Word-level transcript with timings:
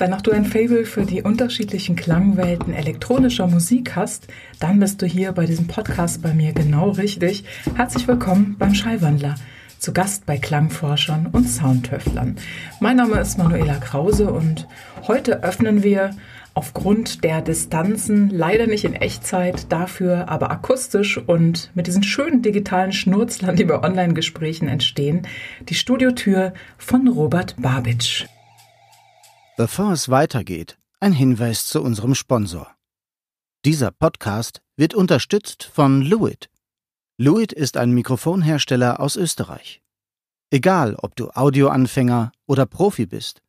Wenn 0.00 0.14
auch 0.14 0.22
du 0.22 0.30
ein 0.30 0.46
Fable 0.46 0.86
für 0.86 1.04
die 1.04 1.20
unterschiedlichen 1.20 1.94
Klangwelten 1.94 2.72
elektronischer 2.72 3.46
Musik 3.46 3.96
hast, 3.96 4.28
dann 4.58 4.80
bist 4.80 5.02
du 5.02 5.06
hier 5.06 5.32
bei 5.32 5.44
diesem 5.44 5.66
Podcast 5.66 6.22
bei 6.22 6.32
mir 6.32 6.54
genau 6.54 6.88
richtig. 6.92 7.44
Herzlich 7.76 8.08
willkommen 8.08 8.56
beim 8.58 8.74
Schallwandler. 8.74 9.34
Zu 9.78 9.92
Gast 9.92 10.24
bei 10.24 10.38
Klangforschern 10.38 11.26
und 11.26 11.46
Soundtöfflern. 11.46 12.36
Mein 12.80 12.96
Name 12.96 13.20
ist 13.20 13.36
Manuela 13.36 13.74
Krause 13.74 14.32
und 14.32 14.66
heute 15.06 15.42
öffnen 15.42 15.82
wir 15.82 16.16
aufgrund 16.54 17.22
der 17.22 17.42
Distanzen 17.42 18.30
leider 18.30 18.66
nicht 18.66 18.86
in 18.86 18.94
Echtzeit, 18.94 19.70
dafür 19.70 20.30
aber 20.30 20.50
akustisch 20.50 21.18
und 21.18 21.70
mit 21.74 21.86
diesen 21.86 22.04
schönen 22.04 22.40
digitalen 22.40 22.92
Schnurzlern, 22.92 23.54
die 23.54 23.64
bei 23.64 23.82
Online-Gesprächen 23.82 24.66
entstehen, 24.66 25.26
die 25.68 25.74
Studiotür 25.74 26.54
von 26.78 27.06
Robert 27.06 27.56
Babitsch. 27.58 28.24
Bevor 29.60 29.92
es 29.92 30.08
weitergeht, 30.08 30.78
ein 31.00 31.12
Hinweis 31.12 31.66
zu 31.66 31.82
unserem 31.82 32.14
Sponsor. 32.14 32.74
Dieser 33.66 33.90
Podcast 33.90 34.62
wird 34.74 34.94
unterstützt 34.94 35.64
von 35.64 36.00
Luit. 36.00 36.48
Luit 37.18 37.52
ist 37.52 37.76
ein 37.76 37.92
Mikrofonhersteller 37.92 39.00
aus 39.00 39.16
Österreich. 39.16 39.82
Egal, 40.48 40.94
ob 40.94 41.14
du 41.14 41.28
Audioanfänger 41.28 42.32
oder 42.46 42.64
Profi 42.64 43.04
bist, 43.04 43.42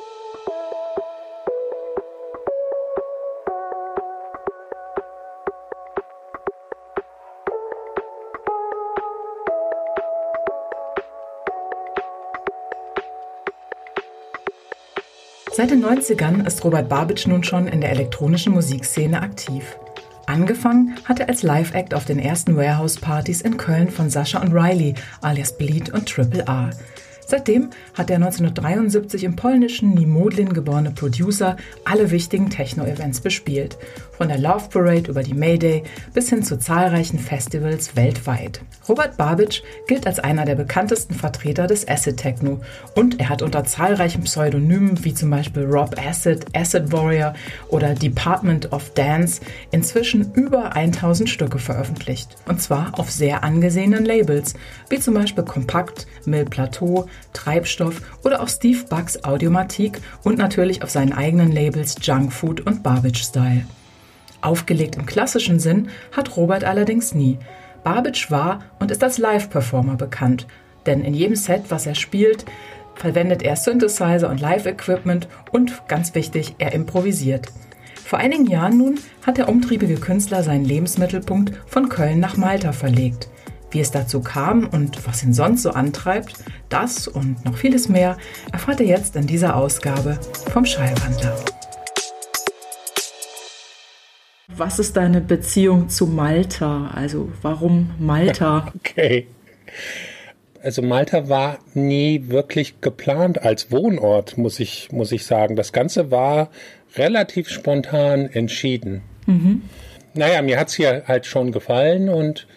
Seit 15.52 15.70
den 15.72 15.84
90ern 15.84 16.46
ist 16.46 16.64
Robert 16.64 16.88
Babitsch 16.88 17.26
nun 17.26 17.42
schon 17.42 17.66
in 17.66 17.80
der 17.80 17.90
elektronischen 17.90 18.54
Musikszene 18.54 19.20
aktiv. 19.22 19.76
Angefangen 20.28 20.94
hat 21.06 21.20
er 21.20 21.30
als 21.30 21.42
Live-Act 21.42 21.94
auf 21.94 22.04
den 22.04 22.18
ersten 22.18 22.54
Warehouse-Partys 22.54 23.40
in 23.40 23.56
Köln 23.56 23.88
von 23.88 24.10
Sascha 24.10 24.42
und 24.42 24.52
Riley 24.52 24.94
alias 25.22 25.56
Bleed 25.56 25.88
und 25.88 26.06
Triple 26.06 26.42
R. 26.42 26.68
Seitdem 27.30 27.68
hat 27.92 28.08
der 28.08 28.16
1973 28.16 29.22
im 29.24 29.36
polnischen 29.36 29.90
Nimodlin 29.90 30.54
geborene 30.54 30.92
Producer 30.92 31.58
alle 31.84 32.10
wichtigen 32.10 32.48
Techno-Events 32.48 33.20
bespielt. 33.20 33.76
Von 34.16 34.28
der 34.28 34.38
Love 34.38 34.70
Parade 34.70 35.10
über 35.10 35.22
die 35.22 35.34
Mayday 35.34 35.82
bis 36.14 36.30
hin 36.30 36.42
zu 36.42 36.58
zahlreichen 36.58 37.18
Festivals 37.18 37.94
weltweit. 37.96 38.62
Robert 38.88 39.18
Babich 39.18 39.62
gilt 39.86 40.06
als 40.06 40.20
einer 40.20 40.46
der 40.46 40.54
bekanntesten 40.54 41.12
Vertreter 41.12 41.66
des 41.66 41.86
Acid 41.86 42.16
Techno 42.16 42.60
und 42.94 43.20
er 43.20 43.28
hat 43.28 43.42
unter 43.42 43.62
zahlreichen 43.64 44.22
Pseudonymen 44.22 45.04
wie 45.04 45.12
zum 45.12 45.28
Beispiel 45.28 45.64
Rob 45.64 45.96
Acid, 46.02 46.46
Acid 46.56 46.90
Warrior 46.92 47.34
oder 47.68 47.94
Department 47.94 48.72
of 48.72 48.88
Dance 48.94 49.42
inzwischen 49.70 50.32
über 50.32 50.74
1000 50.74 51.28
Stücke 51.28 51.58
veröffentlicht. 51.58 52.36
Und 52.46 52.62
zwar 52.62 52.98
auf 52.98 53.10
sehr 53.10 53.44
angesehenen 53.44 54.06
Labels, 54.06 54.54
wie 54.88 54.98
zum 54.98 55.12
Beispiel 55.12 55.44
Kompakt, 55.44 56.06
Mill 56.24 56.46
Plateau, 56.46 57.06
Treibstoff 57.32 58.00
oder 58.24 58.42
auch 58.42 58.48
Steve 58.48 58.84
Bucks 58.88 59.24
Audiomatik 59.24 60.00
und 60.24 60.38
natürlich 60.38 60.82
auf 60.82 60.90
seinen 60.90 61.12
eigenen 61.12 61.52
Labels 61.52 61.96
Junk 62.02 62.32
Food 62.32 62.60
und 62.60 62.82
Barbage 62.82 63.22
Style. 63.22 63.64
Aufgelegt 64.40 64.96
im 64.96 65.06
klassischen 65.06 65.58
Sinn 65.58 65.88
hat 66.16 66.36
Robert 66.36 66.64
allerdings 66.64 67.14
nie. 67.14 67.38
Barbage 67.84 68.30
war 68.30 68.60
und 68.78 68.90
ist 68.90 69.02
als 69.02 69.18
Live-Performer 69.18 69.96
bekannt, 69.96 70.46
denn 70.86 71.02
in 71.02 71.14
jedem 71.14 71.36
Set, 71.36 71.64
was 71.70 71.86
er 71.86 71.94
spielt, 71.94 72.44
verwendet 72.94 73.42
er 73.42 73.56
Synthesizer 73.56 74.28
und 74.28 74.40
Live-Equipment 74.40 75.28
und 75.52 75.86
ganz 75.88 76.14
wichtig, 76.14 76.54
er 76.58 76.72
improvisiert. 76.72 77.48
Vor 78.04 78.18
einigen 78.18 78.46
Jahren 78.46 78.78
nun 78.78 78.98
hat 79.26 79.36
der 79.36 79.48
umtriebige 79.48 79.96
Künstler 79.96 80.42
seinen 80.42 80.64
Lebensmittelpunkt 80.64 81.52
von 81.66 81.88
Köln 81.88 82.20
nach 82.20 82.36
Malta 82.36 82.72
verlegt. 82.72 83.28
Wie 83.70 83.80
es 83.80 83.90
dazu 83.90 84.20
kam 84.20 84.66
und 84.66 85.06
was 85.06 85.22
ihn 85.22 85.34
sonst 85.34 85.62
so 85.62 85.70
antreibt, 85.70 86.34
das 86.68 87.06
und 87.06 87.44
noch 87.44 87.56
vieles 87.56 87.88
mehr 87.88 88.16
erfahrt 88.52 88.80
ihr 88.80 88.86
jetzt 88.86 89.14
in 89.16 89.26
dieser 89.26 89.56
Ausgabe 89.56 90.18
vom 90.52 90.64
Schallwandler. 90.64 91.36
Was 94.48 94.78
ist 94.78 94.96
deine 94.96 95.20
Beziehung 95.20 95.88
zu 95.88 96.06
Malta? 96.06 96.90
Also 96.94 97.30
warum 97.42 97.90
Malta? 97.98 98.72
Okay. 98.76 99.26
Also 100.62 100.82
Malta 100.82 101.28
war 101.28 101.58
nie 101.74 102.24
wirklich 102.28 102.80
geplant 102.80 103.42
als 103.42 103.70
Wohnort, 103.70 104.38
muss 104.38 104.58
ich, 104.58 104.90
muss 104.90 105.12
ich 105.12 105.24
sagen. 105.24 105.54
Das 105.54 105.72
Ganze 105.72 106.10
war 106.10 106.50
relativ 106.96 107.48
spontan 107.48 108.26
entschieden. 108.26 109.02
Mhm. 109.26 109.62
Naja, 110.14 110.42
mir 110.42 110.58
hat 110.58 110.68
es 110.68 110.74
hier 110.74 111.04
halt 111.06 111.26
schon 111.26 111.52
gefallen 111.52 112.08
und 112.08 112.48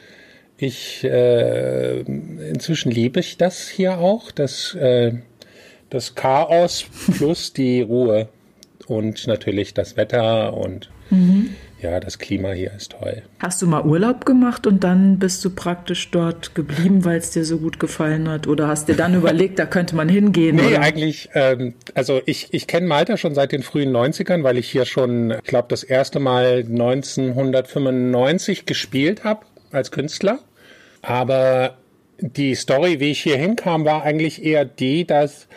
ich 0.61 1.03
äh, 1.03 2.01
inzwischen 2.01 2.91
liebe 2.91 3.19
ich 3.19 3.37
das 3.37 3.67
hier 3.67 3.97
auch, 3.97 4.31
das, 4.31 4.75
äh, 4.75 5.13
das 5.89 6.15
Chaos 6.15 6.85
plus 7.17 7.53
die 7.53 7.81
Ruhe 7.81 8.29
und 8.87 9.25
natürlich 9.27 9.73
das 9.73 9.97
Wetter 9.97 10.53
und 10.53 10.91
mhm. 11.09 11.55
ja, 11.81 11.99
das 11.99 12.19
Klima 12.19 12.51
hier 12.51 12.73
ist 12.73 12.91
toll. 12.91 13.23
Hast 13.39 13.61
du 13.61 13.67
mal 13.67 13.83
Urlaub 13.83 14.25
gemacht 14.25 14.67
und 14.67 14.83
dann 14.83 15.17
bist 15.17 15.43
du 15.43 15.49
praktisch 15.49 16.11
dort 16.11 16.53
geblieben, 16.53 17.05
weil 17.05 17.17
es 17.17 17.31
dir 17.31 17.43
so 17.43 17.57
gut 17.57 17.79
gefallen 17.79 18.29
hat? 18.29 18.45
Oder 18.47 18.67
hast 18.67 18.87
dir 18.87 18.95
dann 18.95 19.15
überlegt, 19.17 19.57
da 19.57 19.65
könnte 19.65 19.95
man 19.95 20.09
hingehen? 20.09 20.57
Nee, 20.57 20.67
oder? 20.67 20.81
eigentlich, 20.81 21.29
ähm, 21.33 21.73
also 21.95 22.21
ich, 22.25 22.49
ich 22.51 22.67
kenne 22.67 22.85
Malta 22.85 23.17
schon 23.17 23.33
seit 23.33 23.51
den 23.51 23.63
frühen 23.63 23.91
90ern, 23.95 24.43
weil 24.43 24.57
ich 24.57 24.69
hier 24.69 24.85
schon, 24.85 25.31
ich 25.31 25.43
glaube, 25.43 25.69
das 25.69 25.83
erste 25.83 26.19
Mal 26.19 26.65
1995 26.69 28.67
gespielt 28.67 29.23
habe 29.23 29.45
als 29.71 29.89
Künstler. 29.89 30.39
Aber 31.01 31.77
die 32.19 32.55
Story, 32.55 32.99
wie 32.99 33.11
ich 33.11 33.21
hier 33.21 33.37
hinkam, 33.37 33.85
war 33.85 34.03
eigentlich 34.03 34.43
eher 34.43 34.65
die, 34.65 35.05
dass 35.05 35.47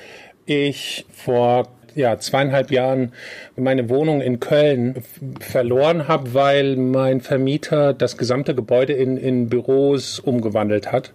ich 0.47 1.07
vor 1.13 1.69
ja, 1.95 2.19
zweieinhalb 2.19 2.71
Jahren 2.71 3.13
meine 3.57 3.89
Wohnung 3.89 4.21
in 4.21 4.41
Köln 4.41 4.97
verloren 5.41 6.09
habe, 6.09 6.35
weil 6.35 6.77
mein 6.77 7.21
Vermieter 7.21 7.93
das 7.93 8.17
gesamte 8.17 8.55
Gebäude 8.55 8.95
in, 8.95 9.17
in 9.17 9.49
Büros 9.49 10.19
umgewandelt 10.19 10.91
hat. 10.91 11.13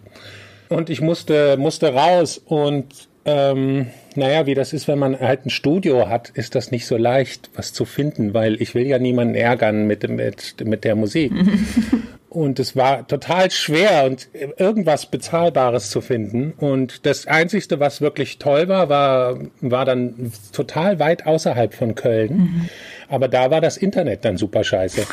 Und 0.70 0.90
ich 0.90 1.02
musste, 1.02 1.58
musste 1.58 1.94
raus 1.94 2.38
und 2.38 3.10
ähm, 3.26 3.88
naja, 4.16 4.46
wie 4.46 4.56
das 4.56 4.72
ist, 4.72 4.88
wenn 4.88 5.00
man 5.00 5.20
halt 5.20 5.46
ein 5.46 5.50
Studio 5.50 6.08
hat, 6.08 6.30
ist 6.30 6.56
das 6.56 6.72
nicht 6.72 6.86
so 6.86 6.96
leicht, 6.96 7.50
was 7.56 7.74
zu 7.74 7.86
finden, 7.86 8.34
weil 8.34 8.62
ich 8.62 8.76
will 8.76 8.88
ja 8.88 9.00
niemanden 9.00 9.36
ärgern 9.36 9.86
mit, 9.88 10.08
mit, 10.08 10.56
mit 10.64 10.84
der 10.84 10.96
Musik. 10.96 11.32
Und 12.30 12.60
es 12.60 12.76
war 12.76 13.08
total 13.08 13.50
schwer 13.50 14.06
und 14.06 14.30
irgendwas 14.58 15.08
Bezahlbares 15.08 15.90
zu 15.90 16.00
finden. 16.00 16.54
Und 16.58 17.08
das 17.08 17.26
Einzigste, 17.26 17.80
was 17.80 18.02
wirklich 18.02 18.38
toll 18.38 18.68
war, 18.68 18.88
war, 18.88 19.40
war 19.62 19.84
dann 19.84 20.32
total 20.54 21.00
weit 21.00 21.26
außerhalb 21.26 21.74
von 21.74 21.96
Köln. 21.96 22.38
Mhm. 22.38 22.70
Aber 23.08 23.28
da 23.30 23.50
war 23.50 23.62
das 23.62 23.78
Internet 23.78 24.26
dann 24.26 24.38
super 24.38 24.64
scheiße. 24.64 25.08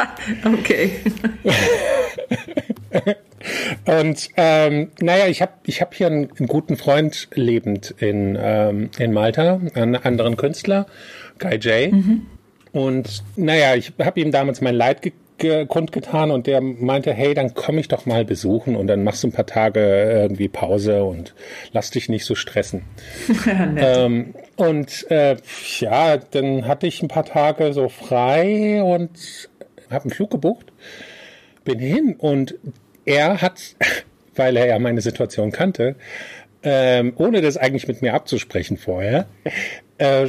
okay. 0.46 0.92
und 3.84 4.28
ähm, 4.38 4.92
naja, 4.98 5.26
ich 5.26 5.42
habe 5.42 5.52
ich 5.66 5.82
hab 5.82 5.94
hier 5.94 6.06
einen, 6.06 6.30
einen, 6.38 6.48
guten 6.48 6.78
Freund 6.78 7.28
lebend 7.34 7.94
in, 7.98 8.38
ähm, 8.40 8.90
in 8.98 9.12
Malta, 9.12 9.60
einen 9.74 9.96
anderen 9.96 10.38
Künstler, 10.38 10.86
Guy 11.38 11.56
J. 11.56 11.92
Mhm. 11.92 12.26
Und 12.72 13.22
naja, 13.36 13.74
ich 13.74 13.92
habe 14.02 14.20
ihm 14.20 14.32
damals 14.32 14.62
mein 14.62 14.74
Leid 14.74 15.02
ge 15.02 15.12
kundgetan 15.68 16.30
und 16.30 16.46
der 16.46 16.60
meinte, 16.60 17.12
hey, 17.12 17.34
dann 17.34 17.54
komm 17.54 17.78
ich 17.78 17.88
doch 17.88 18.06
mal 18.06 18.24
besuchen 18.24 18.76
und 18.76 18.86
dann 18.86 19.04
machst 19.04 19.22
du 19.22 19.28
ein 19.28 19.32
paar 19.32 19.46
Tage 19.46 19.80
irgendwie 19.80 20.48
Pause 20.48 21.04
und 21.04 21.34
lass 21.72 21.90
dich 21.90 22.08
nicht 22.08 22.24
so 22.24 22.34
stressen. 22.34 22.82
ähm, 23.76 24.34
und 24.56 25.10
äh, 25.10 25.36
ja, 25.78 26.16
dann 26.16 26.66
hatte 26.66 26.86
ich 26.86 27.02
ein 27.02 27.08
paar 27.08 27.24
Tage 27.24 27.72
so 27.72 27.88
frei 27.88 28.82
und 28.82 29.48
habe 29.90 30.04
einen 30.04 30.10
Flug 30.12 30.30
gebucht, 30.30 30.72
bin 31.64 31.78
hin 31.78 32.16
und 32.18 32.54
er 33.04 33.40
hat, 33.42 33.60
weil 34.34 34.56
er 34.56 34.66
ja 34.66 34.78
meine 34.78 35.00
Situation 35.00 35.52
kannte, 35.52 35.96
ähm, 36.62 37.12
ohne 37.16 37.40
das 37.40 37.56
eigentlich 37.56 37.88
mit 37.88 38.02
mir 38.02 38.14
abzusprechen 38.14 38.76
vorher, 38.76 39.26
äh, 39.98 40.28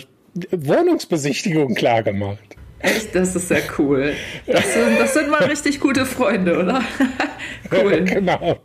Wohnungsbesichtigung 0.52 1.76
klar 1.76 2.02
gemacht. 2.02 2.53
Echt, 2.84 3.16
das 3.16 3.36
ist 3.36 3.48
sehr 3.48 3.64
cool. 3.80 4.14
Das 4.46 4.74
sind, 4.74 5.00
das 5.00 5.14
sind 5.14 5.30
mal 5.30 5.44
richtig 5.46 5.80
gute 5.80 6.06
Freunde, 6.06 6.60
oder? 6.60 6.84
cool. 7.72 8.04
genau. 8.06 8.60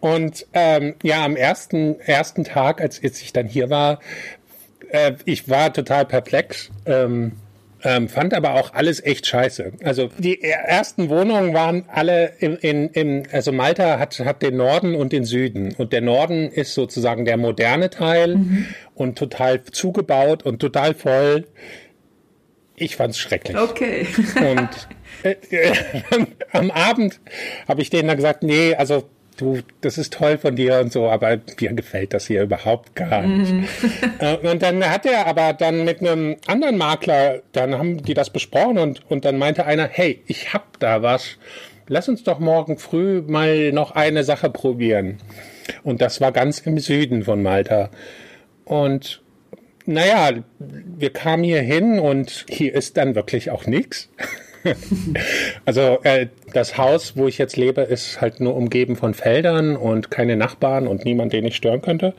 Und 0.00 0.46
ähm, 0.52 0.94
ja, 1.02 1.24
am 1.24 1.34
ersten, 1.34 1.98
ersten 2.00 2.44
Tag, 2.44 2.80
als, 2.80 3.02
als 3.02 3.22
ich 3.22 3.32
dann 3.32 3.46
hier 3.46 3.70
war, 3.70 4.00
äh, 4.90 5.12
ich 5.24 5.48
war 5.48 5.72
total 5.72 6.04
perplex. 6.04 6.70
Ähm, 6.84 7.32
ähm, 7.82 8.08
fand 8.08 8.32
aber 8.32 8.54
auch 8.54 8.72
alles 8.72 9.04
echt 9.04 9.26
scheiße. 9.26 9.72
Also 9.82 10.08
die 10.18 10.42
ersten 10.42 11.10
Wohnungen 11.10 11.52
waren 11.52 11.84
alle 11.88 12.32
in, 12.38 12.56
in, 12.56 12.88
in 12.88 13.28
also 13.30 13.52
Malta 13.52 13.98
hat, 13.98 14.18
hat 14.20 14.42
den 14.42 14.56
Norden 14.56 14.94
und 14.94 15.12
den 15.12 15.24
Süden. 15.24 15.74
Und 15.76 15.92
der 15.92 16.00
Norden 16.00 16.50
ist 16.50 16.74
sozusagen 16.74 17.26
der 17.26 17.36
moderne 17.36 17.90
Teil 17.90 18.36
mhm. 18.36 18.66
und 18.94 19.18
total 19.18 19.64
zugebaut 19.64 20.44
und 20.44 20.60
total 20.60 20.94
voll. 20.94 21.46
Ich 22.76 22.96
fand's 22.96 23.18
schrecklich. 23.18 23.56
Okay. 23.56 24.06
und 24.36 24.88
äh, 25.22 25.36
äh, 25.50 25.72
am 26.52 26.70
Abend 26.70 27.20
habe 27.68 27.82
ich 27.82 27.90
denen 27.90 28.08
dann 28.08 28.16
gesagt, 28.16 28.42
nee, 28.42 28.74
also 28.74 29.08
du, 29.36 29.60
das 29.80 29.98
ist 29.98 30.12
toll 30.12 30.38
von 30.38 30.56
dir 30.56 30.80
und 30.80 30.92
so, 30.92 31.08
aber 31.08 31.38
mir 31.60 31.72
gefällt 31.72 32.14
das 32.14 32.26
hier 32.26 32.42
überhaupt 32.42 32.94
gar 32.94 33.22
nicht. 33.22 33.52
Mhm. 33.52 34.48
Und 34.48 34.62
dann 34.62 34.88
hat 34.88 35.06
er 35.06 35.26
aber 35.26 35.52
dann 35.52 35.84
mit 35.84 36.00
einem 36.00 36.36
anderen 36.46 36.76
Makler, 36.76 37.42
dann 37.52 37.76
haben 37.76 38.02
die 38.02 38.14
das 38.14 38.30
besprochen 38.30 38.78
und, 38.78 39.02
und 39.10 39.24
dann 39.24 39.38
meinte 39.38 39.66
einer, 39.66 39.88
hey, 39.88 40.22
ich 40.26 40.52
hab 40.52 40.78
da 40.80 41.02
was. 41.02 41.38
Lass 41.86 42.08
uns 42.08 42.24
doch 42.24 42.38
morgen 42.38 42.78
früh 42.78 43.22
mal 43.26 43.70
noch 43.72 43.90
eine 43.90 44.24
Sache 44.24 44.48
probieren. 44.50 45.18
Und 45.82 46.00
das 46.00 46.20
war 46.20 46.32
ganz 46.32 46.60
im 46.60 46.78
Süden 46.78 47.24
von 47.24 47.42
Malta. 47.42 47.90
Und 48.64 49.22
naja, 49.86 50.42
wir 50.58 51.10
kamen 51.10 51.44
hier 51.44 51.60
hin 51.60 51.98
und 51.98 52.46
hier 52.48 52.74
ist 52.74 52.96
dann 52.96 53.14
wirklich 53.14 53.50
auch 53.50 53.66
nichts. 53.66 54.08
also 55.64 55.98
äh, 56.04 56.28
das 56.52 56.78
Haus, 56.78 57.16
wo 57.16 57.26
ich 57.26 57.38
jetzt 57.38 57.56
lebe, 57.56 57.82
ist 57.82 58.20
halt 58.20 58.40
nur 58.40 58.56
umgeben 58.56 58.96
von 58.96 59.14
Feldern 59.14 59.76
und 59.76 60.10
keine 60.10 60.36
Nachbarn 60.36 60.86
und 60.86 61.04
niemand, 61.04 61.32
den 61.32 61.44
ich 61.44 61.56
stören 61.56 61.82
könnte. 61.82 62.14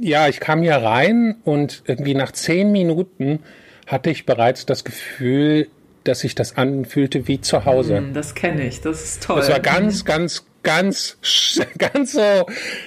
Ja, 0.00 0.28
ich 0.28 0.40
kam 0.40 0.62
hier 0.62 0.76
rein 0.76 1.36
und 1.44 1.82
irgendwie 1.86 2.14
nach 2.14 2.32
zehn 2.32 2.72
Minuten 2.72 3.40
hatte 3.86 4.10
ich 4.10 4.26
bereits 4.26 4.66
das 4.66 4.84
Gefühl, 4.84 5.68
dass 6.04 6.20
sich 6.20 6.34
das 6.34 6.56
anfühlte 6.56 7.28
wie 7.28 7.40
zu 7.40 7.64
Hause. 7.64 7.98
Hm, 7.98 8.14
das 8.14 8.34
kenne 8.34 8.66
ich, 8.66 8.80
das 8.80 9.02
ist 9.02 9.22
toll. 9.22 9.36
Das 9.36 9.50
war 9.50 9.60
ganz, 9.60 10.04
ganz, 10.04 10.46
ganz, 10.62 11.18
ganz 11.78 12.12
so 12.12 12.46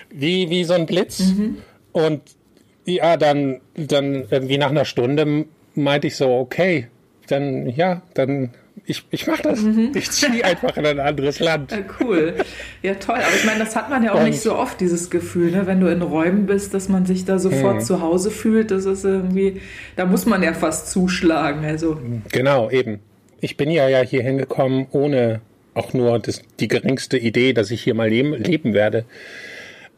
wie, 0.10 0.50
wie 0.50 0.64
so 0.64 0.74
ein 0.74 0.86
Blitz. 0.86 1.20
Mhm. 1.20 1.58
Und 1.92 2.22
ja, 2.96 3.18
dann, 3.18 3.62
dann 3.76 4.26
irgendwie 4.30 4.58
nach 4.58 4.70
einer 4.70 4.86
Stunde 4.86 5.46
meinte 5.76 6.08
ich 6.08 6.16
so, 6.16 6.30
okay, 6.30 6.88
dann 7.28 7.70
ja, 7.70 8.02
dann 8.14 8.52
ich, 8.86 9.06
ich 9.12 9.28
mache 9.28 9.44
das. 9.44 9.62
Mhm. 9.62 9.92
Ich 9.94 10.10
ziehe 10.10 10.44
einfach 10.44 10.76
in 10.78 10.86
ein 10.86 11.00
anderes 11.00 11.40
Land. 11.40 11.74
Cool. 12.00 12.34
Ja, 12.82 12.96
toll. 12.96 13.18
Aber 13.18 13.36
ich 13.36 13.46
meine, 13.46 13.60
das 13.60 13.76
hat 13.76 13.90
man 13.90 14.04
ja 14.04 14.14
auch 14.14 14.20
Und, 14.20 14.26
nicht 14.26 14.42
so 14.42 14.56
oft, 14.56 14.80
dieses 14.80 15.10
Gefühl, 15.10 15.52
ne? 15.52 15.68
wenn 15.68 15.80
du 15.80 15.88
in 15.88 16.02
Räumen 16.02 16.46
bist, 16.46 16.74
dass 16.74 16.90
man 16.90 17.06
sich 17.06 17.26
da 17.26 17.38
sofort 17.40 17.76
mhm. 17.76 17.82
zu 17.82 18.02
Hause 18.02 18.32
fühlt. 18.32 18.72
Das 18.72 18.86
ist 18.86 19.06
irgendwie, 19.06 19.62
da 19.96 20.06
muss 20.06 20.26
man 20.26 20.42
ja 20.42 20.54
fast 20.54 20.90
zuschlagen. 20.90 21.66
Also. 21.66 22.00
Genau, 22.32 22.70
eben. 22.72 23.00
Ich 23.42 23.58
bin 23.58 23.70
ja, 23.70 23.88
ja 23.88 24.02
hier 24.02 24.24
hingekommen, 24.24 24.88
ohne 24.92 25.42
auch 25.74 25.94
nur 25.94 26.20
das, 26.20 26.42
die 26.60 26.68
geringste 26.68 27.18
Idee, 27.18 27.54
dass 27.54 27.72
ich 27.72 27.84
hier 27.84 27.94
mal 27.94 28.10
leben, 28.10 28.34
leben 28.34 28.74
werde. 28.74 29.06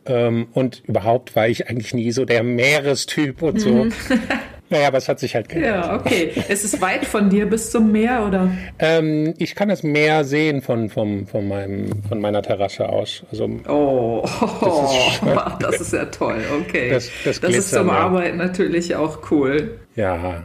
Ähm, 0.06 0.48
und 0.54 0.84
überhaupt 0.86 1.36
war 1.36 1.48
ich 1.48 1.70
eigentlich 1.70 1.94
nie 1.94 2.12
so 2.12 2.26
der 2.26 2.44
Meerestyp 2.44 3.42
und 3.42 3.60
so. 3.60 3.86
Mhm. 3.86 3.94
Naja, 4.72 4.88
aber 4.88 5.00
es 5.00 5.10
hat 5.10 5.20
sich 5.20 5.36
halt 5.36 5.50
geändert. 5.50 5.86
Ja, 5.86 5.96
okay. 5.98 6.32
Ist 6.48 6.64
es 6.64 6.80
weit 6.80 7.04
von 7.04 7.30
dir 7.30 7.46
bis 7.46 7.72
zum 7.72 7.92
Meer, 7.92 8.26
oder? 8.26 8.50
Ähm, 8.80 9.34
ich 9.38 9.54
kann 9.54 9.68
das 9.68 9.84
Meer 9.84 10.24
sehen 10.24 10.62
von, 10.62 10.90
von, 10.90 11.28
von, 11.28 11.46
meinem, 11.46 12.02
von 12.08 12.22
meiner 12.22 12.42
Terrasse 12.42 12.88
aus. 12.88 13.24
Also, 13.30 13.50
oh, 13.68 14.24
das 14.62 14.62
ist, 15.12 15.22
das 15.60 15.82
ist 15.82 15.94
ja 15.94 16.06
toll, 16.06 16.38
okay. 16.62 16.90
Das, 16.90 17.12
das, 17.26 17.42
das 17.42 17.54
ist 17.54 17.72
zum 17.72 17.90
Arbeiten 17.90 18.38
natürlich 18.38 18.96
auch 18.96 19.30
cool. 19.30 19.78
Ja, 19.98 20.44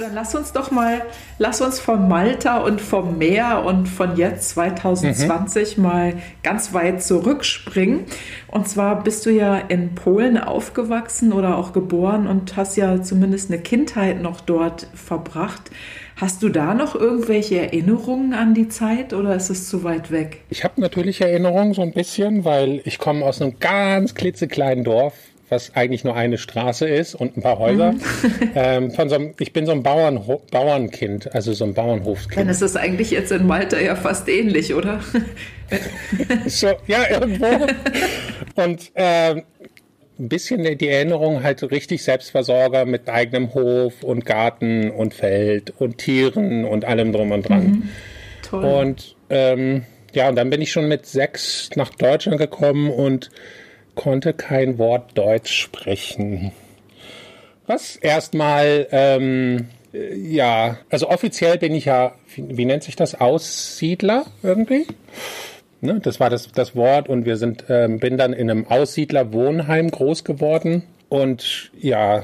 dann 0.00 0.14
lass 0.14 0.34
uns 0.34 0.52
doch 0.52 0.70
mal, 0.70 1.02
lass 1.38 1.60
uns 1.60 1.78
von 1.78 2.08
Malta 2.08 2.58
und 2.58 2.80
vom 2.80 3.18
Meer 3.18 3.64
und 3.64 3.86
von 3.86 4.16
jetzt 4.16 4.50
2020 4.50 5.76
mhm. 5.76 5.82
mal 5.82 6.14
ganz 6.42 6.72
weit 6.72 7.02
zurückspringen. 7.02 8.06
Und 8.48 8.68
zwar 8.68 9.04
bist 9.04 9.26
du 9.26 9.30
ja 9.30 9.58
in 9.58 9.94
Polen 9.94 10.38
aufgewachsen 10.38 11.32
oder 11.32 11.56
auch 11.56 11.72
geboren 11.72 12.26
und 12.26 12.56
hast 12.56 12.76
ja 12.76 13.02
zumindest 13.02 13.50
eine 13.50 13.60
Kindheit 13.60 14.20
noch 14.20 14.40
dort 14.40 14.88
verbracht. 14.94 15.70
Hast 16.16 16.42
du 16.42 16.50
da 16.50 16.74
noch 16.74 16.94
irgendwelche 16.94 17.60
Erinnerungen 17.60 18.34
an 18.34 18.52
die 18.52 18.68
Zeit 18.68 19.14
oder 19.14 19.34
ist 19.36 19.48
es 19.48 19.68
zu 19.68 19.84
weit 19.84 20.10
weg? 20.10 20.42
Ich 20.50 20.64
habe 20.64 20.80
natürlich 20.80 21.20
Erinnerungen 21.22 21.72
so 21.72 21.80
ein 21.80 21.92
bisschen, 21.92 22.44
weil 22.44 22.82
ich 22.84 22.98
komme 22.98 23.24
aus 23.24 23.40
einem 23.40 23.58
ganz 23.58 24.14
klitzekleinen 24.14 24.84
Dorf 24.84 25.14
was 25.50 25.74
eigentlich 25.74 26.04
nur 26.04 26.14
eine 26.14 26.38
Straße 26.38 26.88
ist 26.88 27.14
und 27.14 27.36
ein 27.36 27.42
paar 27.42 27.58
Häuser. 27.58 27.92
Mhm. 27.92 28.00
ähm, 28.54 28.90
von 28.90 29.08
so 29.08 29.16
einem, 29.16 29.34
ich 29.38 29.52
bin 29.52 29.66
so 29.66 29.72
ein 29.72 29.82
Bauernho 29.82 30.42
Bauernkind, 30.50 31.34
also 31.34 31.52
so 31.52 31.64
ein 31.64 31.74
Bauernhofskind. 31.74 32.40
Dann 32.40 32.48
ist 32.48 32.62
das 32.62 32.76
eigentlich 32.76 33.10
jetzt 33.10 33.32
in 33.32 33.46
Malta 33.46 33.78
ja 33.78 33.96
fast 33.96 34.28
ähnlich, 34.28 34.74
oder? 34.74 35.00
so, 36.46 36.68
ja, 36.86 37.10
irgendwo. 37.10 37.66
Und 38.54 38.90
äh, 38.94 39.42
ein 40.20 40.28
bisschen 40.28 40.62
die 40.78 40.88
Erinnerung 40.88 41.42
halt 41.42 41.62
richtig 41.70 42.02
Selbstversorger 42.04 42.84
mit 42.84 43.08
eigenem 43.08 43.54
Hof 43.54 44.02
und 44.02 44.26
Garten 44.26 44.90
und 44.90 45.14
Feld 45.14 45.72
und 45.78 45.98
Tieren 45.98 46.64
und 46.64 46.84
allem 46.84 47.12
drum 47.12 47.32
und 47.32 47.48
dran. 47.48 47.64
Mhm. 47.64 47.88
Toll. 48.42 48.64
Und 48.64 49.16
ähm, 49.30 49.84
ja, 50.12 50.28
und 50.28 50.36
dann 50.36 50.50
bin 50.50 50.60
ich 50.60 50.72
schon 50.72 50.88
mit 50.88 51.06
sechs 51.06 51.70
nach 51.74 51.90
Deutschland 51.90 52.38
gekommen 52.38 52.90
und 52.90 53.30
konnte 54.00 54.32
kein 54.32 54.78
Wort 54.78 55.10
Deutsch 55.18 55.52
sprechen. 55.52 56.52
Was 57.66 57.96
erstmal, 57.96 58.86
ähm, 58.92 59.68
ja, 59.92 60.78
also 60.88 61.10
offiziell 61.10 61.58
bin 61.58 61.74
ich 61.74 61.84
ja, 61.84 62.14
wie, 62.34 62.56
wie 62.56 62.64
nennt 62.64 62.82
sich 62.82 62.96
das, 62.96 63.20
Aussiedler 63.20 64.24
irgendwie? 64.42 64.86
Ne, 65.82 66.00
das 66.02 66.18
war 66.18 66.30
das, 66.30 66.50
das 66.50 66.74
Wort 66.74 67.10
und 67.10 67.26
wir 67.26 67.36
sind, 67.36 67.64
ähm, 67.68 67.98
bin 67.98 68.16
dann 68.16 68.32
in 68.32 68.50
einem 68.50 68.66
Aussiedlerwohnheim 68.68 69.90
groß 69.90 70.24
geworden 70.24 70.82
und 71.10 71.70
ja, 71.78 72.22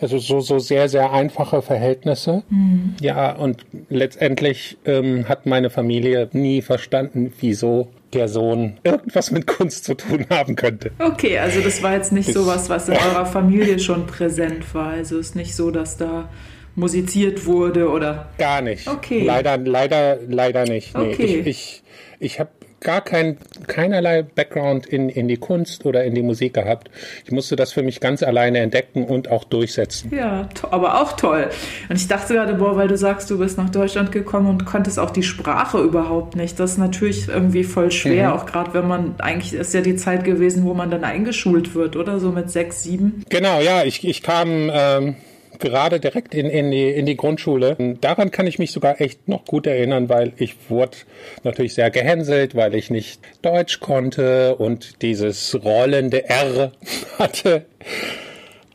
also 0.00 0.18
so, 0.18 0.40
so 0.40 0.58
sehr, 0.58 0.88
sehr 0.88 1.12
einfache 1.12 1.62
Verhältnisse. 1.62 2.42
Mhm. 2.50 2.96
Ja, 3.00 3.30
und 3.30 3.64
letztendlich 3.90 4.76
ähm, 4.86 5.28
hat 5.28 5.46
meine 5.46 5.70
Familie 5.70 6.30
nie 6.32 6.62
verstanden, 6.62 7.32
wieso 7.38 7.92
der 8.12 8.28
Sohn 8.28 8.78
irgendwas 8.82 9.30
mit 9.30 9.46
Kunst 9.46 9.84
zu 9.84 9.94
tun 9.94 10.26
haben 10.30 10.56
könnte. 10.56 10.90
Okay, 10.98 11.38
also 11.38 11.60
das 11.60 11.82
war 11.82 11.94
jetzt 11.94 12.12
nicht 12.12 12.28
das, 12.28 12.34
sowas, 12.34 12.68
was 12.68 12.88
in 12.88 12.94
eurer 12.94 13.26
Familie 13.26 13.78
schon 13.78 14.06
präsent 14.06 14.74
war. 14.74 14.90
Also 14.90 15.18
ist 15.18 15.34
nicht 15.34 15.54
so, 15.54 15.70
dass 15.70 15.96
da 15.96 16.28
musiziert 16.74 17.46
wurde 17.46 17.88
oder? 17.88 18.28
Gar 18.38 18.62
nicht. 18.62 18.88
Okay. 18.88 19.24
Leider, 19.24 19.58
leider, 19.58 20.18
leider 20.28 20.64
nicht. 20.64 20.96
Nee, 20.96 21.12
okay. 21.12 21.40
Ich, 21.40 21.46
ich, 21.46 21.82
ich 22.18 22.40
habe 22.40 22.50
gar 22.82 23.00
kein, 23.00 23.38
keinerlei 23.66 24.22
Background 24.22 24.86
in, 24.86 25.08
in 25.08 25.28
die 25.28 25.36
Kunst 25.36 25.86
oder 25.86 26.04
in 26.04 26.14
die 26.14 26.22
Musik 26.22 26.54
gehabt. 26.54 26.90
Ich 27.24 27.32
musste 27.32 27.56
das 27.56 27.72
für 27.72 27.82
mich 27.82 28.00
ganz 28.00 28.22
alleine 28.22 28.58
entdecken 28.58 29.04
und 29.04 29.30
auch 29.30 29.44
durchsetzen. 29.44 30.12
Ja, 30.14 30.48
aber 30.70 31.00
auch 31.00 31.12
toll. 31.12 31.48
Und 31.88 31.96
ich 31.96 32.08
dachte 32.08 32.34
gerade, 32.34 32.54
boah, 32.54 32.76
weil 32.76 32.88
du 32.88 32.96
sagst, 32.96 33.30
du 33.30 33.38
bist 33.38 33.58
nach 33.58 33.70
Deutschland 33.70 34.12
gekommen 34.12 34.48
und 34.48 34.64
konntest 34.64 34.98
auch 34.98 35.10
die 35.10 35.22
Sprache 35.22 35.78
überhaupt 35.80 36.36
nicht. 36.36 36.58
Das 36.60 36.72
ist 36.72 36.78
natürlich 36.78 37.28
irgendwie 37.28 37.64
voll 37.64 37.90
schwer, 37.90 38.28
mhm. 38.28 38.34
auch 38.34 38.46
gerade 38.46 38.74
wenn 38.74 38.86
man, 38.86 39.14
eigentlich 39.18 39.54
ist 39.54 39.74
ja 39.74 39.80
die 39.80 39.96
Zeit 39.96 40.24
gewesen, 40.24 40.64
wo 40.64 40.74
man 40.74 40.90
dann 40.90 41.04
eingeschult 41.04 41.74
wird, 41.74 41.96
oder? 41.96 42.20
So 42.20 42.30
mit 42.30 42.50
sechs, 42.50 42.82
sieben. 42.82 43.24
Genau, 43.28 43.60
ja, 43.60 43.84
ich, 43.84 44.06
ich 44.06 44.22
kam. 44.22 44.70
Ähm 44.72 45.16
gerade 45.62 46.00
direkt 46.00 46.34
in, 46.34 46.50
in, 46.50 46.70
die, 46.70 46.90
in 46.90 47.06
die 47.06 47.16
Grundschule. 47.16 47.76
Daran 48.00 48.30
kann 48.30 48.46
ich 48.46 48.58
mich 48.58 48.72
sogar 48.72 49.00
echt 49.00 49.28
noch 49.28 49.44
gut 49.44 49.66
erinnern, 49.66 50.08
weil 50.08 50.32
ich 50.36 50.56
wurde 50.68 50.98
natürlich 51.44 51.74
sehr 51.74 51.90
gehänselt, 51.90 52.54
weil 52.54 52.74
ich 52.74 52.90
nicht 52.90 53.20
Deutsch 53.40 53.80
konnte 53.80 54.56
und 54.56 55.00
dieses 55.02 55.64
rollende 55.64 56.28
R 56.28 56.72
hatte. 57.18 57.64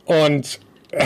Und 0.06 0.58
äh, 0.90 1.04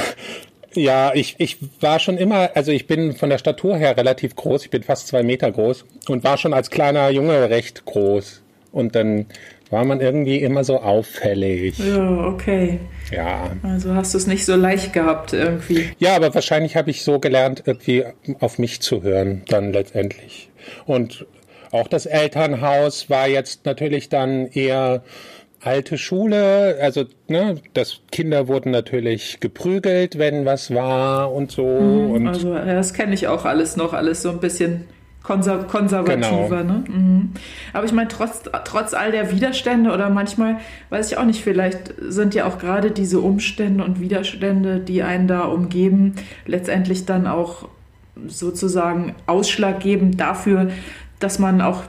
ja, 0.75 1.13
ich, 1.15 1.35
ich 1.39 1.59
war 1.81 1.99
schon 1.99 2.17
immer, 2.17 2.51
also 2.55 2.73
ich 2.73 2.87
bin 2.87 3.15
von 3.15 3.29
der 3.29 3.39
Statur 3.39 3.77
her 3.77 3.97
relativ 3.97 4.37
groß, 4.37 4.65
ich 4.65 4.71
bin 4.71 4.83
fast 4.83 5.09
zwei 5.09 5.23
Meter 5.23 5.51
groß 5.53 5.85
und 6.09 6.25
war 6.25 6.39
schon 6.39 6.55
als 6.55 6.71
kleiner 6.71 7.11
Junge 7.11 7.51
recht 7.51 7.85
groß. 7.85 8.43
Und 8.71 8.95
dann 8.95 9.27
war 9.73 9.87
man 9.87 10.01
irgendwie 10.01 10.37
immer 10.37 10.65
so 10.65 10.81
auffällig. 10.81 11.79
Ja, 11.79 12.27
okay. 12.27 12.79
Ja. 13.11 13.51
Also 13.63 13.95
hast 13.95 14.13
du 14.13 14.19
es 14.19 14.27
nicht 14.27 14.45
so 14.45 14.55
leicht 14.55 14.93
gehabt 14.93 15.33
irgendwie. 15.33 15.89
Ja, 15.99 16.15
aber 16.15 16.35
wahrscheinlich 16.35 16.77
habe 16.77 16.91
ich 16.91 17.03
so 17.03 17.19
gelernt, 17.19 17.63
irgendwie 17.65 18.05
auf 18.39 18.59
mich 18.59 18.83
zu 18.83 19.03
hören, 19.03 19.43
dann 19.49 19.73
letztendlich. 19.73 20.51
Und 20.85 21.27
auch 21.71 21.89
das 21.89 22.05
Elternhaus 22.05 23.09
war 23.09 23.29
jetzt 23.29 23.65
natürlich 23.65 24.11
dann 24.11 24.47
eher 24.47 25.03
alte 25.61 25.97
Schule, 25.97 26.77
also 26.81 27.05
ne, 27.29 27.57
das 27.73 28.01
Kinder 28.11 28.49
wurden 28.49 28.73
natürlich 28.73 29.39
geprügelt, 29.41 30.19
wenn 30.19 30.45
was 30.45 30.75
war 30.75 31.33
und 31.33 31.51
so. 31.51 31.65
Mhm, 31.65 32.11
und 32.11 32.29
also 32.29 32.55
das 32.55 32.93
kenne 32.93 33.15
ich 33.15 33.29
auch 33.29 33.47
alles 33.47 33.77
noch, 33.77 33.95
alles 33.95 34.23
so 34.23 34.31
ein 34.31 34.41
bisschen 34.41 34.85
konser 35.23 35.65
konservativer. 35.65 36.63
Genau. 36.63 36.73
Ne? 36.73 36.85
Mhm. 36.89 37.33
Aber 37.73 37.85
ich 37.85 37.93
meine, 37.93 38.09
trotz, 38.09 38.43
trotz 38.65 38.95
all 38.95 39.13
der 39.13 39.31
Widerstände 39.31 39.93
oder 39.93 40.11
manchmal, 40.11 40.59
weiß 40.91 41.13
ich 41.13 41.19
auch 41.19 41.25
nicht, 41.25 41.43
vielleicht 41.43 41.95
sind 42.01 42.35
ja 42.35 42.47
auch 42.47 42.59
gerade 42.59 42.91
diese 42.91 43.21
Umstände 43.21 43.85
und 43.85 44.01
Widerstände, 44.01 44.81
die 44.81 45.03
einen 45.03 45.29
da 45.29 45.43
umgeben, 45.43 46.15
letztendlich 46.47 47.07
dann 47.07 47.27
auch 47.27 47.69
sozusagen 48.27 49.15
ausschlaggebend 49.27 50.21
dafür, 50.21 50.71
dass 51.19 51.39
man 51.39 51.61
auch 51.61 51.85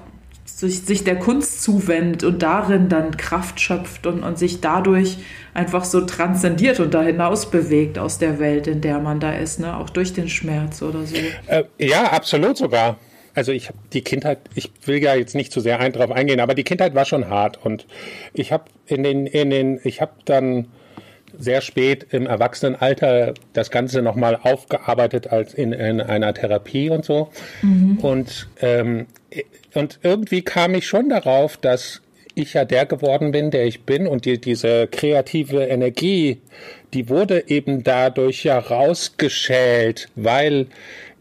sich, 0.45 0.81
sich 0.81 1.03
der 1.03 1.17
Kunst 1.17 1.63
zuwendet 1.63 2.23
und 2.23 2.43
darin 2.43 2.87
dann 2.87 3.17
Kraft 3.17 3.59
schöpft 3.59 4.05
und, 4.05 4.23
und 4.23 4.37
sich 4.37 4.61
dadurch 4.61 5.17
einfach 5.53 5.83
so 5.83 6.01
transzendiert 6.01 6.79
und 6.79 6.93
da 6.93 7.01
hinaus 7.01 7.49
bewegt 7.49 7.97
aus 7.97 8.19
der 8.19 8.39
Welt, 8.39 8.67
in 8.67 8.81
der 8.81 8.99
man 8.99 9.19
da 9.19 9.33
ist, 9.33 9.59
ne? 9.59 9.75
auch 9.75 9.89
durch 9.89 10.13
den 10.13 10.29
Schmerz 10.29 10.81
oder 10.81 11.03
so. 11.05 11.15
Äh, 11.47 11.63
ja, 11.79 12.05
absolut 12.11 12.57
sogar. 12.57 12.97
Also 13.33 13.51
ich 13.51 13.67
habe 13.67 13.77
die 13.93 14.01
Kindheit, 14.01 14.39
ich 14.55 14.71
will 14.85 15.01
ja 15.01 15.15
jetzt 15.15 15.35
nicht 15.35 15.51
zu 15.51 15.59
sehr 15.59 15.79
ein, 15.79 15.93
drauf 15.93 16.11
eingehen, 16.11 16.39
aber 16.39 16.53
die 16.53 16.63
Kindheit 16.63 16.95
war 16.95 17.05
schon 17.05 17.29
hart 17.29 17.63
und 17.63 17.85
ich 18.33 18.51
habe 18.51 18.65
in 18.85 19.03
den, 19.03 19.25
in 19.25 19.49
den, 19.49 19.79
ich 19.83 20.01
habe 20.01 20.13
dann 20.25 20.67
sehr 21.37 21.61
spät 21.61 22.07
im 22.11 22.27
Erwachsenenalter 22.27 23.33
das 23.53 23.71
Ganze 23.71 24.01
nochmal 24.01 24.37
aufgearbeitet 24.41 25.27
als 25.27 25.53
in, 25.53 25.73
in 25.73 25.99
einer 25.99 26.33
Therapie 26.33 26.89
und 26.89 27.05
so. 27.05 27.29
Mhm. 27.61 27.97
Und, 27.99 28.47
ähm, 28.61 29.07
und 29.73 29.99
irgendwie 30.03 30.43
kam 30.43 30.75
ich 30.75 30.87
schon 30.87 31.09
darauf, 31.09 31.57
dass 31.57 32.01
ich 32.35 32.53
ja 32.53 32.65
der 32.65 32.85
geworden 32.85 33.31
bin, 33.31 33.51
der 33.51 33.65
ich 33.65 33.83
bin 33.83 34.07
und 34.07 34.25
die, 34.25 34.39
diese 34.39 34.87
kreative 34.87 35.65
Energie, 35.65 36.41
die 36.93 37.09
wurde 37.09 37.47
eben 37.47 37.83
dadurch 37.83 38.43
ja 38.43 38.57
rausgeschält, 38.57 40.09
weil 40.15 40.67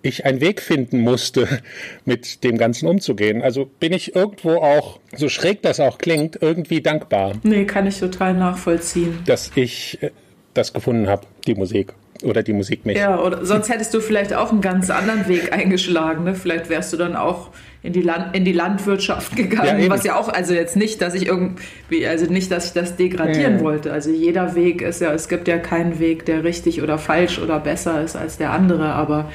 ich 0.02 0.24
einen 0.24 0.40
Weg 0.40 0.60
finden 0.60 1.00
musste, 1.00 1.48
mit 2.04 2.44
dem 2.44 2.58
Ganzen 2.58 2.88
umzugehen. 2.88 3.42
Also 3.42 3.66
bin 3.80 3.92
ich 3.92 4.14
irgendwo 4.14 4.56
auch, 4.56 5.00
so 5.14 5.28
schräg 5.28 5.62
das 5.62 5.80
auch 5.80 5.98
klingt, 5.98 6.38
irgendwie 6.40 6.80
dankbar. 6.80 7.32
Nee, 7.42 7.64
kann 7.64 7.86
ich 7.86 7.98
total 7.98 8.34
nachvollziehen. 8.34 9.20
Dass 9.26 9.52
ich 9.54 10.02
äh, 10.02 10.10
das 10.54 10.72
gefunden 10.72 11.08
habe, 11.08 11.26
die 11.46 11.54
Musik. 11.54 11.94
Oder 12.22 12.44
die 12.44 12.52
Musik 12.52 12.86
mich. 12.86 12.96
Ja, 12.96 13.20
oder 13.20 13.44
sonst 13.44 13.68
hättest 13.68 13.92
du 13.94 14.00
vielleicht 14.00 14.32
auch 14.32 14.52
einen 14.52 14.60
ganz 14.60 14.90
anderen 14.90 15.26
Weg 15.26 15.52
eingeschlagen. 15.52 16.22
Ne? 16.22 16.36
Vielleicht 16.36 16.68
wärst 16.68 16.92
du 16.92 16.96
dann 16.96 17.16
auch 17.16 17.50
in 17.82 17.92
die, 17.92 18.02
Land, 18.02 18.36
in 18.36 18.44
die 18.44 18.52
Landwirtschaft 18.52 19.34
gegangen, 19.36 19.82
ja, 19.82 19.90
was 19.90 20.04
ja 20.04 20.16
auch, 20.16 20.28
also 20.28 20.54
jetzt 20.54 20.76
nicht, 20.76 21.02
dass 21.02 21.14
ich 21.14 21.26
irgendwie, 21.26 22.06
also 22.06 22.26
nicht, 22.26 22.52
dass 22.52 22.66
ich 22.66 22.72
das 22.72 22.96
degradieren 22.96 23.58
ja. 23.58 23.60
wollte. 23.60 23.92
Also 23.92 24.10
jeder 24.10 24.54
Weg 24.54 24.82
ist 24.82 25.00
ja, 25.00 25.12
es 25.12 25.28
gibt 25.28 25.48
ja 25.48 25.58
keinen 25.58 25.98
Weg, 25.98 26.24
der 26.26 26.44
richtig 26.44 26.80
oder 26.80 26.96
falsch 26.96 27.40
oder 27.40 27.58
besser 27.58 28.02
ist 28.02 28.14
als 28.14 28.38
der 28.38 28.52
andere, 28.52 28.92
aber 28.92 29.28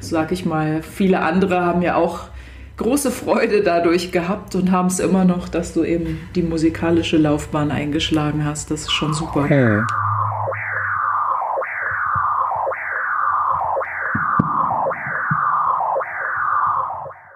sag 0.00 0.32
ich 0.32 0.44
mal, 0.44 0.82
viele 0.82 1.20
andere 1.20 1.64
haben 1.64 1.82
ja 1.82 1.96
auch 1.96 2.28
große 2.76 3.10
Freude 3.10 3.62
dadurch 3.62 4.12
gehabt 4.12 4.54
und 4.54 4.70
haben 4.70 4.86
es 4.86 5.00
immer 5.00 5.24
noch, 5.24 5.48
dass 5.48 5.74
du 5.74 5.84
eben 5.84 6.20
die 6.34 6.42
musikalische 6.42 7.16
Laufbahn 7.16 7.70
eingeschlagen 7.70 8.44
hast. 8.44 8.70
Das 8.70 8.82
ist 8.82 8.92
schon 8.92 9.12
super. 9.12 9.40
Okay. 9.40 9.82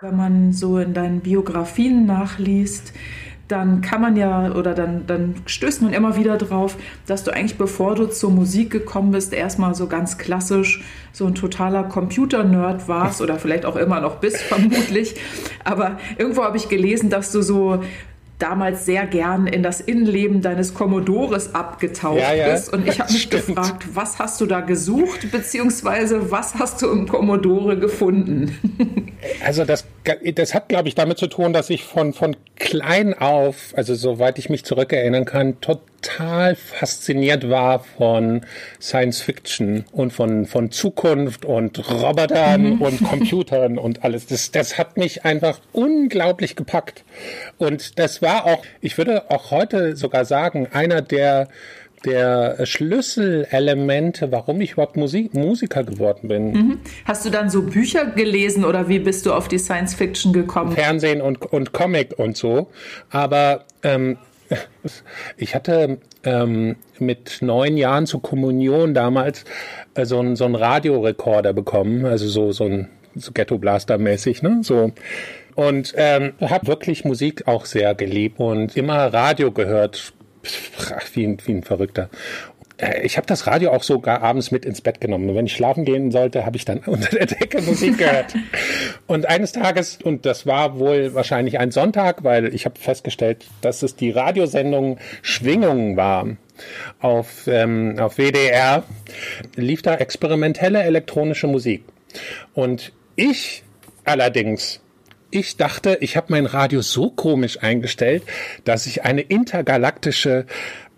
Wenn 0.01 0.17
man 0.17 0.53
so 0.53 0.79
in 0.79 0.95
deinen 0.95 1.21
Biografien 1.21 2.07
nachliest, 2.07 2.93
dann 3.53 3.83
kann 3.83 4.01
man 4.01 4.17
ja 4.17 4.51
oder 4.53 4.73
dann, 4.75 5.07
dann 5.07 5.35
stößt 5.45 5.83
man 5.83 5.93
immer 5.93 6.17
wieder 6.17 6.39
drauf, 6.39 6.77
dass 7.07 7.23
du 7.23 7.33
eigentlich 7.33 7.59
bevor 7.59 7.95
du 7.95 8.07
zur 8.07 8.31
Musik 8.31 8.71
gekommen 8.71 9.11
bist, 9.13 9.35
erstmal 9.35 9.75
so 9.75 9.87
ganz 9.87 10.17
klassisch 10.17 10.83
so 11.13 11.27
ein 11.27 11.35
totaler 11.35 11.85
Computer-Nerd 11.85 12.89
warst 12.89 13.21
oder 13.23 13.39
vielleicht 13.39 13.67
auch 13.67 13.77
immer 13.77 14.01
noch 14.01 14.17
bist, 14.17 14.39
vermutlich. 14.39 15.17
Aber 15.65 15.99
irgendwo 16.17 16.43
habe 16.43 16.57
ich 16.57 16.71
gelesen, 16.71 17.11
dass 17.11 17.31
du 17.31 17.43
so 17.43 17.83
damals 18.43 18.85
sehr 18.85 19.07
gern 19.07 19.47
in 19.47 19.63
das 19.63 19.81
Innenleben 19.81 20.43
deines 20.43 20.75
Commodores 20.75 21.55
abgetaucht 21.55 22.19
ja, 22.19 22.35
ja. 22.35 22.53
bist. 22.53 22.73
Und 22.73 22.89
ich 22.89 23.01
habe 23.01 23.13
mich 23.13 23.23
Stimmt. 23.23 23.47
gefragt, 23.47 23.85
was 23.95 24.19
hast 24.19 24.41
du 24.41 24.47
da 24.47 24.61
gesucht, 24.61 25.31
beziehungsweise 25.31 26.31
was 26.31 26.57
hast 26.57 26.83
du 26.83 26.91
im 26.91 27.09
Commodore 27.09 27.79
gefunden? 27.79 28.59
Also 29.45 29.65
das, 29.65 29.85
das 30.35 30.53
hat, 30.53 30.69
glaube 30.69 30.89
ich, 30.89 30.97
damit 30.97 31.17
zu 31.17 31.29
tun, 31.29 31.53
dass 31.53 31.71
ich 31.71 31.85
von, 31.85 32.13
von 32.13 32.37
klein 32.57 33.15
auf, 33.15 33.73
also 33.77 33.95
soweit 33.95 34.37
ich 34.39 34.51
mich 34.51 34.65
zurückerinnern 34.65 35.25
kann, 35.25 35.61
total 35.61 35.92
fasziniert 36.07 37.49
war 37.49 37.81
von 37.81 38.45
Science 38.81 39.21
Fiction 39.21 39.85
und 39.93 40.13
von, 40.13 40.47
von 40.47 40.71
Zukunft 40.71 41.45
und 41.45 41.79
Robotern 41.91 42.75
mhm. 42.75 42.83
und 42.83 43.05
Computern 43.05 43.79
und 43.79 44.05
alles. 44.05 44.27
Das, 44.27 44.51
das 44.51 44.79
hat 44.79 44.97
mich 44.97 45.25
einfach 45.25 45.61
unglaublich 45.73 46.57
gepackt. 46.57 47.05
Und 47.59 47.99
das 47.99 48.23
war 48.23 48.47
auch, 48.47 48.65
ich 48.81 48.99
würde 48.99 49.31
auch 49.31 49.51
heute 49.51 49.97
sogar 49.97 50.25
sagen, 50.25 50.69
einer 50.73 51.03
der 51.03 51.49
der 52.05 52.67
Schlüsselelemente, 52.67 54.33
warum 54.33 54.61
ich 54.61 54.73
überhaupt 54.73 54.97
Musik, 54.97 55.35
Musiker 55.35 55.85
geworden 55.85 56.29
bin. 56.29 56.53
Mhm. 56.53 56.81
Hast 57.05 57.25
du 57.25 57.31
dann 57.31 57.51
so 57.51 57.63
Bücher 57.63 58.07
gelesen 58.07 58.65
oder 58.65 58.89
wie 58.89 58.99
bist 58.99 59.27
du 59.27 59.33
auf 59.33 59.49
die 59.49 59.59
Science 59.59 59.95
Fiction 59.95 60.33
gekommen? 60.33 60.73
Fernsehen 60.73 61.21
und, 61.21 61.41
und 61.43 61.73
Comic 61.73 62.19
und 62.19 62.37
so. 62.37 62.71
Aber 63.11 63.65
ähm, 63.83 64.19
ich 65.37 65.55
hatte 65.55 65.99
ähm, 66.25 66.77
mit 66.99 67.39
neun 67.41 67.77
Jahren 67.77 68.07
zur 68.07 68.23
Kommunion 68.23 68.95
damals 68.95 69.45
äh, 69.95 70.05
so, 70.05 70.21
ein, 70.21 70.37
so 70.37 70.45
einen 70.45 70.55
Radiorekorder 70.55 71.53
bekommen, 71.53 72.05
also 72.05 72.29
so, 72.29 72.53
so 72.53 72.65
ein 72.65 72.89
so 73.15 73.33
Ghetto 73.33 73.59
Blaster 73.59 73.99
mäßig, 73.99 74.43
ne? 74.43 74.61
So 74.63 74.93
und 75.55 75.93
ähm, 75.97 76.33
habe 76.41 76.67
wirklich 76.67 77.05
Musik 77.05 77.47
auch 77.47 77.67
sehr 77.67 77.95
geliebt 77.95 78.41
und 78.41 78.77
immer 78.77 79.13
Radio 79.13 79.53
gehört, 79.53 80.13
wie 81.13 81.25
ein, 81.25 81.39
wie 81.45 81.53
ein 81.53 81.63
Verrückter. 81.63 82.09
Äh, 82.83 83.03
ich 83.03 83.17
habe 83.17 83.27
das 83.27 83.47
Radio 83.47 83.71
auch 83.71 83.83
sogar 83.83 84.23
abends 84.23 84.51
mit 84.51 84.65
ins 84.65 84.81
Bett 84.81 85.01
genommen. 85.01 85.31
Und 85.31 85.37
wenn 85.37 85.47
ich 85.47 85.55
schlafen 85.55 85.85
gehen 85.85 86.11
sollte, 86.11 86.45
habe 86.45 86.57
ich 86.57 86.65
dann 86.65 86.79
unter 86.87 87.11
der 87.11 87.27
Decke 87.27 87.63
Musik 87.63 87.99
gehört. 87.99 88.35
und 89.07 89.27
eines 89.27 89.53
Tages, 89.53 89.99
und 90.03 90.27
das 90.27 90.47
war 90.47 90.79
wohl 90.79 91.15
wahrscheinlich 91.15 91.59
ein 91.59 91.71
Sonntag, 91.71 92.25
weil 92.25 92.55
ich 92.55 92.65
habe 92.65 92.79
festgestellt, 92.79 93.47
dass 93.61 93.83
es 93.83 93.97
die 93.97 94.11
Radiosendung 94.11 94.99
Schwingungen 95.23 95.97
war 95.97 96.27
auf, 97.01 97.47
ähm, 97.47 97.99
auf 97.99 98.17
WDR, 98.17 98.83
lief 99.57 99.83
da 99.83 99.95
experimentelle 99.95 100.83
elektronische 100.83 101.47
Musik. 101.47 101.85
Und 102.55 102.93
ich 103.17 103.63
allerdings 104.05 104.81
ich 105.35 105.57
dachte, 105.57 105.97
ich 106.03 106.19
habe 106.19 106.27
mein 106.29 106.45
Radio 106.45 106.83
so 106.83 107.09
komisch 107.09 107.63
eingestellt, 107.63 108.23
dass 108.65 108.87
ich 108.87 109.05
eine 109.05 109.23
intergalaktische 109.23 110.45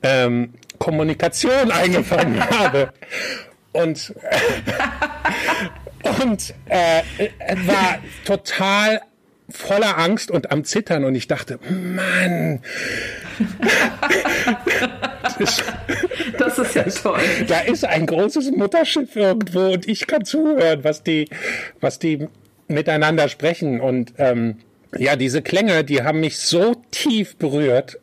ähm, 0.02 0.54
Kommunikation 0.84 1.70
eingefangen 1.70 2.38
habe. 2.50 2.92
Und, 3.72 4.14
und 6.22 6.54
äh, 6.66 7.02
war 7.66 7.98
total 8.26 9.00
voller 9.48 9.96
Angst 9.98 10.30
und 10.30 10.52
am 10.52 10.64
Zittern 10.64 11.04
und 11.04 11.14
ich 11.14 11.26
dachte, 11.26 11.58
Mann, 11.70 12.60
das 16.38 16.58
ist 16.58 16.74
ja 16.74 16.82
toll. 17.02 17.20
Da 17.48 17.60
ist 17.60 17.86
ein 17.86 18.04
großes 18.06 18.50
Mutterschiff 18.52 19.16
irgendwo 19.16 19.72
und 19.72 19.88
ich 19.88 20.06
kann 20.06 20.26
zuhören, 20.26 20.84
was 20.84 21.02
die, 21.02 21.30
was 21.80 21.98
die 21.98 22.28
miteinander 22.68 23.28
sprechen. 23.30 23.80
Und 23.80 24.12
ähm, 24.18 24.58
ja, 24.98 25.16
diese 25.16 25.40
Klänge, 25.40 25.82
die 25.82 26.02
haben 26.02 26.20
mich 26.20 26.38
so 26.38 26.74
tief 26.90 27.36
berührt, 27.36 27.98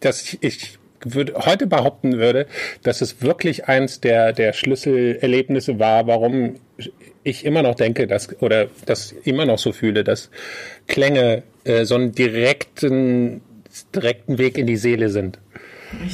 dass 0.00 0.36
ich 0.40 0.78
würde, 1.04 1.34
heute 1.34 1.66
behaupten 1.66 2.18
würde, 2.18 2.46
dass 2.82 3.00
es 3.00 3.22
wirklich 3.22 3.66
eins 3.66 4.00
der, 4.00 4.32
der 4.32 4.52
Schlüsselerlebnisse 4.52 5.78
war, 5.78 6.06
warum 6.06 6.56
ich 7.22 7.44
immer 7.44 7.62
noch 7.62 7.74
denke, 7.74 8.06
dass, 8.06 8.40
oder 8.40 8.68
das 8.86 9.12
immer 9.12 9.46
noch 9.46 9.58
so 9.58 9.72
fühle, 9.72 10.04
dass 10.04 10.30
Klänge 10.86 11.42
äh, 11.64 11.84
so 11.84 11.94
einen 11.94 12.12
direkten, 12.12 13.40
direkten 13.94 14.38
Weg 14.38 14.58
in 14.58 14.66
die 14.66 14.76
Seele 14.76 15.08
sind. 15.08 15.38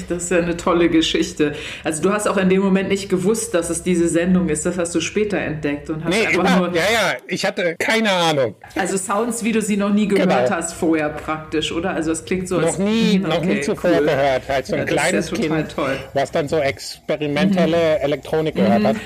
Das 0.08 0.24
ist 0.24 0.30
ja 0.30 0.38
eine 0.38 0.56
tolle 0.56 0.88
Geschichte. 0.88 1.54
Also 1.84 2.02
du 2.02 2.12
hast 2.12 2.28
auch 2.28 2.36
in 2.36 2.48
dem 2.48 2.62
Moment 2.62 2.88
nicht 2.88 3.08
gewusst, 3.08 3.54
dass 3.54 3.70
es 3.70 3.82
diese 3.82 4.08
Sendung 4.08 4.48
ist. 4.48 4.66
Das 4.66 4.78
hast 4.78 4.94
du 4.94 5.00
später 5.00 5.38
entdeckt 5.38 5.90
und 5.90 6.04
hast 6.04 6.14
nee, 6.14 6.26
einfach 6.26 6.40
immer, 6.40 6.68
nur. 6.68 6.68
Ja, 6.74 6.82
ja, 6.82 7.16
ich 7.26 7.44
hatte 7.44 7.76
keine 7.78 8.10
Ahnung. 8.10 8.54
Also 8.76 8.96
Sounds, 8.96 9.44
wie 9.44 9.52
du 9.52 9.62
sie 9.62 9.76
noch 9.76 9.92
nie 9.92 10.08
gehört 10.08 10.28
genau. 10.28 10.50
hast 10.50 10.74
vorher 10.74 11.08
praktisch, 11.08 11.72
oder? 11.72 11.90
Also 11.90 12.12
es 12.12 12.24
klingt 12.24 12.48
so. 12.48 12.60
Noch 12.60 12.78
nie, 12.78 13.20
okay, 13.22 13.36
noch 13.36 13.44
nie 13.44 13.60
zuvor 13.60 13.90
cool. 13.90 14.06
gehört. 14.06 14.48
Als 14.48 14.68
so 14.68 14.74
ein 14.74 14.80
ja, 14.80 14.84
kleines 14.86 15.30
ja 15.30 15.36
Kind, 15.36 15.74
toll. 15.74 15.96
was 16.14 16.30
dann 16.30 16.48
so 16.48 16.58
experimentelle 16.58 17.98
mhm. 17.98 18.04
Elektronik 18.04 18.54
gehört 18.54 18.80
mhm. 18.80 18.86
hat. 18.86 18.96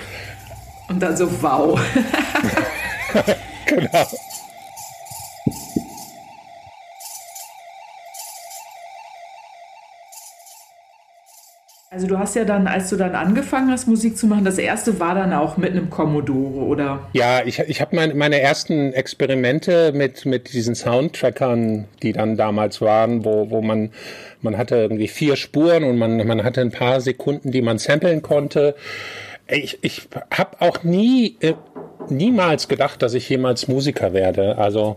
Und 0.88 1.02
dann 1.02 1.16
so 1.16 1.30
wow. 1.42 1.80
genau. 3.66 4.06
Also 11.94 12.08
du 12.08 12.18
hast 12.18 12.34
ja 12.34 12.44
dann, 12.44 12.66
als 12.66 12.90
du 12.90 12.96
dann 12.96 13.14
angefangen 13.14 13.70
hast, 13.70 13.86
Musik 13.86 14.18
zu 14.18 14.26
machen, 14.26 14.44
das 14.44 14.58
erste 14.58 14.98
war 14.98 15.14
dann 15.14 15.32
auch 15.32 15.56
mit 15.56 15.70
einem 15.70 15.90
Commodore, 15.90 16.64
oder? 16.66 17.08
Ja, 17.12 17.44
ich, 17.46 17.60
ich 17.60 17.80
habe 17.80 17.94
mein, 17.94 18.18
meine 18.18 18.40
ersten 18.40 18.92
Experimente 18.92 19.92
mit, 19.92 20.26
mit 20.26 20.52
diesen 20.52 20.74
Soundtrackern, 20.74 21.84
die 22.02 22.12
dann 22.12 22.36
damals 22.36 22.80
waren, 22.80 23.24
wo, 23.24 23.48
wo 23.48 23.62
man, 23.62 23.90
man 24.42 24.58
hatte 24.58 24.74
irgendwie 24.74 25.06
vier 25.06 25.36
Spuren 25.36 25.84
und 25.84 25.96
man, 25.96 26.26
man 26.26 26.42
hatte 26.42 26.62
ein 26.62 26.72
paar 26.72 27.00
Sekunden, 27.00 27.52
die 27.52 27.62
man 27.62 27.78
samplen 27.78 28.22
konnte. 28.22 28.74
Ich, 29.46 29.78
ich 29.82 30.08
habe 30.32 30.56
auch 30.62 30.82
nie, 30.82 31.36
äh, 31.38 31.54
niemals 32.08 32.66
gedacht, 32.66 33.02
dass 33.02 33.14
ich 33.14 33.28
jemals 33.28 33.68
Musiker 33.68 34.12
werde. 34.12 34.58
Also 34.58 34.96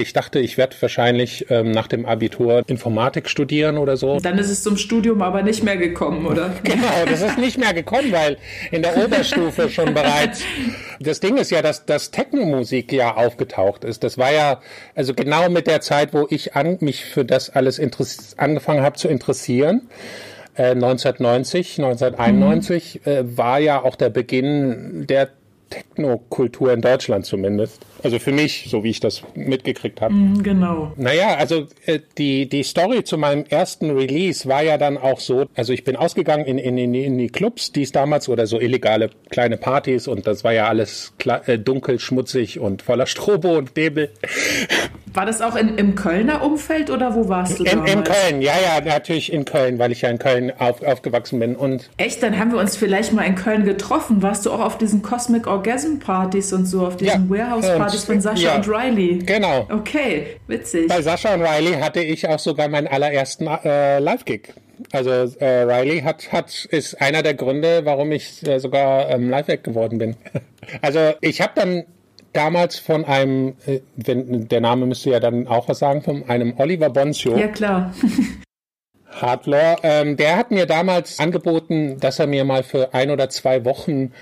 ich 0.00 0.12
dachte, 0.12 0.40
ich 0.40 0.56
werde 0.56 0.74
wahrscheinlich 0.80 1.46
ähm, 1.50 1.70
nach 1.70 1.86
dem 1.86 2.06
Abitur 2.06 2.62
Informatik 2.66 3.28
studieren 3.28 3.78
oder 3.78 3.96
so. 3.96 4.18
Dann 4.18 4.38
ist 4.38 4.50
es 4.50 4.62
zum 4.62 4.76
Studium 4.76 5.22
aber 5.22 5.42
nicht 5.42 5.62
mehr 5.62 5.76
gekommen, 5.76 6.26
oder? 6.26 6.52
Genau, 6.62 7.04
das 7.04 7.20
ist 7.20 7.38
nicht 7.38 7.58
mehr 7.58 7.74
gekommen, 7.74 8.12
weil 8.12 8.38
in 8.70 8.82
der 8.82 8.96
Oberstufe 8.96 9.68
schon 9.68 9.94
bereits. 9.94 10.42
Das 11.02 11.18
Ding 11.18 11.38
ist 11.38 11.50
ja, 11.50 11.62
dass, 11.62 11.86
dass 11.86 12.10
Technomusik 12.10 12.92
ja 12.92 13.16
aufgetaucht 13.16 13.84
ist. 13.84 14.04
Das 14.04 14.18
war 14.18 14.30
ja 14.32 14.60
also 14.94 15.14
genau 15.14 15.48
mit 15.48 15.66
der 15.66 15.80
Zeit, 15.80 16.12
wo 16.12 16.26
ich 16.28 16.54
an, 16.54 16.76
mich 16.80 17.06
für 17.06 17.24
das 17.24 17.48
alles 17.48 17.80
angefangen 18.36 18.82
habe 18.82 18.96
zu 18.96 19.08
interessieren. 19.08 19.88
1990, 20.56 21.78
äh, 21.78 21.82
1991 21.82 23.00
mhm. 23.02 23.10
äh, 23.10 23.36
war 23.38 23.60
ja 23.60 23.82
auch 23.82 23.96
der 23.96 24.10
Beginn 24.10 25.06
der 25.08 25.30
Technokultur 25.70 26.72
in 26.72 26.80
Deutschland 26.82 27.24
zumindest. 27.24 27.80
Also 28.02 28.18
für 28.18 28.32
mich, 28.32 28.66
so 28.68 28.82
wie 28.82 28.90
ich 28.90 29.00
das 29.00 29.22
mitgekriegt 29.34 30.00
habe. 30.00 30.12
Mm, 30.12 30.42
genau. 30.42 30.92
Naja, 30.96 31.36
also 31.36 31.66
äh, 31.86 32.00
die, 32.18 32.48
die 32.48 32.62
Story 32.62 33.04
zu 33.04 33.16
meinem 33.18 33.44
ersten 33.48 33.90
Release 33.90 34.48
war 34.48 34.62
ja 34.62 34.78
dann 34.78 34.98
auch 34.98 35.20
so, 35.20 35.46
also 35.54 35.72
ich 35.72 35.84
bin 35.84 35.96
ausgegangen 35.96 36.44
in, 36.44 36.58
in, 36.58 36.76
in, 36.76 36.94
in 36.94 37.18
die 37.18 37.28
Clubs, 37.28 37.72
die 37.72 37.82
es 37.82 37.92
damals 37.92 38.28
oder 38.28 38.46
so 38.46 38.60
illegale 38.60 39.10
kleine 39.30 39.56
Partys 39.56 40.08
und 40.08 40.26
das 40.26 40.44
war 40.44 40.52
ja 40.52 40.66
alles 40.66 41.12
äh, 41.46 41.58
dunkel, 41.58 41.98
schmutzig 41.98 42.58
und 42.58 42.82
voller 42.82 43.06
Strobo 43.10 43.56
und 43.56 43.76
Nebel. 43.76 44.10
War 45.12 45.26
das 45.26 45.40
auch 45.40 45.56
in, 45.56 45.76
im 45.76 45.94
Kölner 45.94 46.42
Umfeld 46.42 46.90
oder 46.90 47.14
wo 47.14 47.28
warst 47.28 47.58
du 47.58 47.64
in, 47.64 47.84
in 47.84 48.04
Köln, 48.04 48.42
ja, 48.42 48.52
ja, 48.62 48.80
natürlich 48.84 49.32
in 49.32 49.44
Köln, 49.44 49.78
weil 49.78 49.92
ich 49.92 50.02
ja 50.02 50.08
in 50.08 50.18
Köln 50.18 50.52
auf, 50.58 50.82
aufgewachsen 50.82 51.40
bin. 51.40 51.56
Und 51.56 51.90
Echt, 51.96 52.22
dann 52.22 52.38
haben 52.38 52.52
wir 52.52 52.58
uns 52.58 52.76
vielleicht 52.76 53.12
mal 53.12 53.24
in 53.24 53.34
Köln 53.34 53.64
getroffen. 53.64 54.22
Warst 54.22 54.46
du 54.46 54.52
auch 54.52 54.60
auf 54.60 54.78
diesen 54.78 55.02
Cosmic 55.02 55.46
Orgasm 55.46 55.98
Partys 55.98 56.52
und 56.52 56.66
so, 56.66 56.86
auf 56.86 56.96
diesen 56.96 57.28
ja, 57.28 57.38
Warehouse 57.38 57.66
Partys 57.66 58.04
von 58.04 58.20
Sascha 58.20 58.42
ja, 58.42 58.56
und 58.56 58.68
Riley? 58.68 59.18
Genau. 59.18 59.66
Okay, 59.70 60.36
witzig. 60.46 60.88
Bei 60.88 61.02
Sascha 61.02 61.34
und 61.34 61.42
Riley 61.42 61.80
hatte 61.80 62.00
ich 62.00 62.28
auch 62.28 62.38
sogar 62.38 62.68
meinen 62.68 62.86
allerersten 62.86 63.46
äh, 63.46 63.98
Live-Gig. 63.98 64.54
Also 64.92 65.10
äh, 65.10 65.62
Riley 65.62 66.00
hat, 66.00 66.32
hat 66.32 66.64
ist 66.70 67.00
einer 67.00 67.22
der 67.22 67.34
Gründe, 67.34 67.82
warum 67.84 68.12
ich 68.12 68.46
äh, 68.46 68.58
sogar 68.58 69.10
ähm, 69.10 69.28
Live-Act 69.28 69.64
geworden 69.64 69.98
bin. 69.98 70.16
also 70.82 71.12
ich 71.20 71.40
habe 71.40 71.52
dann 71.54 71.84
damals 72.32 72.78
von 72.78 73.04
einem, 73.04 73.54
äh, 73.66 73.80
wenn, 73.96 74.48
der 74.48 74.60
Name 74.60 74.86
müsste 74.86 75.10
ja 75.10 75.20
dann 75.20 75.46
auch 75.46 75.68
was 75.68 75.78
sagen, 75.78 76.02
von 76.02 76.28
einem 76.28 76.54
Oliver 76.58 76.90
Boncio. 76.90 77.36
Ja, 77.36 77.48
klar. 77.48 77.94
Hardlaw, 79.10 79.76
ähm, 79.82 80.16
der 80.16 80.36
hat 80.36 80.50
mir 80.50 80.66
damals 80.66 81.18
angeboten, 81.18 81.98
dass 81.98 82.18
er 82.20 82.26
mir 82.26 82.44
mal 82.44 82.62
für 82.62 82.94
ein 82.94 83.10
oder 83.10 83.28
zwei 83.28 83.64
Wochen 83.64 84.12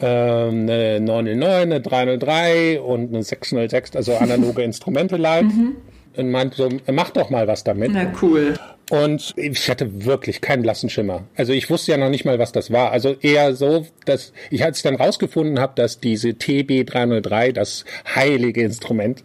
ähm, 0.00 0.62
eine 0.62 1.00
909, 1.00 1.44
eine 1.44 1.80
303 1.80 2.80
und 2.80 3.14
eine 3.14 3.22
606, 3.22 3.94
also 3.96 4.16
analoge 4.16 4.62
Instrumente 4.62 5.16
leiht. 5.16 5.44
Mhm 5.44 5.76
und 6.18 6.30
meinte 6.30 6.56
so, 6.56 6.68
mach 6.92 7.10
doch 7.10 7.30
mal 7.30 7.46
was 7.46 7.64
damit. 7.64 7.90
Na 7.92 8.12
cool. 8.22 8.54
Und 8.90 9.34
ich 9.36 9.68
hatte 9.68 10.06
wirklich 10.06 10.40
keinen 10.40 10.62
blassen 10.62 10.88
Schimmer. 10.88 11.24
Also 11.36 11.52
ich 11.52 11.68
wusste 11.68 11.92
ja 11.92 11.98
noch 11.98 12.08
nicht 12.08 12.24
mal, 12.24 12.38
was 12.38 12.52
das 12.52 12.70
war. 12.70 12.90
Also 12.90 13.16
eher 13.20 13.54
so, 13.54 13.86
dass 14.06 14.32
ich 14.50 14.64
als 14.64 14.78
ich 14.78 14.82
dann 14.82 14.96
rausgefunden 14.96 15.60
habe, 15.60 15.74
dass 15.76 16.00
diese 16.00 16.30
TB303, 16.30 17.52
das 17.52 17.84
heilige 18.14 18.62
Instrument, 18.62 19.22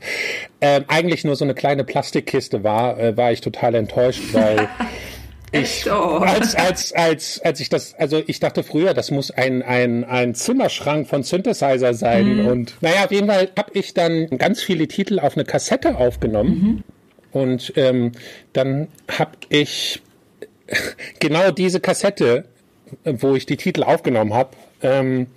äh, 0.60 0.82
eigentlich 0.88 1.24
nur 1.24 1.38
so 1.38 1.46
eine 1.46 1.54
kleine 1.54 1.86
Plastikkiste 1.86 2.63
war, 2.63 3.00
äh, 3.00 3.15
war 3.15 3.32
ich 3.32 3.39
total 3.39 3.76
enttäuscht, 3.76 4.34
weil 4.34 4.67
ich, 5.54 5.89
als, 5.89 6.56
als, 6.56 6.91
als, 6.91 7.41
als 7.41 7.60
ich 7.62 7.70
das, 7.70 7.94
also 7.94 8.22
ich 8.26 8.41
dachte 8.41 8.63
früher, 8.63 8.94
das 8.94 9.12
muss 9.12 9.32
ein, 9.32 9.62
ein, 9.62 10.04
ein 10.04 10.36
Zimmerschrank 10.36 11.08
von 11.08 11.24
Synthesizer 11.24 11.94
sein. 11.94 12.41
Mhm. 12.41 12.48
Und 12.48 12.74
naja, 12.82 13.06
auf 13.06 13.12
jeden 13.12 13.28
Fall 13.28 13.50
habe 13.58 13.72
ich 13.74 13.94
dann 13.94 14.28
ganz 14.38 14.62
viele 14.62 14.89
Titel 14.89 15.20
auf 15.20 15.38
eine 15.38 15.46
Kassette 15.46 15.96
aufgenommen. 15.96 16.50
Mhm. 16.50 16.84
Und 17.34 17.74
ähm, 17.76 18.13
dann 18.54 18.88
habe 19.10 19.32
ich 19.50 20.02
genau 21.19 21.52
diese 21.52 21.80
Kassette, 21.80 22.46
wo 23.04 23.36
ich 23.36 23.46
die 23.46 23.58
Titel 23.58 23.84
aufgenommen 23.84 24.34
habe, 24.34 24.52
ähm, 24.82 25.28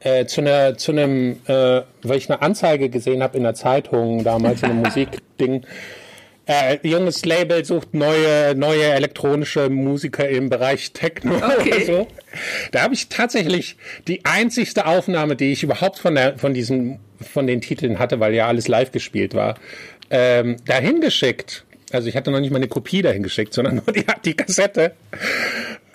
äh, 0.00 0.24
zu 0.24 0.40
einer 0.40 0.78
zu 0.78 0.92
einem, 0.92 1.40
äh, 1.46 1.82
weil 2.02 2.16
ich 2.16 2.30
eine 2.30 2.40
Anzeige 2.40 2.88
gesehen 2.88 3.22
habe 3.22 3.36
in 3.36 3.42
der 3.42 3.54
Zeitung 3.54 4.24
damals 4.24 4.62
in 4.62 4.70
einem 4.70 4.82
Musikding 4.84 5.66
äh, 6.50 6.78
junges 6.82 7.24
Label 7.24 7.64
sucht 7.64 7.94
neue, 7.94 8.56
neue 8.56 8.84
elektronische 8.84 9.68
Musiker 9.68 10.28
im 10.28 10.48
Bereich 10.48 10.92
Techno 10.92 11.36
okay. 11.36 11.74
oder 11.74 11.80
so. 11.84 12.08
Da 12.72 12.82
habe 12.82 12.94
ich 12.94 13.08
tatsächlich 13.08 13.76
die 14.08 14.24
einzigste 14.24 14.86
Aufnahme, 14.86 15.36
die 15.36 15.52
ich 15.52 15.62
überhaupt 15.62 15.98
von 15.98 16.16
der, 16.16 16.38
von 16.38 16.52
diesen, 16.52 16.98
von 17.20 17.46
den 17.46 17.60
Titeln 17.60 18.00
hatte, 18.00 18.18
weil 18.18 18.34
ja 18.34 18.48
alles 18.48 18.66
live 18.66 18.90
gespielt 18.90 19.34
war, 19.34 19.56
ähm, 20.10 20.56
dahin 20.66 21.00
geschickt. 21.00 21.64
Also 21.92 22.08
ich 22.08 22.16
hatte 22.16 22.30
noch 22.30 22.40
nicht 22.40 22.50
mal 22.50 22.58
eine 22.58 22.68
Kopie 22.68 23.02
dahin 23.02 23.22
geschickt, 23.22 23.54
sondern 23.54 23.76
nur 23.86 23.92
die, 23.92 24.04
die 24.24 24.34
Kassette 24.34 24.92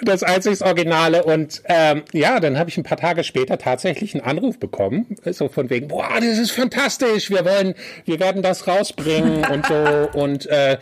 das 0.01 0.23
einzig 0.23 0.61
Originale. 0.61 1.23
Und 1.23 1.61
ähm, 1.65 2.03
ja, 2.11 2.39
dann 2.39 2.57
habe 2.57 2.69
ich 2.69 2.77
ein 2.77 2.83
paar 2.83 2.97
Tage 2.97 3.23
später 3.23 3.57
tatsächlich 3.57 4.13
einen 4.13 4.23
Anruf 4.23 4.59
bekommen, 4.59 5.17
so 5.31 5.47
von 5.47 5.69
wegen, 5.69 5.87
boah, 5.87 6.09
das 6.15 6.37
ist 6.37 6.51
fantastisch, 6.51 7.29
wir 7.29 7.45
wollen, 7.45 7.75
wir 8.05 8.19
werden 8.19 8.41
das 8.41 8.67
rausbringen 8.67 9.45
und 9.45 9.65
so 9.65 10.09
und 10.19 10.45
äh, 10.47 10.77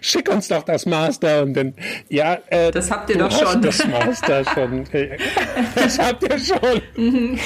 schick 0.00 0.28
uns 0.30 0.48
doch 0.48 0.62
das 0.62 0.86
Master 0.86 1.42
und 1.42 1.54
dann, 1.54 1.74
ja, 2.08 2.38
äh, 2.48 2.70
das 2.70 2.90
habt 2.90 3.10
ihr 3.10 3.18
doch 3.18 3.30
schon. 3.30 3.62
Das 3.62 3.86
Master 3.86 4.44
schon, 4.44 4.84
das 5.74 5.98
habt 5.98 6.22
ihr 6.22 6.38
schon. 6.38 7.38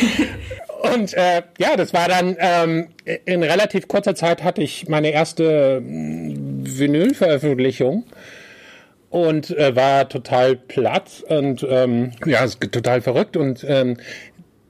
Und 0.81 1.15
äh, 1.15 1.43
ja, 1.59 1.77
das 1.77 1.93
war 1.93 2.09
dann 2.09 2.37
ähm, 2.39 2.89
in 3.27 3.43
relativ 3.43 3.87
kurzer 3.87 4.15
Zeit 4.15 4.43
hatte 4.43 4.63
ich 4.63 4.89
meine 4.89 5.11
erste 5.11 5.83
Vinyl-Veröffentlichung 5.85 8.07
und 9.11 9.51
äh, 9.51 9.77
war 9.77 10.09
total 10.09 10.57
platt 10.57 11.23
und 11.29 11.67
ähm, 11.69 12.13
ja, 12.25 12.47
total 12.47 13.03
verrückt 13.03 13.37
und 13.37 13.63
ähm, 13.69 13.99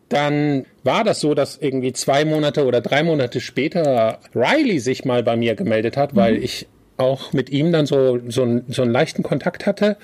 dann 0.09 0.66
war 0.83 1.05
das 1.05 1.20
so, 1.20 1.35
dass 1.35 1.57
irgendwie 1.57 1.92
zwei 1.92 2.25
Monate 2.25 2.66
oder 2.66 2.81
drei 2.81 3.05
Monate 3.05 3.40
später 3.40 4.18
Riley 4.35 4.81
sich 4.81 5.05
mal 5.05 5.23
bei 5.23 5.37
mir 5.37 5.55
gemeldet 5.55 5.96
hat, 5.96 6.16
weil 6.16 6.38
mhm. 6.38 6.42
ich 6.42 6.66
auch 7.00 7.32
mit 7.32 7.50
ihm 7.50 7.72
dann 7.72 7.86
so, 7.86 8.18
so, 8.28 8.60
so 8.68 8.82
einen 8.82 8.92
leichten 8.92 9.22
Kontakt 9.22 9.66
hatte. 9.66 9.96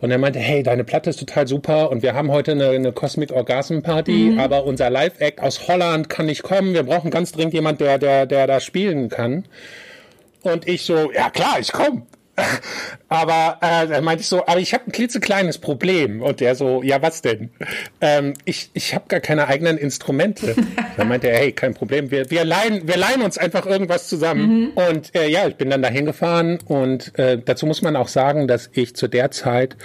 Und 0.00 0.10
er 0.10 0.18
meinte, 0.18 0.38
hey, 0.38 0.62
deine 0.62 0.84
Platte 0.84 1.10
ist 1.10 1.20
total 1.20 1.46
super 1.46 1.90
und 1.90 2.02
wir 2.02 2.14
haben 2.14 2.30
heute 2.30 2.52
eine, 2.52 2.70
eine 2.70 2.92
Cosmic 2.92 3.32
Orgasm 3.32 3.80
Party, 3.80 4.30
mhm. 4.32 4.40
aber 4.40 4.64
unser 4.64 4.88
Live-Act 4.88 5.40
aus 5.40 5.68
Holland 5.68 6.08
kann 6.08 6.26
nicht 6.26 6.42
kommen. 6.42 6.72
Wir 6.74 6.84
brauchen 6.84 7.10
ganz 7.10 7.32
dringend 7.32 7.54
jemand, 7.54 7.80
der, 7.80 7.98
der, 7.98 8.26
der 8.26 8.46
da 8.46 8.60
spielen 8.60 9.10
kann. 9.10 9.44
Und 10.42 10.66
ich 10.66 10.82
so, 10.82 11.12
ja 11.12 11.28
klar, 11.30 11.58
ich 11.60 11.72
komme. 11.72 12.02
aber 13.08 13.58
äh, 13.60 13.86
da 13.86 14.00
meinte 14.00 14.22
ich 14.22 14.28
so, 14.28 14.46
aber 14.46 14.58
ich 14.58 14.74
habe 14.74 14.84
ein 14.86 14.92
klitzekleines 14.92 15.58
Problem. 15.58 16.22
Und 16.22 16.40
der 16.40 16.54
so, 16.54 16.82
ja, 16.82 17.02
was 17.02 17.22
denn? 17.22 17.50
Ähm, 18.00 18.34
ich 18.44 18.70
ich 18.72 18.94
habe 18.94 19.04
gar 19.08 19.20
keine 19.20 19.48
eigenen 19.48 19.78
Instrumente. 19.78 20.54
da 20.96 21.04
meinte 21.04 21.28
er, 21.28 21.38
hey, 21.38 21.52
kein 21.52 21.74
Problem, 21.74 22.10
wir, 22.10 22.30
wir, 22.30 22.44
leihen, 22.44 22.86
wir 22.86 22.96
leihen 22.96 23.22
uns 23.22 23.38
einfach 23.38 23.66
irgendwas 23.66 24.08
zusammen. 24.08 24.60
Mhm. 24.60 24.70
Und 24.74 25.14
äh, 25.14 25.28
ja, 25.28 25.46
ich 25.48 25.56
bin 25.56 25.70
dann 25.70 25.82
dahin 25.82 26.06
gefahren 26.06 26.58
und 26.66 27.18
äh, 27.18 27.38
dazu 27.42 27.66
muss 27.66 27.82
man 27.82 27.96
auch 27.96 28.08
sagen, 28.08 28.48
dass 28.48 28.70
ich 28.72 28.94
zu 28.96 29.08
der 29.08 29.30
Zeit 29.30 29.76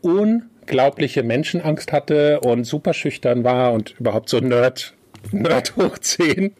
unglaubliche 0.00 1.22
Menschenangst 1.22 1.92
hatte 1.92 2.40
und 2.40 2.64
super 2.64 2.94
schüchtern 2.94 3.44
war 3.44 3.72
und 3.72 3.94
überhaupt 3.98 4.28
so 4.28 4.38
Nerd, 4.38 4.94
Nerd 5.32 5.76
hoch 5.76 5.98
10. 5.98 6.54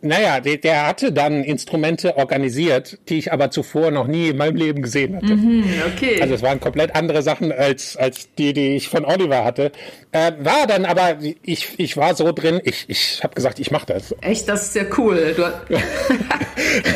Naja, 0.00 0.40
der, 0.40 0.58
der, 0.58 0.86
hatte 0.86 1.12
dann 1.12 1.42
Instrumente 1.42 2.16
organisiert, 2.16 2.98
die 3.08 3.18
ich 3.18 3.32
aber 3.32 3.50
zuvor 3.50 3.90
noch 3.90 4.06
nie 4.06 4.28
in 4.28 4.36
meinem 4.36 4.56
Leben 4.56 4.82
gesehen 4.82 5.16
hatte. 5.16 5.34
Mhm, 5.34 5.64
okay. 5.94 6.20
Also 6.20 6.34
es 6.34 6.42
waren 6.42 6.60
komplett 6.60 6.94
andere 6.94 7.22
Sachen 7.22 7.52
als, 7.52 7.96
als 7.96 8.32
die, 8.34 8.52
die 8.52 8.76
ich 8.76 8.88
von 8.88 9.04
Oliver 9.04 9.44
hatte. 9.44 9.72
Äh, 10.12 10.32
war 10.38 10.66
dann 10.66 10.84
aber, 10.84 11.18
ich, 11.42 11.68
ich 11.78 11.96
war 11.96 12.14
so 12.14 12.32
drin, 12.32 12.60
ich, 12.64 12.84
ich 12.88 13.22
habe 13.22 13.34
gesagt, 13.34 13.58
ich 13.58 13.70
mache 13.70 13.86
das. 13.86 14.14
Echt, 14.20 14.48
das 14.48 14.68
ist 14.68 14.76
ja 14.76 14.84
cool. 14.96 15.34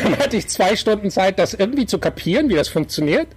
dann 0.03 0.17
hatte 0.17 0.37
ich 0.37 0.47
zwei 0.47 0.75
Stunden 0.75 1.09
Zeit, 1.09 1.39
das 1.39 1.53
irgendwie 1.53 1.85
zu 1.85 1.99
kapieren, 1.99 2.49
wie 2.49 2.55
das 2.55 2.69
funktioniert 2.69 3.27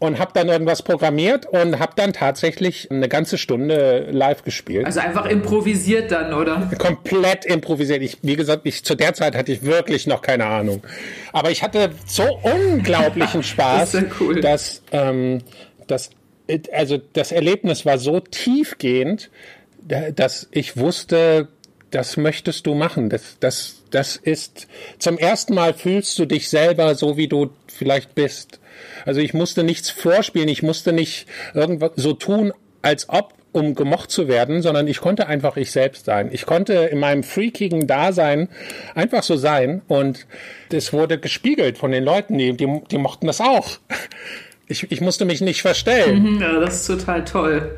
und 0.00 0.18
habe 0.18 0.32
dann 0.34 0.48
irgendwas 0.48 0.82
programmiert 0.82 1.46
und 1.46 1.78
habe 1.78 1.92
dann 1.94 2.12
tatsächlich 2.12 2.90
eine 2.90 3.06
ganze 3.08 3.36
Stunde 3.38 4.08
live 4.10 4.42
gespielt. 4.42 4.86
Also 4.86 4.98
einfach 5.00 5.26
improvisiert 5.26 6.10
dann, 6.10 6.32
oder? 6.32 6.70
Komplett 6.78 7.44
improvisiert. 7.44 8.02
Ich, 8.02 8.18
wie 8.22 8.34
gesagt, 8.34 8.62
ich, 8.64 8.82
zu 8.82 8.94
der 8.94 9.12
Zeit 9.12 9.36
hatte 9.36 9.52
ich 9.52 9.62
wirklich 9.62 10.06
noch 10.06 10.22
keine 10.22 10.46
Ahnung. 10.46 10.82
Aber 11.32 11.50
ich 11.50 11.62
hatte 11.62 11.90
so 12.06 12.24
unglaublichen 12.42 13.42
Spaß, 13.44 13.92
das 13.92 14.04
cool. 14.18 14.40
dass, 14.40 14.82
ähm, 14.90 15.42
dass 15.86 16.10
also 16.72 16.98
das 17.12 17.30
Erlebnis 17.30 17.84
war 17.84 17.98
so 17.98 18.20
tiefgehend, 18.20 19.30
dass 20.14 20.48
ich 20.50 20.78
wusste, 20.78 21.48
das 21.90 22.16
möchtest 22.16 22.66
du 22.66 22.74
machen. 22.74 23.10
Das, 23.10 23.36
das, 23.38 23.79
das 23.90 24.16
ist, 24.16 24.68
zum 24.98 25.18
ersten 25.18 25.54
Mal 25.54 25.74
fühlst 25.74 26.18
du 26.18 26.26
dich 26.26 26.48
selber 26.48 26.94
so, 26.94 27.16
wie 27.16 27.28
du 27.28 27.50
vielleicht 27.66 28.14
bist. 28.14 28.60
Also 29.04 29.20
ich 29.20 29.34
musste 29.34 29.62
nichts 29.64 29.90
vorspielen, 29.90 30.48
ich 30.48 30.62
musste 30.62 30.92
nicht 30.92 31.26
irgendwas 31.54 31.92
so 31.96 32.12
tun, 32.12 32.52
als 32.82 33.08
ob, 33.08 33.34
um 33.52 33.74
gemocht 33.74 34.10
zu 34.10 34.28
werden, 34.28 34.62
sondern 34.62 34.86
ich 34.86 35.00
konnte 35.00 35.26
einfach 35.26 35.56
ich 35.56 35.72
selbst 35.72 36.04
sein. 36.04 36.30
Ich 36.32 36.46
konnte 36.46 36.74
in 36.74 36.98
meinem 36.98 37.22
freakigen 37.22 37.86
Dasein 37.86 38.48
einfach 38.94 39.22
so 39.22 39.36
sein 39.36 39.82
und 39.88 40.26
das 40.68 40.92
wurde 40.92 41.18
gespiegelt 41.18 41.76
von 41.76 41.90
den 41.90 42.04
Leuten, 42.04 42.38
die, 42.38 42.56
die, 42.56 42.80
die 42.90 42.98
mochten 42.98 43.26
das 43.26 43.40
auch. 43.40 43.78
Ich, 44.68 44.90
ich 44.92 45.00
musste 45.00 45.24
mich 45.24 45.40
nicht 45.40 45.62
verstellen. 45.62 46.34
Mhm, 46.34 46.40
ja, 46.40 46.60
das 46.60 46.82
ist 46.82 46.86
total 46.86 47.24
toll. 47.24 47.76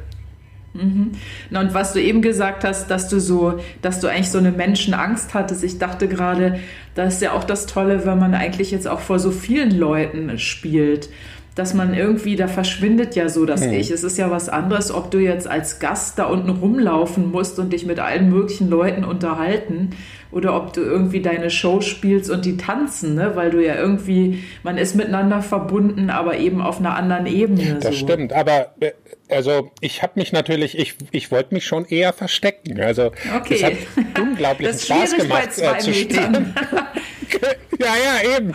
Mhm. 0.74 1.12
Und 1.50 1.74
was 1.74 1.92
du 1.92 2.00
eben 2.00 2.22
gesagt 2.22 2.64
hast, 2.64 2.90
dass 2.90 3.08
du 3.08 3.20
so, 3.20 3.60
dass 3.82 4.00
du 4.00 4.08
eigentlich 4.08 4.30
so 4.30 4.38
eine 4.38 4.52
Menschenangst 4.52 5.34
hattest. 5.34 5.62
Ich 5.64 5.78
dachte 5.78 6.08
gerade, 6.08 6.60
das 6.94 7.14
ist 7.14 7.22
ja 7.22 7.32
auch 7.32 7.44
das 7.44 7.66
Tolle, 7.66 8.06
wenn 8.06 8.18
man 8.18 8.34
eigentlich 8.34 8.70
jetzt 8.70 8.88
auch 8.88 9.00
vor 9.00 9.18
so 9.18 9.30
vielen 9.30 9.70
Leuten 9.70 10.38
spielt 10.38 11.08
dass 11.54 11.74
man 11.74 11.92
irgendwie, 11.92 12.36
da 12.36 12.48
verschwindet 12.48 13.14
ja 13.14 13.28
so 13.28 13.44
das 13.44 13.62
hm. 13.62 13.72
Ich. 13.74 13.90
Es 13.90 14.04
ist 14.04 14.16
ja 14.16 14.30
was 14.30 14.48
anderes, 14.48 14.90
ob 14.92 15.10
du 15.10 15.18
jetzt 15.18 15.46
als 15.46 15.80
Gast 15.80 16.18
da 16.18 16.24
unten 16.24 16.48
rumlaufen 16.48 17.30
musst 17.30 17.58
und 17.58 17.72
dich 17.72 17.84
mit 17.84 18.00
allen 18.00 18.30
möglichen 18.30 18.70
Leuten 18.70 19.04
unterhalten 19.04 19.90
oder 20.32 20.56
ob 20.56 20.72
du 20.72 20.80
irgendwie 20.80 21.20
deine 21.20 21.50
Show 21.50 21.80
spielst 21.80 22.30
und 22.30 22.44
die 22.44 22.56
tanzen, 22.56 23.14
ne? 23.14 23.32
weil 23.34 23.50
du 23.50 23.64
ja 23.64 23.76
irgendwie, 23.76 24.42
man 24.62 24.78
ist 24.78 24.96
miteinander 24.96 25.42
verbunden, 25.42 26.10
aber 26.10 26.38
eben 26.38 26.60
auf 26.60 26.78
einer 26.78 26.96
anderen 26.96 27.26
Ebene. 27.26 27.78
Das 27.80 27.98
so. 27.98 28.06
stimmt, 28.06 28.32
aber 28.32 28.74
äh, 28.80 28.92
also 29.28 29.70
ich 29.80 30.02
habe 30.02 30.12
mich 30.16 30.32
natürlich, 30.32 30.78
ich, 30.78 30.94
ich 31.10 31.30
wollte 31.30 31.54
mich 31.54 31.64
schon 31.64 31.84
eher 31.86 32.12
verstecken. 32.12 32.80
Also 32.80 33.12
okay. 33.36 33.54
es 33.54 33.62
hat 33.62 33.72
unglaublichen 34.20 34.78
Spaß 34.78 35.16
gemacht 35.16 35.48
äh, 35.58 35.78
zu 35.78 35.92
stehen. 35.92 36.54
ja, 37.78 37.94
ja, 38.04 38.36
eben. 38.36 38.54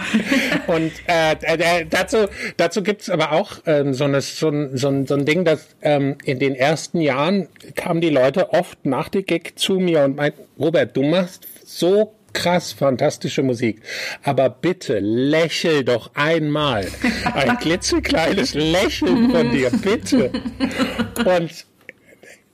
Und 0.68 0.92
äh, 1.08 1.36
äh, 1.42 1.86
dazu, 1.90 2.28
dazu 2.58 2.84
gibt 2.84 3.02
es 3.02 3.10
aber 3.10 3.32
auch 3.34 3.60
ähm, 3.66 3.94
so, 3.94 4.04
eine, 4.06 4.22
so, 4.22 4.50
ein, 4.50 4.78
so, 4.78 4.88
ein, 4.90 5.08
so 5.08 5.16
ein 5.16 5.26
Ding, 5.26 5.46
dass 5.46 5.68
ähm, 5.82 6.16
in 6.24 6.40
den 6.40 6.56
ersten 6.56 7.02
Jahren 7.02 7.48
kamen 7.76 8.02
die 8.02 8.10
Leute 8.10 8.54
oft 8.54 8.86
nach 8.86 9.10
der 9.10 9.24
Gig 9.24 9.54
zu 9.56 9.80
mir 9.80 10.04
und 10.04 10.16
meinten, 10.16 10.42
Robert, 10.60 10.96
du 10.96 11.04
machst 11.04 11.48
so 11.68 12.14
krass 12.34 12.72
fantastische 12.72 13.44
Musik. 13.44 13.82
Aber 14.24 14.50
bitte 14.50 15.00
lächel 15.00 15.84
doch 15.84 16.12
einmal. 16.14 16.88
Ein 17.34 17.58
klitzekleines 17.62 18.54
Lächeln 18.54 19.32
von 19.32 19.52
dir, 19.52 19.72
bitte. 19.72 20.32
Und 21.26 21.66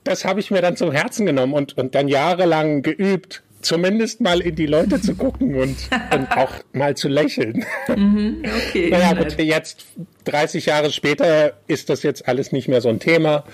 das 0.04 0.24
habe 0.24 0.40
ich 0.40 0.50
mir 0.50 0.62
dann 0.62 0.76
zum 0.76 0.92
Herzen 0.92 1.26
genommen 1.26 1.54
und, 1.54 1.76
und 1.76 1.94
dann 1.94 2.08
jahrelang 2.08 2.82
geübt, 2.82 3.42
zumindest 3.60 4.20
mal 4.20 4.40
in 4.40 4.54
die 4.54 4.66
Leute 4.66 5.00
zu 5.00 5.14
gucken 5.14 5.54
und, 5.54 5.76
und 6.12 6.36
auch 6.36 6.52
mal 6.72 6.96
zu 6.96 7.08
lächeln. 7.08 7.64
Mhm, 7.88 8.42
okay. 8.44 8.90
naja, 8.90 9.14
gut, 9.14 9.38
jetzt 9.38 9.84
30 10.24 10.66
Jahre 10.66 10.90
später 10.90 11.54
ist 11.66 11.88
das 11.88 12.02
jetzt 12.02 12.28
alles 12.28 12.52
nicht 12.52 12.68
mehr 12.68 12.80
so 12.80 12.88
ein 12.88 13.00
Thema. 13.00 13.44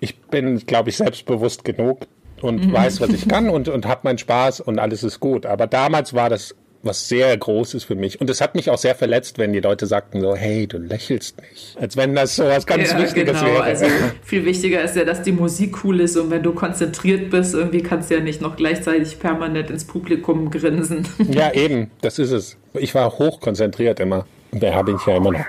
Ich 0.00 0.16
bin, 0.20 0.58
glaube 0.66 0.90
ich, 0.90 0.98
selbstbewusst 0.98 1.64
genug, 1.64 2.06
und 2.42 2.66
mhm. 2.66 2.72
weiß, 2.72 3.00
was 3.00 3.10
ich 3.10 3.28
kann 3.28 3.48
und, 3.48 3.68
und 3.68 3.86
habe 3.86 4.00
meinen 4.04 4.18
Spaß 4.18 4.60
und 4.60 4.78
alles 4.78 5.02
ist 5.02 5.20
gut. 5.20 5.46
Aber 5.46 5.66
damals 5.66 6.14
war 6.14 6.30
das 6.30 6.54
was 6.86 7.08
sehr 7.08 7.36
Großes 7.36 7.84
für 7.84 7.94
mich. 7.94 8.20
Und 8.20 8.30
es 8.30 8.40
hat 8.40 8.54
mich 8.54 8.70
auch 8.70 8.78
sehr 8.78 8.94
verletzt, 8.94 9.38
wenn 9.38 9.52
die 9.52 9.60
Leute 9.60 9.86
sagten 9.86 10.20
so, 10.20 10.34
hey, 10.34 10.66
du 10.66 10.78
lächelst 10.78 11.40
nicht. 11.42 11.76
Als 11.78 11.96
wenn 11.96 12.14
das 12.14 12.36
so 12.36 12.44
was 12.44 12.66
ganz 12.66 12.92
ja, 12.92 12.98
Wichtiges 12.98 13.40
genau. 13.40 13.52
wäre. 13.52 13.62
Also 13.62 13.86
viel 14.22 14.44
wichtiger 14.44 14.82
ist 14.82 14.96
ja, 14.96 15.04
dass 15.04 15.22
die 15.22 15.32
Musik 15.32 15.84
cool 15.84 16.00
ist 16.00 16.16
und 16.16 16.30
wenn 16.30 16.42
du 16.42 16.52
konzentriert 16.52 17.30
bist, 17.30 17.54
irgendwie 17.54 17.82
kannst 17.82 18.10
du 18.10 18.14
ja 18.14 18.20
nicht 18.20 18.40
noch 18.40 18.56
gleichzeitig 18.56 19.18
permanent 19.18 19.70
ins 19.70 19.84
Publikum 19.84 20.50
grinsen. 20.50 21.06
Ja, 21.28 21.52
eben, 21.52 21.90
das 22.00 22.18
ist 22.18 22.30
es. 22.30 22.56
Ich 22.74 22.94
war 22.94 23.18
hochkonzentriert 23.18 24.00
immer. 24.00 24.26
Und 24.52 24.62
da 24.62 24.72
habe 24.72 24.92
ich 24.92 25.06
ja 25.06 25.16
immer 25.16 25.32
noch. 25.32 25.44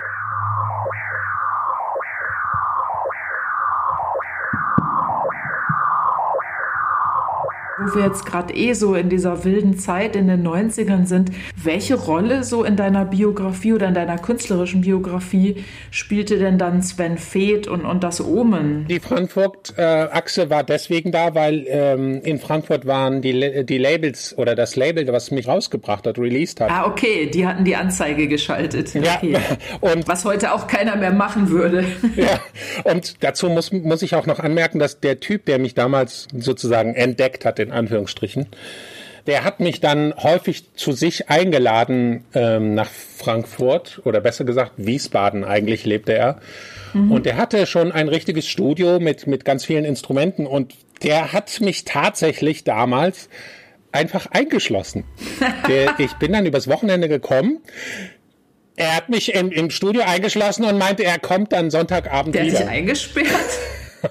Wo 7.88 7.96
wir 7.96 8.06
jetzt 8.06 8.26
gerade 8.26 8.54
eh 8.54 8.74
so 8.74 8.96
in 8.96 9.10
dieser 9.10 9.44
wilden 9.44 9.78
Zeit 9.78 10.16
in 10.16 10.28
den 10.28 10.46
90ern 10.46 11.06
sind, 11.06 11.32
welche 11.62 11.96
Rolle 11.96 12.44
so 12.44 12.64
in 12.64 12.76
deiner 12.76 13.06
Biografie 13.06 13.74
oder 13.74 13.88
in 13.88 13.94
deiner 13.94 14.18
künstlerischen 14.18 14.82
Biografie 14.82 15.64
spielte 15.92 16.38
denn 16.38 16.58
dann 16.58 16.82
Sven 16.82 17.18
Feth 17.18 17.68
und, 17.68 17.86
und 17.86 18.04
das 18.04 18.22
Omen? 18.22 18.86
Die 18.88 19.00
Frankfurt-Achse 19.00 20.50
war 20.50 20.64
deswegen 20.64 21.12
da, 21.12 21.36
weil 21.36 21.66
ähm, 21.68 22.22
in 22.24 22.40
Frankfurt 22.40 22.86
waren 22.86 23.22
die, 23.22 23.66
die 23.66 23.78
Labels 23.78 24.38
oder 24.38 24.56
das 24.56 24.76
Label, 24.76 25.08
was 25.12 25.32
mich 25.32 25.48
rausgebracht 25.48 26.06
hat, 26.08 26.18
released 26.18 26.62
hat. 26.62 26.70
Ah, 26.72 26.86
okay, 26.86 27.30
die 27.30 27.46
hatten 27.46 27.64
die 27.64 27.76
Anzeige 27.76 28.28
geschaltet. 28.28 28.94
Ja, 28.94 29.18
okay. 29.18 29.38
und 29.82 30.08
was 30.08 30.26
heute 30.26 30.54
auch 30.54 30.68
keiner 30.68 30.96
mehr 30.96 31.12
machen 31.12 31.50
würde. 31.50 31.86
Ja, 32.16 32.40
und 32.84 33.24
dazu 33.24 33.48
muss, 33.48 33.72
muss 33.72 34.02
ich 34.02 34.16
auch 34.16 34.26
noch 34.26 34.40
anmerken, 34.40 34.80
dass 34.80 35.00
der 35.00 35.20
Typ, 35.20 35.46
der 35.46 35.60
mich 35.60 35.76
damals 35.76 36.28
sozusagen 36.36 36.96
entdeckt 36.96 37.46
hat, 37.46 37.60
in 37.60 37.72
Anführungsstrichen. 37.78 38.48
Der 39.28 39.44
hat 39.44 39.60
mich 39.60 39.82
dann 39.82 40.14
häufig 40.16 40.74
zu 40.76 40.94
sich 40.94 41.30
eingeladen 41.30 42.24
ähm, 42.34 42.76
nach 42.76 42.90
Frankfurt 42.90 44.02
oder 44.06 44.22
besser 44.22 44.46
gesagt 44.46 44.74
Wiesbaden 44.78 45.44
eigentlich 45.44 45.86
lebte 45.86 46.14
er. 46.14 46.40
Mhm. 46.94 47.12
Und 47.12 47.28
er 47.28 47.36
hatte 47.36 47.66
schon 47.66 47.92
ein 47.92 48.08
richtiges 48.08 48.48
Studio 48.48 49.00
mit, 49.00 49.28
mit 49.28 49.44
ganz 49.44 49.66
vielen 49.66 49.84
Instrumenten 49.84 50.48
und 50.48 50.74
der 51.04 51.34
hat 51.34 51.60
mich 51.60 51.84
tatsächlich 51.84 52.64
damals 52.64 53.30
einfach 53.92 54.28
eingeschlossen. 54.28 55.04
Der, 55.68 55.96
ich 56.00 56.14
bin 56.14 56.34
dann 56.34 56.46
übers 56.46 56.68
Wochenende 56.68 57.10
gekommen. 57.10 57.60
Er 58.76 58.96
hat 58.96 59.10
mich 59.10 59.34
im, 59.34 59.52
im 59.52 59.70
Studio 59.72 60.04
eingeschlossen 60.06 60.64
und 60.64 60.78
meinte, 60.78 61.04
er 61.04 61.20
kommt 61.20 61.52
dann 61.52 61.72
Sonntagabend 61.72 62.36
der 62.36 62.46
wieder. 62.46 62.60
Der 62.60 62.68
hat 62.68 62.74
dich 62.74 62.78
eingesperrt? 62.78 63.60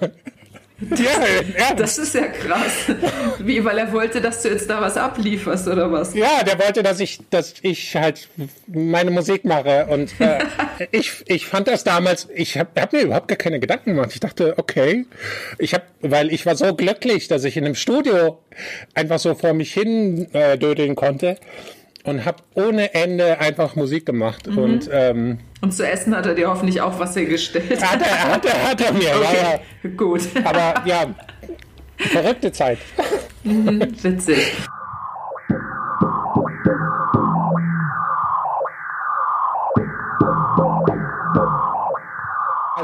Ja, 0.79 1.73
das 1.77 1.97
ist 1.97 2.13
ja 2.13 2.27
krass. 2.27 2.91
Wie, 3.39 3.63
weil 3.63 3.77
er 3.79 3.91
wollte, 3.91 4.21
dass 4.21 4.43
du 4.43 4.49
jetzt 4.49 4.69
da 4.69 4.79
was 4.79 4.95
ablieferst 4.95 5.67
oder 5.67 5.91
was? 5.91 6.13
Ja, 6.13 6.43
der 6.43 6.59
wollte, 6.59 6.83
dass 6.83 6.99
ich, 6.99 7.19
dass 7.29 7.55
ich 7.61 7.95
halt 7.95 8.29
meine 8.67 9.09
Musik 9.09 9.43
mache. 9.43 9.87
Und 9.87 10.11
äh, 10.19 10.39
ich, 10.91 11.23
ich 11.25 11.47
fand 11.47 11.67
das 11.67 11.83
damals, 11.83 12.27
ich 12.33 12.57
habe 12.57 12.69
hab 12.79 12.93
mir 12.93 13.01
überhaupt 13.01 13.27
gar 13.27 13.37
keine 13.37 13.59
Gedanken 13.59 13.95
gemacht. 13.95 14.11
Ich 14.13 14.19
dachte, 14.19 14.53
okay, 14.57 15.05
ich 15.57 15.73
habe, 15.73 15.83
weil 16.01 16.31
ich 16.31 16.45
war 16.45 16.55
so 16.55 16.75
glücklich, 16.75 17.27
dass 17.27 17.43
ich 17.43 17.57
in 17.57 17.65
einem 17.65 17.75
Studio 17.75 18.39
einfach 18.93 19.19
so 19.19 19.33
vor 19.33 19.53
mich 19.53 19.73
hin 19.73 20.27
äh, 20.33 20.57
dödeln 20.57 20.95
konnte 20.95 21.37
und 22.07 22.23
habe 22.23 22.37
ohne 22.55 22.93
Ende 22.93 23.39
einfach 23.39 23.75
Musik 23.75 24.05
gemacht. 24.05 24.47
Mhm. 24.47 24.57
Und, 24.57 24.89
ähm, 24.91 25.39
und 25.61 25.73
zu 25.73 25.85
essen 25.85 26.15
hat 26.15 26.25
er 26.25 26.35
dir 26.35 26.49
hoffentlich 26.49 26.79
auch 26.79 26.97
was 26.99 27.15
hergestellt. 27.15 27.83
Hat 27.83 28.01
er, 28.01 28.31
hat 28.31 28.45
er, 28.45 28.69
hat 28.69 28.81
er 28.81 28.93
mir, 28.93 29.13
okay. 29.15 29.59
ja. 29.83 29.89
Gut. 29.89 30.21
Aber 30.43 30.81
ja, 30.85 31.13
verrückte 31.97 32.51
Zeit. 32.51 32.79
Mhm, 33.43 33.81
witzig. 34.01 34.53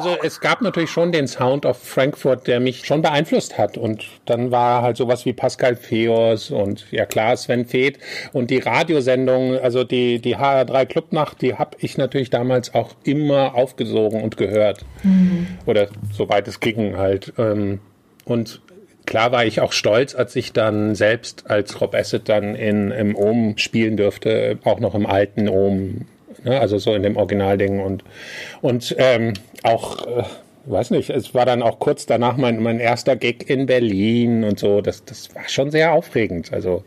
Also 0.04 0.18
es 0.22 0.42
gab 0.42 0.62
natürlich 0.62 0.90
schon 0.90 1.14
den 1.14 1.28
Sound 1.28 1.66
of 1.66 1.78
Frankfurt, 1.78 2.48
der 2.48 2.60
mich 2.60 2.86
schon 2.86 3.02
beeinflusst 3.02 3.58
hat. 3.58 3.78
Und 3.78 4.06
dann 4.26 4.52
war 4.52 4.82
halt 4.82 4.98
sowas 4.98 5.26
wie 5.26 5.32
Pascal 5.32 5.78
Feos 5.78 6.52
und 6.52 6.86
ja 6.92 7.06
klar, 7.06 7.38
Sven 7.38 7.66
Feth 7.66 8.00
und 8.34 8.52
die 8.52 8.60
Radiosendung, 8.60 9.58
also 9.60 9.86
die, 9.86 10.20
die 10.20 10.36
HR3 10.36 10.86
Clubnacht, 10.86 11.42
die 11.42 11.56
habe 11.56 11.78
ich 11.80 11.98
natürlich 11.98 12.30
damals 12.30 12.74
auch 12.74 12.92
immer 13.06 13.56
aufgesogen 13.56 14.22
und 14.22 14.36
gehört. 14.36 14.84
Mhm. 15.04 15.48
Oder 15.66 15.88
soweit 16.12 16.50
es 16.50 16.60
ging 16.60 16.98
halt. 16.98 17.32
Ähm, 17.38 17.80
und 18.26 18.62
klar 19.06 19.32
war 19.32 19.46
ich 19.46 19.62
auch 19.62 19.72
stolz, 19.72 20.16
als 20.16 20.36
ich 20.36 20.52
dann 20.52 20.96
selbst 20.96 21.50
als 21.50 21.80
Rob 21.80 21.96
Asset 21.96 22.28
dann 22.28 22.56
in, 22.56 22.92
im 22.92 23.16
Ohm 23.16 23.58
spielen 23.58 23.96
dürfte, 23.96 24.60
auch 24.66 24.82
noch 24.82 24.96
im 24.96 25.06
alten 25.06 25.48
Ohm 25.48 26.08
ne? 26.44 26.60
also 26.60 26.78
so 26.78 26.94
in 26.94 27.04
dem 27.04 27.18
Originalding 27.18 27.80
und 27.80 28.04
und 28.62 28.96
ähm, 28.98 29.34
auch 29.64 30.06
äh, 30.06 30.24
weiß 30.66 30.92
nicht, 30.92 31.10
es 31.10 31.34
war 31.34 31.46
dann 31.46 31.62
auch 31.62 31.80
kurz 31.80 32.06
danach 32.06 32.38
mein, 32.38 32.62
mein 32.62 32.80
erster 32.80 33.16
Gig 33.16 33.50
in 33.50 33.66
Berlin 33.66 34.44
und 34.44 34.60
so. 34.60 34.82
Das, 34.82 35.04
das 35.04 35.34
war 35.36 35.48
schon 35.48 35.72
sehr 35.72 35.94
aufregend. 35.94 36.54
Also, 36.54 36.84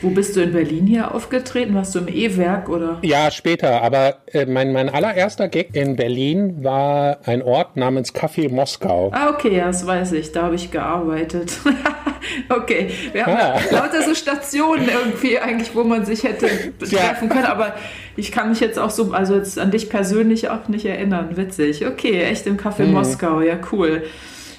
Wo 0.00 0.10
bist 0.10 0.36
du 0.36 0.42
in 0.42 0.52
Berlin 0.52 0.86
hier 0.86 1.14
aufgetreten? 1.14 1.74
Warst 1.74 1.94
du 1.94 2.00
im 2.00 2.08
E-Werk 2.08 2.68
oder? 2.68 2.98
Ja, 3.02 3.30
später. 3.30 3.82
Aber 3.82 4.18
äh, 4.32 4.46
mein, 4.46 4.72
mein 4.72 4.88
allererster 4.88 5.48
Gig 5.48 5.70
in 5.72 5.96
Berlin 5.96 6.62
war 6.62 7.18
ein 7.24 7.42
Ort 7.42 7.76
namens 7.76 8.14
Café 8.14 8.50
Moskau. 8.50 9.10
Ah, 9.12 9.30
okay, 9.30 9.56
ja, 9.56 9.66
das 9.66 9.86
weiß 9.86 10.12
ich. 10.12 10.32
Da 10.32 10.44
habe 10.44 10.54
ich 10.54 10.70
gearbeitet. 10.70 11.58
okay, 12.48 12.90
wir 13.12 13.26
haben 13.26 13.36
ah. 13.36 13.60
lauter 13.70 14.02
so 14.02 14.14
Stationen 14.14 14.88
irgendwie 14.88 15.38
eigentlich, 15.38 15.74
wo 15.74 15.84
man 15.84 16.04
sich 16.04 16.24
hätte 16.24 16.48
treffen 16.78 17.28
können, 17.28 17.44
aber 17.46 17.74
ich 18.16 18.32
kann 18.32 18.48
mich 18.48 18.60
jetzt 18.60 18.78
auch 18.78 18.90
so, 18.90 19.12
also 19.12 19.36
jetzt 19.36 19.58
an 19.58 19.70
dich 19.70 19.90
persönlich 19.90 20.48
auch 20.48 20.68
nicht 20.68 20.86
erinnern. 20.86 21.36
Witzig. 21.36 21.86
Okay, 21.86 22.22
echt 22.22 22.46
im 22.46 22.56
Café 22.56 22.84
mhm. 22.84 22.92
Moskau, 22.92 23.40
ja 23.40 23.58
cool. 23.72 24.04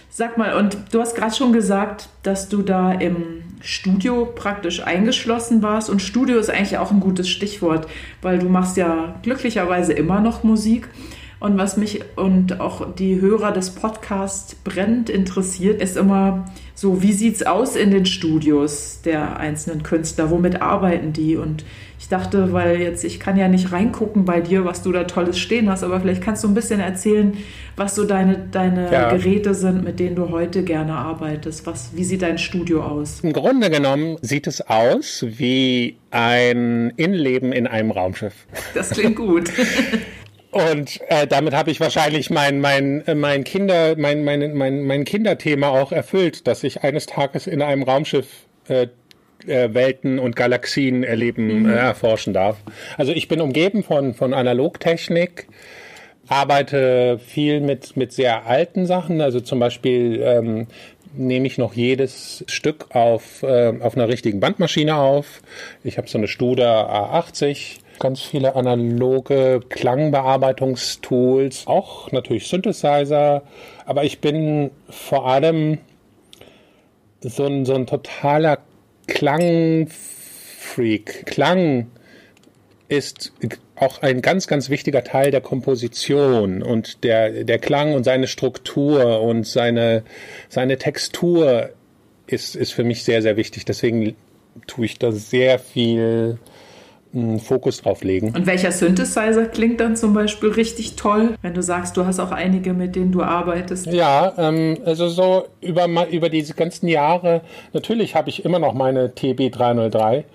Sag 0.09 0.37
mal, 0.37 0.55
und 0.55 0.77
du 0.91 0.99
hast 0.99 1.15
gerade 1.15 1.35
schon 1.35 1.53
gesagt, 1.53 2.09
dass 2.23 2.49
du 2.49 2.63
da 2.63 2.91
im 2.91 3.43
Studio 3.61 4.25
praktisch 4.25 4.83
eingeschlossen 4.83 5.61
warst. 5.61 5.89
Und 5.89 6.01
Studio 6.01 6.37
ist 6.37 6.49
eigentlich 6.49 6.77
auch 6.77 6.91
ein 6.91 6.99
gutes 6.99 7.29
Stichwort, 7.29 7.87
weil 8.21 8.39
du 8.39 8.47
machst 8.47 8.77
ja 8.77 9.15
glücklicherweise 9.23 9.93
immer 9.93 10.19
noch 10.19 10.43
Musik. 10.43 10.87
Und 11.39 11.57
was 11.57 11.77
mich 11.77 12.01
und 12.15 12.59
auch 12.59 12.95
die 12.95 13.21
Hörer 13.21 13.51
des 13.51 13.69
Podcasts 13.71 14.55
brennend 14.55 15.09
interessiert, 15.09 15.81
ist 15.81 15.95
immer 15.95 16.45
so, 16.73 17.03
wie 17.03 17.11
sieht 17.11 17.35
es 17.35 17.45
aus 17.45 17.75
in 17.75 17.91
den 17.91 18.05
Studios 18.07 19.01
der 19.05 19.37
einzelnen 19.37 19.83
Künstler? 19.83 20.31
Womit 20.31 20.61
arbeiten 20.61 21.13
die? 21.13 21.37
Und 21.37 21.63
ich 21.99 22.07
dachte, 22.07 22.53
weil 22.53 22.79
jetzt, 22.81 23.03
ich 23.03 23.19
kann 23.19 23.37
ja 23.37 23.47
nicht 23.47 23.71
reingucken 23.71 24.25
bei 24.25 24.41
dir, 24.41 24.65
was 24.65 24.81
du 24.81 24.91
da 24.91 25.03
Tolles 25.03 25.37
stehen 25.37 25.69
hast, 25.69 25.83
aber 25.83 25.99
vielleicht 25.99 26.23
kannst 26.23 26.43
du 26.43 26.47
ein 26.47 26.53
bisschen 26.55 26.79
erzählen, 26.79 27.37
was 27.75 27.95
so 27.95 28.03
deine, 28.03 28.47
deine 28.51 28.91
ja. 28.91 29.11
Geräte 29.11 29.53
sind, 29.53 29.83
mit 29.83 29.99
denen 29.99 30.15
du 30.15 30.29
heute 30.29 30.63
gerne 30.63 30.93
arbeitest. 30.93 31.67
Was, 31.67 31.91
wie 31.95 32.03
sieht 32.03 32.23
dein 32.23 32.39
Studio 32.39 32.83
aus? 32.83 33.19
Im 33.21 33.33
Grunde 33.33 33.69
genommen 33.69 34.17
sieht 34.21 34.47
es 34.47 34.61
aus 34.61 35.23
wie 35.27 35.97
ein 36.09 36.93
Innenleben 36.97 37.51
in 37.51 37.67
einem 37.67 37.91
Raumschiff. 37.91 38.47
Das 38.73 38.89
klingt 38.91 39.17
gut. 39.17 39.51
Und 40.57 40.99
äh, 41.09 41.27
damit 41.27 41.53
habe 41.53 41.69
ich 41.69 41.79
wahrscheinlich 41.79 42.31
mein, 42.31 42.59
mein, 42.59 43.05
äh, 43.05 43.13
mein, 43.13 43.43
Kinder, 43.43 43.95
mein, 43.95 44.23
mein, 44.23 44.55
mein, 44.55 44.81
mein 44.81 45.05
Kinderthema 45.05 45.69
auch 45.69 45.91
erfüllt, 45.91 46.47
dass 46.47 46.63
ich 46.63 46.83
eines 46.83 47.05
Tages 47.05 47.45
in 47.45 47.61
einem 47.61 47.83
Raumschiff 47.83 48.27
äh, 48.67 48.87
äh, 49.45 49.73
Welten 49.73 50.17
und 50.17 50.35
Galaxien 50.35 51.03
erleben, 51.03 51.63
mhm. 51.63 51.69
äh, 51.69 51.75
erforschen 51.75 52.33
darf. 52.33 52.57
Also 52.97 53.11
ich 53.11 53.27
bin 53.27 53.39
umgeben 53.39 53.83
von, 53.83 54.15
von 54.15 54.33
Analogtechnik, 54.33 55.47
arbeite 56.27 57.19
viel 57.19 57.61
mit, 57.61 57.95
mit 57.95 58.11
sehr 58.11 58.47
alten 58.47 58.87
Sachen, 58.87 59.21
also 59.21 59.39
zum 59.39 59.59
Beispiel 59.59 60.21
ähm, 60.23 60.67
nehme 61.13 61.45
ich 61.45 61.59
noch 61.59 61.75
jedes 61.75 62.43
Stück 62.47 62.95
auf, 62.95 63.43
äh, 63.43 63.73
auf 63.79 63.95
einer 63.95 64.07
richtigen 64.07 64.39
Bandmaschine 64.39 64.95
auf. 64.95 65.41
Ich 65.83 65.99
habe 65.99 66.07
so 66.07 66.17
eine 66.17 66.27
Studer 66.27 66.89
A80 66.89 67.77
ganz 67.99 68.21
viele 68.21 68.55
analoge 68.55 69.59
Klangbearbeitungstools, 69.69 71.67
auch 71.67 72.11
natürlich 72.11 72.47
Synthesizer, 72.47 73.43
aber 73.85 74.03
ich 74.03 74.19
bin 74.19 74.71
vor 74.89 75.27
allem 75.27 75.77
so 77.21 77.45
ein, 77.45 77.65
so 77.65 77.73
ein 77.73 77.87
totaler 77.87 78.59
Klangfreak. 79.07 81.25
Klang 81.25 81.87
ist 82.89 83.33
auch 83.75 84.01
ein 84.01 84.21
ganz, 84.21 84.47
ganz 84.47 84.69
wichtiger 84.69 85.03
Teil 85.03 85.31
der 85.31 85.41
Komposition 85.41 86.63
und 86.63 87.03
der, 87.03 87.43
der 87.43 87.59
Klang 87.59 87.93
und 87.93 88.03
seine 88.03 88.27
Struktur 88.27 89.21
und 89.21 89.45
seine, 89.45 90.03
seine 90.49 90.77
Textur 90.77 91.71
ist, 92.27 92.55
ist 92.55 92.73
für 92.73 92.83
mich 92.83 93.03
sehr, 93.03 93.21
sehr 93.21 93.37
wichtig. 93.37 93.65
Deswegen 93.65 94.15
tue 94.65 94.85
ich 94.85 94.97
da 94.97 95.11
sehr 95.11 95.59
viel 95.59 96.39
hm, 97.13 97.39
Fokus 97.39 97.81
drauf 97.81 98.03
legen. 98.03 98.33
Und 98.35 98.45
welcher 98.45 98.71
Synthesizer 98.71 99.45
klingt 99.45 99.79
dann 99.79 99.95
zum 99.95 100.13
Beispiel 100.13 100.49
richtig 100.49 100.95
toll, 100.95 101.35
wenn 101.41 101.53
du 101.53 101.61
sagst, 101.61 101.95
du 101.97 102.05
hast 102.05 102.19
auch 102.19 102.31
einige, 102.31 102.73
mit 102.73 102.95
denen 102.95 103.11
du 103.11 103.23
arbeitest? 103.23 103.87
Ja, 103.87 104.33
ähm, 104.37 104.77
also 104.85 105.07
so 105.07 105.47
über, 105.61 105.87
über 106.09 106.29
diese 106.29 106.53
ganzen 106.53 106.87
Jahre, 106.87 107.41
natürlich 107.73 108.15
habe 108.15 108.29
ich 108.29 108.43
immer 108.43 108.59
noch 108.59 108.73
meine 108.73 109.07
TB303, 109.07 110.25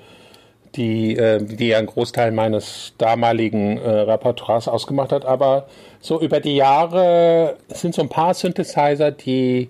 die, 0.74 1.16
äh, 1.16 1.42
die 1.42 1.68
ja 1.68 1.78
einen 1.78 1.86
Großteil 1.86 2.32
meines 2.32 2.94
damaligen 2.98 3.76
äh, 3.78 3.90
Repertoires 3.90 4.68
ausgemacht 4.68 5.12
hat, 5.12 5.24
aber 5.24 5.66
so 6.00 6.20
über 6.20 6.40
die 6.40 6.56
Jahre 6.56 7.56
sind 7.68 7.94
so 7.94 8.02
ein 8.02 8.08
paar 8.08 8.34
Synthesizer, 8.34 9.10
die 9.10 9.68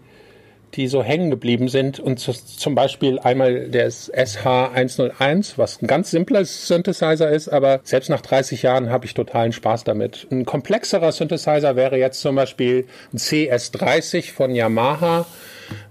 die 0.75 0.89
so 0.89 1.03
hängen 1.03 1.31
geblieben 1.31 1.69
sind. 1.69 2.01
Und 2.01 2.19
zu, 2.19 2.33
zum 2.33 2.75
Beispiel 2.75 3.19
einmal 3.19 3.69
der 3.69 3.91
SH101, 3.91 5.55
was 5.57 5.83
ein 5.83 5.87
ganz 5.87 6.11
simpler 6.11 6.45
Synthesizer 6.45 7.31
ist, 7.31 7.49
aber 7.49 7.81
selbst 7.85 8.09
nach 8.09 8.21
30 8.21 8.63
Jahren 8.63 8.91
habe 8.91 9.07
ich 9.07 9.15
totalen 9.15 9.53
Spaß 9.53 9.85
damit. 9.85 10.27
Ein 10.31 10.45
komplexerer 10.45 11.13
Synthesizer 11.13 11.77
wäre 11.77 11.99
jetzt 11.99 12.21
zum 12.21 12.37
Beispiel 12.37 12.87
ein 13.13 13.19
CS30 13.19 14.33
von 14.33 14.55
Yamaha, 14.55 15.27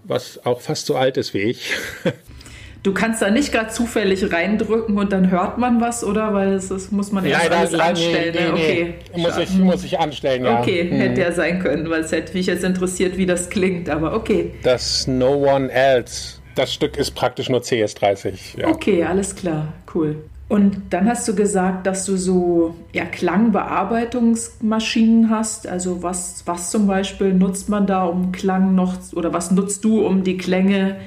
was 0.04 0.46
auch 0.46 0.62
fast 0.62 0.86
so 0.86 0.96
alt 0.96 1.18
ist 1.18 1.34
wie 1.34 1.42
ich. 1.42 1.74
Du 2.84 2.96
kannst 2.96 3.22
da 3.22 3.30
nicht 3.30 3.52
gerade 3.52 3.70
zufällig 3.70 4.34
reindrücken 4.34 4.98
und 4.98 5.14
dann 5.14 5.30
hört 5.30 5.60
man 5.60 5.80
was, 5.82 6.04
oder? 6.04 6.34
Weil 6.34 6.54
das, 6.54 6.70
das 6.70 6.90
muss 6.90 7.12
man 7.12 7.24
erst 7.26 7.52
alles 7.52 7.76
anstellen. 7.76 8.36
Nee, 8.36 8.42
nee, 8.42 8.50
okay. 8.52 8.96
Nee. 9.16 9.22
Muss, 9.22 9.38
ich, 9.38 9.52
muss 9.60 9.84
ich 9.84 10.00
anstellen, 10.00 10.46
ja. 10.46 10.60
Okay, 10.60 10.90
hm. 10.90 10.98
hätte 10.98 11.22
ja 11.22 11.32
sein 11.32 11.60
können, 11.60 11.88
weil 11.92 12.02
es 12.02 12.12
hätte 12.12 12.36
mich 12.36 12.48
jetzt 12.48 12.64
interessiert, 12.64 13.18
wie 13.18 13.28
das 13.28 13.52
klingt, 13.52 13.88
aber 13.88 14.16
okay. 14.16 14.56
Das 14.64 15.06
No 15.06 15.34
One 15.34 15.72
Else, 15.72 16.40
das 16.56 16.74
Stück 16.74 16.98
ist 16.98 17.12
praktisch 17.12 17.50
nur 17.50 17.62
CS30. 17.62 18.60
Ja. 18.60 18.70
Okay, 18.70 19.04
alles 19.04 19.36
klar, 19.36 19.74
cool. 19.94 20.16
Und 20.50 20.82
dann 20.90 21.08
hast 21.08 21.28
du 21.28 21.36
gesagt, 21.36 21.86
dass 21.88 22.06
du 22.06 22.18
so 22.18 22.76
ja, 22.92 23.06
Klangbearbeitungsmaschinen 23.06 25.30
hast. 25.30 25.66
Also 25.66 26.04
was, 26.04 26.44
was 26.46 26.70
zum 26.72 26.88
Beispiel 26.88 27.34
nutzt 27.34 27.70
man 27.70 27.88
da, 27.88 28.04
um 28.04 28.34
Klang 28.34 28.76
noch, 28.76 28.96
oder 29.14 29.34
was 29.34 29.52
nutzt 29.52 29.86
du, 29.86 30.06
um 30.06 30.24
die 30.24 30.38
Klänge 30.38 30.98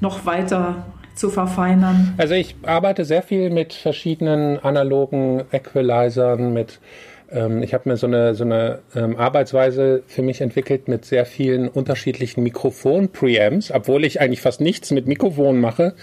noch 0.00 0.24
weiter 0.24 0.86
zu 1.14 1.30
verfeinern? 1.30 2.14
Also 2.18 2.34
ich 2.34 2.56
arbeite 2.62 3.04
sehr 3.04 3.22
viel 3.22 3.50
mit 3.50 3.72
verschiedenen 3.72 4.58
analogen 4.58 5.44
Equalizern, 5.50 6.52
mit 6.52 6.80
ähm, 7.32 7.62
ich 7.62 7.74
habe 7.74 7.88
mir 7.88 7.96
so 7.96 8.06
eine, 8.06 8.34
so 8.34 8.44
eine 8.44 8.80
ähm, 8.94 9.16
Arbeitsweise 9.16 10.04
für 10.06 10.22
mich 10.22 10.40
entwickelt 10.40 10.86
mit 10.88 11.04
sehr 11.04 11.26
vielen 11.26 11.68
unterschiedlichen 11.68 12.42
Mikrofon-Preamps. 12.42 13.70
Obwohl 13.72 14.04
ich 14.04 14.20
eigentlich 14.20 14.40
fast 14.40 14.60
nichts 14.60 14.90
mit 14.90 15.06
Mikrofon 15.06 15.60
mache, 15.60 15.94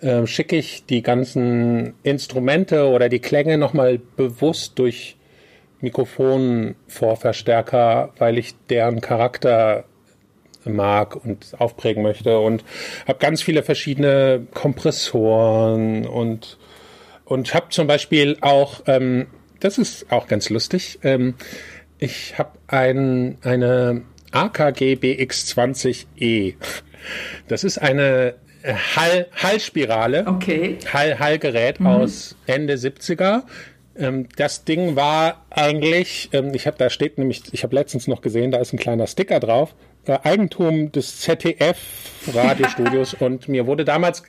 äh, 0.00 0.26
schicke 0.26 0.56
ich 0.56 0.86
die 0.86 1.02
ganzen 1.02 1.94
Instrumente 2.02 2.88
oder 2.88 3.08
die 3.08 3.20
Klänge 3.20 3.58
nochmal 3.58 4.00
bewusst 4.16 4.76
durch 4.78 5.16
Mikrofonvorverstärker, 5.80 8.12
weil 8.18 8.38
ich 8.38 8.54
deren 8.68 9.00
Charakter 9.00 9.84
mag 10.70 11.16
und 11.16 11.54
aufprägen 11.58 12.02
möchte 12.02 12.38
und 12.38 12.64
habe 13.06 13.18
ganz 13.18 13.42
viele 13.42 13.62
verschiedene 13.62 14.46
Kompressoren 14.52 16.06
und 16.06 16.58
und 17.26 17.54
habe 17.54 17.70
zum 17.70 17.88
Beispiel 17.88 18.38
auch, 18.40 18.82
ähm, 18.86 19.26
das 19.58 19.78
ist 19.78 20.10
auch 20.12 20.28
ganz 20.28 20.48
lustig, 20.48 21.00
ähm, 21.02 21.34
ich 21.98 22.38
habe 22.38 22.52
ein, 22.68 23.38
eine 23.42 24.02
AKG 24.30 24.94
BX20E. 24.94 26.54
Das 27.48 27.64
ist 27.64 27.78
eine 27.78 28.34
Hall, 28.64 29.26
Hallspirale, 29.34 30.26
okay. 30.26 30.78
Hall, 30.92 31.18
Hallgerät 31.18 31.80
mhm. 31.80 31.86
aus 31.86 32.36
Ende 32.46 32.74
70er. 32.74 33.42
Ähm, 33.96 34.28
das 34.36 34.64
Ding 34.64 34.96
war 34.96 35.46
eigentlich, 35.50 36.30
ähm, 36.32 36.52
ich 36.54 36.66
habe 36.66 36.76
da 36.76 36.90
steht 36.90 37.18
nämlich, 37.18 37.42
ich 37.52 37.62
habe 37.62 37.74
letztens 37.74 38.06
noch 38.08 38.20
gesehen, 38.20 38.50
da 38.50 38.58
ist 38.58 38.72
ein 38.72 38.78
kleiner 38.78 39.06
Sticker 39.06 39.40
drauf 39.40 39.70
äh, 39.70 39.95
Eigentum 40.08 40.92
des 40.92 41.20
ZDF 41.20 41.76
Radiostudios 42.32 43.14
und 43.20 43.48
mir 43.48 43.66
wurde 43.66 43.84
damals 43.84 44.22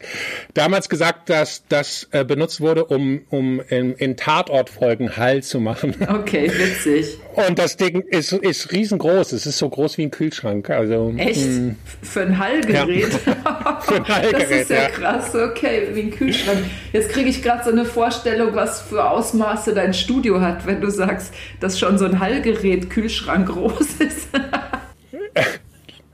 damals 0.54 0.90
gesagt, 0.90 1.30
dass 1.30 1.64
das 1.68 2.08
äh, 2.12 2.24
benutzt 2.24 2.62
wurde, 2.62 2.86
um 2.86 3.22
um 3.30 3.62
in, 3.70 3.94
in 3.94 4.18
Tatortfolgen 4.18 5.18
Hall 5.18 5.44
zu 5.44 5.60
machen. 5.60 5.96
Okay, 6.08 6.52
witzig. 6.54 7.18
Und 7.34 7.60
das 7.60 7.78
Ding 7.78 8.02
ist 8.02 8.34
ist 8.34 8.72
riesengroß. 8.72 9.32
Es 9.32 9.46
ist 9.46 9.58
so 9.58 9.70
groß 9.70 9.98
wie 9.98 10.04
ein 10.04 10.12
Kühlschrank. 10.12 10.70
Also 10.70 11.14
echt 11.18 11.46
mh. 11.46 11.56
Hm. 11.58 11.76
für 12.02 12.22
ein 12.22 12.38
Hallgerät. 12.38 13.20
Ja. 13.26 13.80
für 13.82 13.96
ein 13.96 14.08
Hallgerät. 14.08 14.42
Das 14.42 14.52
ist 14.52 14.70
ja, 14.70 14.84
ja, 14.84 14.90
krass. 14.90 15.36
Okay, 15.36 15.90
wie 15.94 16.02
ein 16.02 16.12
Kühlschrank. 16.12 16.60
Jetzt 16.94 17.10
kriege 17.10 17.30
ich 17.30 17.42
gerade 17.42 17.64
so 17.64 17.72
eine 17.72 17.86
Vorstellung, 17.86 18.56
was 18.56 18.82
für 18.82 19.10
Ausmaße 19.10 19.74
dein 19.74 19.94
Studio 19.94 20.42
hat, 20.42 20.66
wenn 20.66 20.82
du 20.82 20.90
sagst, 20.90 21.34
dass 21.60 21.80
schon 21.80 21.98
so 21.98 22.06
ein 22.06 22.20
Hallgerät 22.20 22.90
Kühlschrank 22.90 23.48
groß 23.50 23.94
ist. 24.00 24.28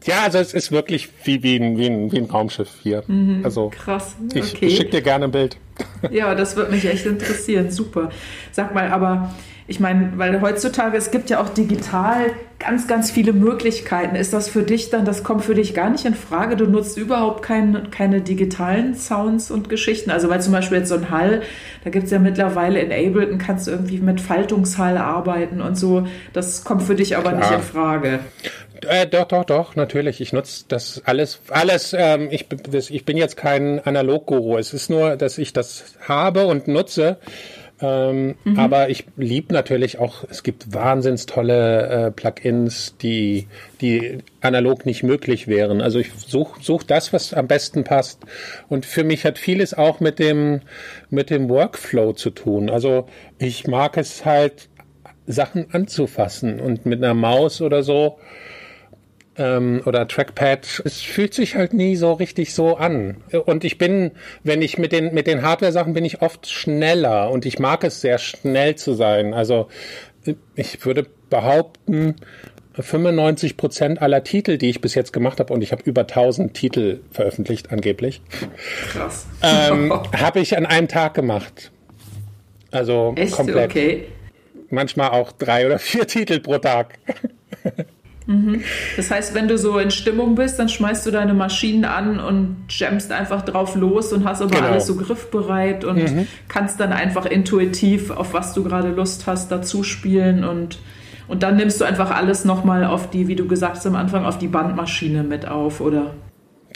Ja, 0.06 0.24
also 0.24 0.38
es 0.38 0.54
ist 0.54 0.72
wirklich 0.72 1.10
wie, 1.24 1.44
wie, 1.44 1.56
ein, 1.58 1.78
wie, 1.78 1.88
ein, 1.88 2.12
wie 2.12 2.18
ein 2.18 2.26
Raumschiff 2.26 2.70
hier. 2.82 3.04
Mhm, 3.08 3.42
also 3.44 3.70
krass. 3.70 4.16
Okay. 4.30 4.40
Ich, 4.40 4.62
ich 4.62 4.78
schicke 4.78 4.92
dir 4.92 5.02
gerne 5.02 5.26
ein 5.26 5.32
Bild. 5.32 5.58
Ja, 6.12 6.36
das 6.36 6.56
würde 6.56 6.72
mich 6.72 6.86
echt 6.86 7.06
interessieren. 7.06 7.72
Super. 7.72 8.10
Sag 8.52 8.76
mal, 8.76 8.92
aber 8.92 9.34
ich 9.68 9.80
meine, 9.80 10.12
weil 10.18 10.42
heutzutage, 10.42 10.98
es 10.98 11.10
gibt 11.10 11.30
ja 11.30 11.40
auch 11.42 11.48
digital 11.48 12.32
ganz, 12.60 12.88
ganz 12.88 13.12
viele 13.12 13.32
Möglichkeiten. 13.32 14.16
Ist 14.16 14.34
das 14.34 14.50
für 14.50 14.64
dich 14.64 14.90
dann, 14.90 15.06
das 15.06 15.24
kommt 15.24 15.44
für 15.44 15.56
dich 15.56 15.74
gar 15.74 15.90
nicht 15.90 16.06
in 16.06 16.16
Frage? 16.16 16.58
Du 16.58 16.66
nutzt 16.66 16.98
überhaupt 16.98 17.44
kein, 17.44 17.90
keine 17.90 18.22
digitalen 18.22 18.96
Sounds 18.96 19.52
und 19.52 19.70
Geschichten? 19.70 20.12
Also 20.12 20.30
weil 20.30 20.42
zum 20.42 20.52
Beispiel 20.52 20.80
jetzt 20.80 20.90
so 20.90 20.96
ein 20.96 21.10
Hall, 21.10 21.42
da 21.84 21.90
gibt 21.90 22.06
es 22.06 22.12
ja 22.12 22.20
mittlerweile 22.20 22.80
in 22.82 22.92
Ableton, 22.92 23.38
kannst 23.38 23.68
du 23.68 23.72
irgendwie 23.72 24.00
mit 24.00 24.20
Faltungshall 24.20 24.98
arbeiten 24.98 25.62
und 25.62 25.78
so. 25.78 26.08
Das 26.34 26.64
kommt 26.66 26.84
für 26.84 26.96
dich 26.96 27.16
aber 27.16 27.32
Klar. 27.32 27.40
nicht 27.40 27.52
in 27.52 27.62
Frage. 27.62 28.20
Äh, 28.86 29.08
doch, 29.08 29.26
doch, 29.28 29.46
doch, 29.46 29.76
natürlich. 29.76 30.22
Ich 30.22 30.34
nutze 30.34 30.66
das 30.68 31.02
alles, 31.06 31.42
alles. 31.50 31.96
Ähm, 31.98 32.28
ich, 32.32 32.48
das, 32.70 32.90
ich 32.90 33.06
bin 33.06 33.18
jetzt 33.18 33.38
kein 33.38 33.80
Analog-Guru. 33.80 34.58
Es 34.58 34.74
ist 34.74 34.90
nur, 34.90 35.16
dass 35.16 35.38
ich 35.38 35.54
das 35.54 35.96
habe 36.08 36.48
und 36.48 36.68
nutze. 36.68 37.18
Ähm, 37.82 38.36
mhm. 38.44 38.60
Aber 38.60 38.90
ich 38.90 39.06
liebe 39.18 39.54
natürlich 39.54 40.00
auch, 40.00 40.24
es 40.30 40.44
gibt 40.44 40.74
wahnsinns 40.74 41.26
tolle 41.26 42.08
äh, 42.08 42.12
Plugins, 42.12 42.96
die, 43.02 43.48
die 43.82 44.20
analog 44.42 44.86
nicht 44.86 45.04
möglich 45.04 45.48
wären. 45.48 45.82
Also 45.82 46.00
ich 46.00 46.12
suche 46.14 46.62
such 46.62 46.84
das, 46.84 47.12
was 47.12 47.34
am 47.34 47.48
besten 47.48 47.84
passt. 47.84 48.22
Und 48.70 48.86
für 48.86 49.04
mich 49.04 49.26
hat 49.26 49.38
vieles 49.38 49.74
auch 49.74 50.00
mit 50.00 50.20
dem, 50.20 50.62
mit 51.10 51.30
dem 51.30 51.50
Workflow 51.50 52.14
zu 52.14 52.30
tun. 52.30 52.70
Also 52.70 53.08
ich 53.38 53.68
mag 53.68 53.98
es 53.98 54.24
halt, 54.24 54.70
Sachen 55.26 55.74
anzufassen 55.74 56.60
und 56.60 56.86
mit 56.86 57.04
einer 57.04 57.14
Maus 57.14 57.62
oder 57.62 57.84
so 57.84 58.20
ähm, 59.38 59.82
oder 59.86 60.08
Trackpad, 60.08 60.82
es 60.86 61.02
fühlt 61.02 61.34
sich 61.34 61.56
halt 61.56 61.74
nie 61.74 61.96
so 61.96 62.14
richtig 62.14 62.54
so 62.54 62.78
an. 62.78 63.18
Und 63.46 63.64
ich 63.64 63.78
bin, 63.78 64.12
wenn 64.44 64.62
ich 64.62 64.78
mit 64.78 64.92
den, 64.92 65.14
mit 65.14 65.28
den 65.28 65.42
Hardware-Sachen 65.42 65.94
bin 65.94 66.06
ich 66.06 66.22
oft 66.22 66.50
schneller 66.50 67.32
und 67.32 67.46
ich 67.46 67.60
mag 67.60 67.84
es 67.84 68.02
sehr 68.02 68.18
schnell 68.18 68.76
zu 68.76 68.94
sein. 68.94 69.34
Also 69.34 69.68
ich 70.56 70.86
würde 70.86 71.08
behaupten, 71.30 72.16
95 72.80 73.56
Prozent 73.56 74.02
aller 74.02 74.24
Titel, 74.24 74.58
die 74.58 74.70
ich 74.70 74.82
bis 74.82 74.96
jetzt 74.96 75.14
gemacht 75.14 75.40
habe, 75.40 75.54
und 75.54 75.62
ich 75.62 75.72
habe 75.72 75.84
über 75.86 76.02
1000 76.02 76.54
Titel 76.54 77.02
veröffentlicht 77.12 77.72
angeblich, 77.72 78.22
krass, 78.92 79.28
ähm, 79.44 79.94
habe 80.18 80.40
ich 80.40 80.58
an 80.58 80.66
einem 80.66 80.88
Tag 80.88 81.14
gemacht. 81.14 81.72
Also 82.72 83.14
Echt? 83.16 83.34
komplett. 83.34 83.70
Okay. 83.70 84.06
Manchmal 84.70 85.12
auch 85.12 85.32
drei 85.34 85.68
oder 85.68 85.78
vier 85.78 86.08
Titel 86.08 86.40
pro 86.40 86.58
Tag. 86.58 86.98
Mhm. 88.26 88.62
Das 88.96 89.12
heißt, 89.12 89.34
wenn 89.34 89.48
du 89.48 89.58
so 89.58 89.78
in 89.78 89.92
Stimmung 89.92 90.36
bist, 90.36 90.60
dann 90.60 90.70
schmeißt 90.70 91.06
du 91.06 91.12
deine 91.12 91.34
Maschinen 91.34 91.86
an 91.86 92.20
und 92.20 92.66
jammst 92.70 93.12
einfach 93.12 93.44
drauf 93.44 93.76
los 93.76 94.14
und 94.14 94.26
hast 94.26 94.42
aber 94.42 94.52
genau. 94.52 94.68
alles 94.68 94.88
so 94.88 94.96
griffbereit 94.96 95.84
und 95.84 95.98
mhm. 95.98 96.28
kannst 96.48 96.80
dann 96.80 96.94
einfach 96.94 97.26
intuitiv, 97.26 98.12
auf 98.12 98.34
was 98.34 98.54
du 98.54 98.64
gerade 98.64 98.90
Lust 98.90 99.28
hast, 99.28 99.52
dazu 99.52 99.84
spielen 99.84 100.44
und, 100.44 100.80
und 101.28 101.44
dann 101.44 101.58
nimmst 101.58 101.82
du 101.82 101.86
einfach 101.86 102.12
alles 102.12 102.46
nochmal 102.46 102.86
auf 102.86 103.10
die, 103.10 103.28
wie 103.28 103.36
du 103.36 103.48
gesagt 103.48 103.78
hast 103.78 103.86
am 103.88 103.96
Anfang, 103.96 104.26
auf 104.26 104.38
die 104.38 104.48
Bandmaschine 104.48 105.24
mit 105.24 105.48
auf, 105.48 105.82
oder? 105.82 106.14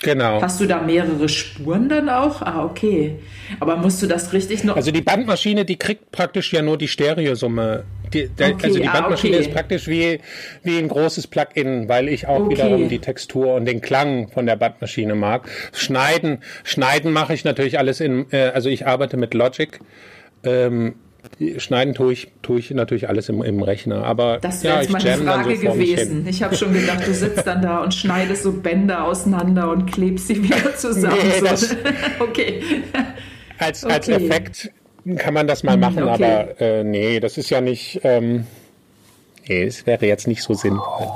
Genau. 0.03 0.41
Hast 0.41 0.62
du 0.62 0.65
da 0.65 0.81
mehrere 0.81 1.27
Spuren 1.27 1.89
dann 1.89 2.10
auch? 2.10 2.41
Ah, 2.41 2.63
okay. 2.63 3.15
Aber 3.60 3.77
musst 3.77 4.01
du 4.01 4.07
das 4.07 4.33
richtig 4.33 4.63
noch. 4.63 4.75
Also 4.75 4.91
die 4.91 5.01
Bandmaschine, 5.01 5.65
die 5.65 5.77
kriegt 5.77 6.12
praktisch 6.12 6.53
ja 6.53 6.62
nur 6.62 6.77
die 6.77 6.88
Stereosumme. 6.88 7.83
Die, 8.13 8.30
der, 8.30 8.54
okay, 8.54 8.67
also 8.67 8.80
die 8.80 8.88
ah, 8.88 8.93
Bandmaschine 8.93 9.38
okay. 9.38 9.46
ist 9.46 9.54
praktisch 9.54 9.88
wie, 9.88 10.20
wie 10.63 10.78
ein 10.78 10.88
großes 10.88 11.28
Plugin, 11.28 11.89
weil 11.89 12.08
ich 12.08 12.28
auch 12.28 12.41
okay. 12.41 12.58
wiederum 12.58 12.89
die 12.89 13.00
Textur 13.00 13.56
und 13.56 13.65
den 13.65 13.82
Klang 13.82 14.30
von 14.30 14.46
der 14.46 14.56
Bandmaschine 14.56 15.15
mag. 15.15 15.48
Schneiden, 15.74 16.39
schneiden 16.63 17.12
mache 17.12 17.34
ich 17.34 17.43
natürlich 17.43 17.80
alles 17.80 18.00
in, 18.00 18.26
äh, 18.32 18.52
also 18.54 18.70
ich 18.70 18.88
arbeite 18.88 19.17
mit 19.17 19.34
Logic. 19.34 19.80
Ähm, 20.43 20.96
Schneiden 21.58 21.93
tue 21.93 22.13
ich, 22.13 22.32
tue 22.41 22.60
ich 22.60 22.72
natürlich 22.72 23.10
alles 23.10 23.30
im, 23.30 23.43
im 23.43 23.62
Rechner. 23.62 24.04
Aber 24.04 24.39
das 24.39 24.63
wäre 24.63 24.76
ja, 24.76 24.82
jetzt 24.82 24.91
meine 24.91 25.17
Frage 25.17 25.56
so 25.56 25.72
gewesen. 25.72 26.26
Ich 26.28 26.41
habe 26.41 26.56
schon 26.56 26.74
gedacht, 26.74 27.06
du 27.06 27.13
sitzt 27.13 27.46
dann 27.46 27.62
da 27.62 27.84
und 27.84 27.93
schneidest 27.93 28.43
so 28.43 28.54
Bänder 28.54 29.04
auseinander 29.04 29.70
und 29.72 29.91
klebst 29.91 30.28
sie 30.28 30.41
wieder 30.43 30.76
zusammen. 30.76 31.17
Nee, 31.20 31.50
okay. 32.20 32.62
Als, 33.60 33.84
okay. 33.84 33.93
als 33.93 34.10
Effekt 34.10 34.72
kann 35.15 35.34
man 35.34 35.48
das 35.48 35.63
mal 35.63 35.74
hm, 35.74 35.80
machen, 35.80 36.04
okay. 36.04 36.24
aber 36.24 36.62
äh, 36.62 36.84
nee, 36.84 37.20
das 37.20 37.38
ist 37.38 37.50
ja 37.50 37.62
nicht. 37.62 38.02
Ähm, 38.04 38.46
nee, 39.48 39.63
es 39.63 39.86
wäre 39.86 40.06
jetzt 40.06 40.28
nicht 40.28 40.43
so 40.43 40.54
sinnvoll. 40.54 41.08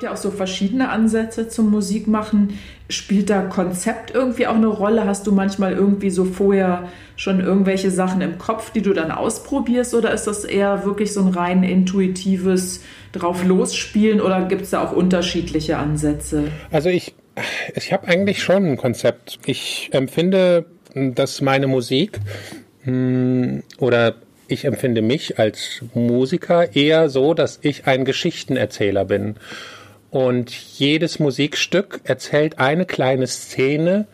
Gibt 0.00 0.08
ja 0.08 0.14
auch 0.14 0.22
so 0.22 0.30
verschiedene 0.30 0.88
Ansätze 0.88 1.48
zum 1.48 1.70
Musikmachen. 1.70 2.58
Spielt 2.88 3.28
da 3.28 3.42
Konzept 3.42 4.14
irgendwie 4.14 4.46
auch 4.46 4.54
eine 4.54 4.66
Rolle? 4.66 5.04
Hast 5.04 5.26
du 5.26 5.32
manchmal 5.32 5.74
irgendwie 5.74 6.08
so 6.08 6.24
vorher 6.24 6.88
schon 7.16 7.40
irgendwelche 7.40 7.90
Sachen 7.90 8.22
im 8.22 8.38
Kopf, 8.38 8.70
die 8.70 8.80
du 8.80 8.94
dann 8.94 9.10
ausprobierst? 9.10 9.92
Oder 9.94 10.14
ist 10.14 10.26
das 10.26 10.44
eher 10.44 10.86
wirklich 10.86 11.12
so 11.12 11.20
ein 11.20 11.34
rein 11.34 11.62
intuitives 11.64 12.82
drauf 13.12 13.44
losspielen? 13.44 14.22
Oder 14.22 14.46
gibt 14.46 14.62
es 14.62 14.70
da 14.70 14.82
auch 14.82 14.92
unterschiedliche 14.92 15.76
Ansätze? 15.76 16.44
Also 16.70 16.88
ich, 16.88 17.14
ich 17.74 17.92
habe 17.92 18.08
eigentlich 18.08 18.42
schon 18.42 18.64
ein 18.64 18.76
Konzept. 18.78 19.38
Ich 19.44 19.90
empfinde, 19.92 20.64
dass 20.94 21.42
meine 21.42 21.66
Musik 21.66 22.18
hm, 22.84 23.64
oder 23.78 24.14
ich 24.48 24.64
empfinde 24.64 25.02
mich 25.02 25.38
als 25.38 25.82
Musiker 25.92 26.74
eher 26.74 27.10
so, 27.10 27.34
dass 27.34 27.58
ich 27.60 27.86
ein 27.86 28.06
Geschichtenerzähler 28.06 29.04
bin. 29.04 29.36
Und 30.10 30.50
jedes 30.50 31.20
Musikstück 31.20 32.00
erzählt 32.04 32.58
eine 32.58 32.84
kleine 32.84 33.26
Szene 33.26 34.06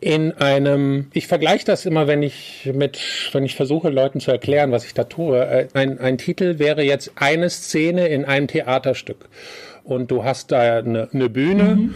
in 0.00 0.32
einem, 0.32 1.08
ich 1.12 1.26
vergleiche 1.26 1.66
das 1.66 1.84
immer, 1.84 2.06
wenn 2.06 2.22
ich 2.22 2.70
mit, 2.72 2.98
wenn 3.32 3.44
ich 3.44 3.54
versuche, 3.54 3.90
Leuten 3.90 4.20
zu 4.20 4.30
erklären, 4.30 4.72
was 4.72 4.86
ich 4.86 4.94
da 4.94 5.04
tue. 5.04 5.38
Äh, 5.44 5.68
ein, 5.74 5.98
ein 5.98 6.16
Titel 6.16 6.58
wäre 6.58 6.82
jetzt 6.82 7.12
eine 7.16 7.50
Szene 7.50 8.08
in 8.08 8.24
einem 8.24 8.46
Theaterstück. 8.46 9.28
Und 9.84 10.10
du 10.10 10.24
hast 10.24 10.52
da 10.52 10.78
eine, 10.78 11.08
eine 11.12 11.28
Bühne. 11.28 11.76
Mhm. 11.76 11.94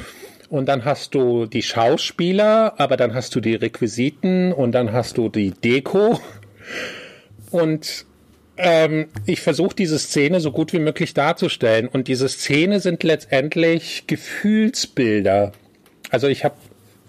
Und 0.50 0.66
dann 0.68 0.84
hast 0.84 1.14
du 1.14 1.46
die 1.46 1.62
Schauspieler, 1.62 2.74
aber 2.76 2.96
dann 2.96 3.14
hast 3.14 3.34
du 3.34 3.40
die 3.40 3.54
Requisiten 3.54 4.52
und 4.52 4.72
dann 4.72 4.92
hast 4.92 5.16
du 5.16 5.30
die 5.30 5.52
Deko. 5.52 6.20
Und 7.50 8.04
ähm, 8.56 9.08
ich 9.26 9.40
versuche 9.40 9.74
diese 9.74 9.98
Szene 9.98 10.40
so 10.40 10.52
gut 10.52 10.72
wie 10.72 10.78
möglich 10.78 11.14
darzustellen. 11.14 11.88
Und 11.88 12.08
diese 12.08 12.28
Szene 12.28 12.80
sind 12.80 13.02
letztendlich 13.02 14.04
Gefühlsbilder. 14.06 15.52
Also 16.10 16.28
ich 16.28 16.44
habe 16.44 16.54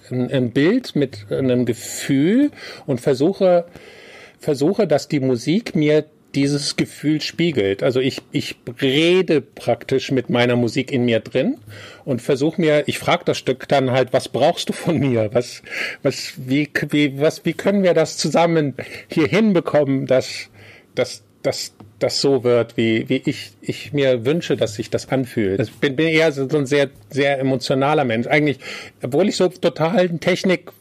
ein, 0.10 0.32
ein, 0.32 0.52
Bild 0.52 0.96
mit 0.96 1.32
einem 1.32 1.66
Gefühl 1.66 2.52
und 2.86 3.02
versuche, 3.02 3.66
versuche, 4.40 4.88
dass 4.88 5.08
die 5.08 5.20
Musik 5.20 5.76
mir 5.76 6.06
dieses 6.34 6.76
Gefühl 6.76 7.22
spiegelt. 7.22 7.82
Also 7.82 8.02
ich, 8.02 8.22
ich 8.32 8.56
rede 8.82 9.40
praktisch 9.40 10.12
mit 10.12 10.30
meiner 10.30 10.58
Musik 10.58 10.92
in 10.92 11.06
mir 11.06 11.22
drin 11.22 11.58
und 12.04 12.22
versuche 12.22 12.60
mir, 12.60 12.84
ich 12.88 13.00
frage 13.00 13.24
das 13.26 13.38
Stück 13.38 13.68
dann 13.70 13.92
halt, 13.92 14.12
was 14.12 14.28
brauchst 14.28 14.70
du 14.70 14.74
von 14.74 15.00
mir? 15.00 15.30
Was, 15.34 15.62
was, 16.04 16.34
wie, 16.38 16.70
wie, 16.90 17.20
was, 17.20 17.46
wie 17.46 17.54
können 17.54 17.84
wir 17.84 17.94
das 17.94 18.18
zusammen 18.18 18.74
hier 19.08 19.28
hinbekommen, 19.28 20.08
dass, 20.08 20.50
dass 20.94 21.24
dass 21.46 21.74
das 22.00 22.22
so 22.22 22.44
wird, 22.44 22.78
wie, 22.78 23.08
wie 23.10 23.22
ich, 23.26 23.52
ich 23.62 23.94
mir 23.94 24.26
wünsche, 24.26 24.58
dass 24.58 24.76
sich 24.76 24.90
das 24.90 25.10
anfühlt. 25.10 25.60
Ich 25.60 25.72
bin, 25.76 25.96
bin 25.96 26.08
eher 26.08 26.32
so 26.32 26.48
ein 26.50 26.66
sehr, 26.66 26.90
sehr 27.10 27.40
emotionaler 27.40 28.04
Mensch. 28.04 28.28
Eigentlich, 28.28 28.60
obwohl 29.02 29.30
ich 29.30 29.38
so 29.38 29.48
total 29.48 30.00
ein 30.00 30.20
Technik, 30.20 30.72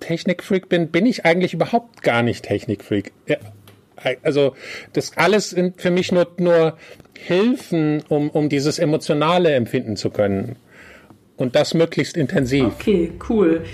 Technikfreak 0.00 0.68
bin, 0.68 0.88
bin 0.88 1.06
ich 1.06 1.24
eigentlich 1.24 1.54
überhaupt 1.54 2.02
gar 2.02 2.22
nicht 2.22 2.44
Technikfreak. 2.44 3.12
Also, 4.22 4.54
das 4.92 5.16
alles 5.16 5.50
sind 5.50 5.80
für 5.80 5.90
mich 5.90 6.12
nur, 6.12 6.28
nur 6.38 6.76
Hilfen, 7.18 8.02
um, 8.08 8.30
um 8.30 8.48
dieses 8.48 8.78
Emotionale 8.78 9.52
empfinden 9.54 9.96
zu 9.96 10.10
können. 10.10 10.56
Und 11.36 11.54
das 11.56 11.74
möglichst 11.74 12.16
intensiv. 12.16 12.64
Okay, 12.64 13.12
cool. 13.28 13.64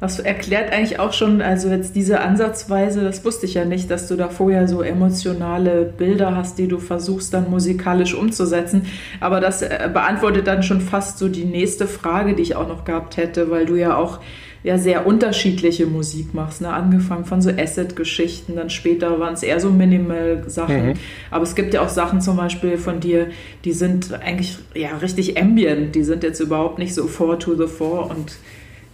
Das 0.00 0.18
erklärt 0.18 0.72
eigentlich 0.72 0.98
auch 0.98 1.12
schon, 1.12 1.42
also 1.42 1.68
jetzt 1.68 1.94
diese 1.94 2.20
Ansatzweise, 2.20 3.02
das 3.02 3.22
wusste 3.24 3.44
ich 3.44 3.54
ja 3.54 3.66
nicht, 3.66 3.90
dass 3.90 4.08
du 4.08 4.16
da 4.16 4.30
vorher 4.30 4.66
so 4.66 4.80
emotionale 4.80 5.84
Bilder 5.84 6.34
hast, 6.34 6.58
die 6.58 6.68
du 6.68 6.78
versuchst 6.78 7.34
dann 7.34 7.50
musikalisch 7.50 8.14
umzusetzen. 8.14 8.86
Aber 9.20 9.40
das 9.40 9.60
äh, 9.60 9.90
beantwortet 9.92 10.46
dann 10.46 10.62
schon 10.62 10.80
fast 10.80 11.18
so 11.18 11.28
die 11.28 11.44
nächste 11.44 11.86
Frage, 11.86 12.34
die 12.34 12.42
ich 12.42 12.56
auch 12.56 12.66
noch 12.66 12.86
gehabt 12.86 13.18
hätte, 13.18 13.50
weil 13.50 13.66
du 13.66 13.74
ja 13.76 13.96
auch 13.96 14.20
ja 14.62 14.76
sehr 14.76 15.06
unterschiedliche 15.06 15.86
Musik 15.86 16.34
machst, 16.34 16.60
ne? 16.60 16.68
angefangen 16.68 17.24
von 17.24 17.40
so 17.40 17.50
Acid-Geschichten, 17.50 18.56
dann 18.56 18.68
später 18.68 19.18
waren 19.18 19.34
es 19.34 19.42
eher 19.42 19.58
so 19.58 19.70
Minimal-Sachen. 19.70 20.88
Mhm. 20.88 20.94
Aber 21.30 21.44
es 21.44 21.54
gibt 21.54 21.72
ja 21.72 21.82
auch 21.82 21.88
Sachen 21.88 22.20
zum 22.20 22.36
Beispiel 22.36 22.76
von 22.76 23.00
dir, 23.00 23.28
die 23.64 23.72
sind 23.72 24.12
eigentlich 24.12 24.58
ja 24.74 24.96
richtig 24.98 25.40
ambient, 25.40 25.94
die 25.94 26.04
sind 26.04 26.22
jetzt 26.22 26.40
überhaupt 26.40 26.78
nicht 26.78 26.94
so 26.94 27.06
four 27.06 27.38
to 27.38 27.54
the 27.54 27.66
four 27.66 28.10
und 28.10 28.36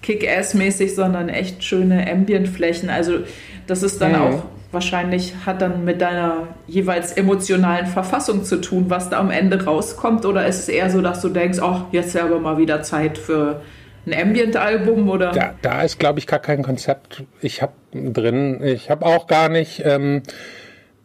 Kick-Ass-mäßig, 0.06 0.94
sondern 0.94 1.28
echt 1.28 1.64
schöne 1.64 2.10
Ambient-Flächen. 2.10 2.90
Also 2.90 3.18
das 3.66 3.82
ist 3.82 4.00
dann 4.00 4.12
mhm. 4.12 4.20
auch 4.20 4.42
wahrscheinlich 4.72 5.34
hat 5.44 5.62
dann 5.62 5.84
mit 5.84 6.00
deiner 6.00 6.48
jeweils 6.66 7.12
emotionalen 7.12 7.86
Verfassung 7.86 8.44
zu 8.44 8.60
tun, 8.60 8.86
was 8.88 9.10
da 9.10 9.18
am 9.18 9.30
Ende 9.30 9.64
rauskommt. 9.64 10.24
Oder 10.26 10.46
ist 10.46 10.60
es 10.60 10.68
eher 10.68 10.90
so, 10.90 11.00
dass 11.00 11.22
du 11.22 11.28
denkst, 11.28 11.58
ach, 11.62 11.84
jetzt 11.92 12.14
ist 12.14 12.20
aber 12.20 12.38
mal 12.38 12.58
wieder 12.58 12.82
Zeit 12.82 13.16
für 13.18 13.62
ein 14.06 14.14
Ambient-Album 14.14 15.08
oder? 15.08 15.32
Da, 15.32 15.54
da 15.62 15.82
ist, 15.82 15.98
glaube 15.98 16.18
ich, 16.18 16.26
gar 16.26 16.38
kein 16.38 16.62
Konzept. 16.62 17.24
Ich 17.40 17.62
habe 17.62 17.72
drin, 17.92 18.62
ich 18.62 18.90
habe 18.90 19.06
auch 19.06 19.26
gar 19.26 19.48
nicht. 19.48 19.82
Ähm, 19.84 20.22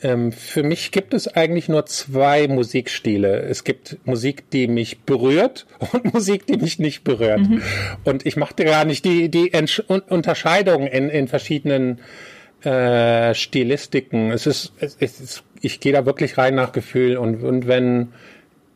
ähm, 0.02 0.32
für 0.32 0.64
mich 0.64 0.92
gibt 0.92 1.14
es 1.14 1.28
eigentlich 1.28 1.70
nur 1.70 1.86
zwei 1.86 2.48
Musikstile. 2.48 3.42
Es 3.42 3.64
gibt 3.64 3.98
Musik, 4.06 4.50
die 4.50 4.68
mich 4.68 5.02
berührt 5.02 5.66
und 5.92 6.14
Musik, 6.14 6.46
die 6.48 6.58
mich 6.58 6.80
nicht 6.80 7.04
berührt. 7.04 7.42
Mhm. 7.42 7.62
Und 8.04 8.26
ich 8.26 8.36
machte 8.36 8.66
gar 8.66 8.86
nicht 8.86 9.06
die, 9.06 9.30
die 9.30 9.54
Entsch 9.54 9.80
Unterscheidung 9.80 10.88
in, 10.88 11.10
in 11.10 11.28
verschiedenen 11.28 12.00
äh, 12.64 13.34
Stilistiken. 13.34 14.32
Es 14.32 14.46
ist, 14.46 14.74
es 14.80 14.96
ist 14.96 15.44
ich 15.62 15.80
gehe 15.80 15.94
da 15.94 16.06
wirklich 16.06 16.38
rein 16.38 16.56
nach 16.56 16.72
Gefühl 16.72 17.18
und, 17.18 17.44
und 17.44 17.68
wenn 17.68 18.10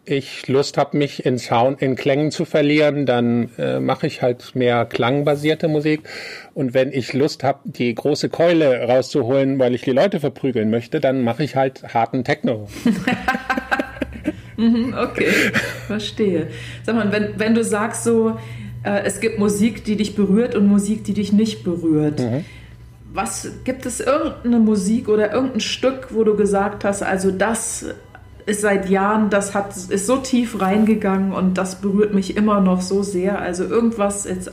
ich 0.06 0.48
Lust 0.48 0.78
habe, 0.78 0.98
mich 0.98 1.26
in 1.26 1.38
Sound, 1.38 1.82
in 1.82 1.96
Klängen 1.96 2.32
zu 2.32 2.46
verlieren, 2.46 3.06
dann 3.06 3.50
äh, 3.58 3.80
mache 3.80 4.08
ich 4.08 4.22
halt 4.22 4.56
mehr 4.56 4.86
klangbasierte 4.86 5.68
Musik. 5.68 6.02
Und 6.54 6.74
wenn 6.74 6.92
ich 6.92 7.14
Lust 7.14 7.44
habe, 7.44 7.60
die 7.66 7.94
große 7.94 8.30
Keule 8.30 8.88
rauszuholen, 8.88 9.60
weil 9.60 9.74
ich 9.74 9.82
die 9.82 9.92
Leute 9.92 10.20
verprügeln 10.20 10.70
möchte, 10.70 11.00
dann 11.00 11.24
mache 11.24 11.44
ich 11.44 11.56
halt 11.56 11.94
harten 11.94 12.24
Techno. 12.24 12.68
Mhm, 14.58 14.96
okay, 14.98 15.32
verstehe. 15.88 16.48
Sag 16.84 16.96
mal, 16.96 17.12
wenn, 17.12 17.38
wenn 17.38 17.56
du 17.56 17.64
sagst 17.64 18.04
so, 18.04 18.38
äh, 18.84 19.02
es 19.04 19.20
gibt 19.20 19.40
Musik, 19.40 19.84
die 19.84 19.96
dich 19.98 20.16
berührt 20.16 20.56
und 20.56 20.68
Musik, 20.68 21.04
die 21.04 21.14
dich 21.14 21.34
nicht 21.34 21.64
berührt. 21.64 22.20
Mhm. 22.20 22.46
Was 23.12 23.50
gibt 23.64 23.86
es 23.86 24.00
irgendeine 24.00 24.60
Musik 24.60 25.10
oder 25.10 25.34
irgendein 25.34 25.62
Stück, 25.62 26.08
wo 26.12 26.24
du 26.24 26.36
gesagt 26.36 26.84
hast, 26.84 27.02
also 27.02 27.32
das 27.32 27.86
ist 28.46 28.62
seit 28.62 28.90
Jahren, 28.90 29.30
das 29.30 29.56
hat, 29.56 29.76
ist 29.76 30.06
so 30.06 30.18
tief 30.18 30.62
reingegangen 30.62 31.32
und 31.32 31.58
das 31.58 31.82
berührt 31.82 32.14
mich 32.14 32.38
immer 32.38 32.62
noch 32.62 32.82
so 32.82 33.02
sehr. 33.02 33.40
Also 33.40 33.64
irgendwas 33.64 34.26
jetzt 34.26 34.52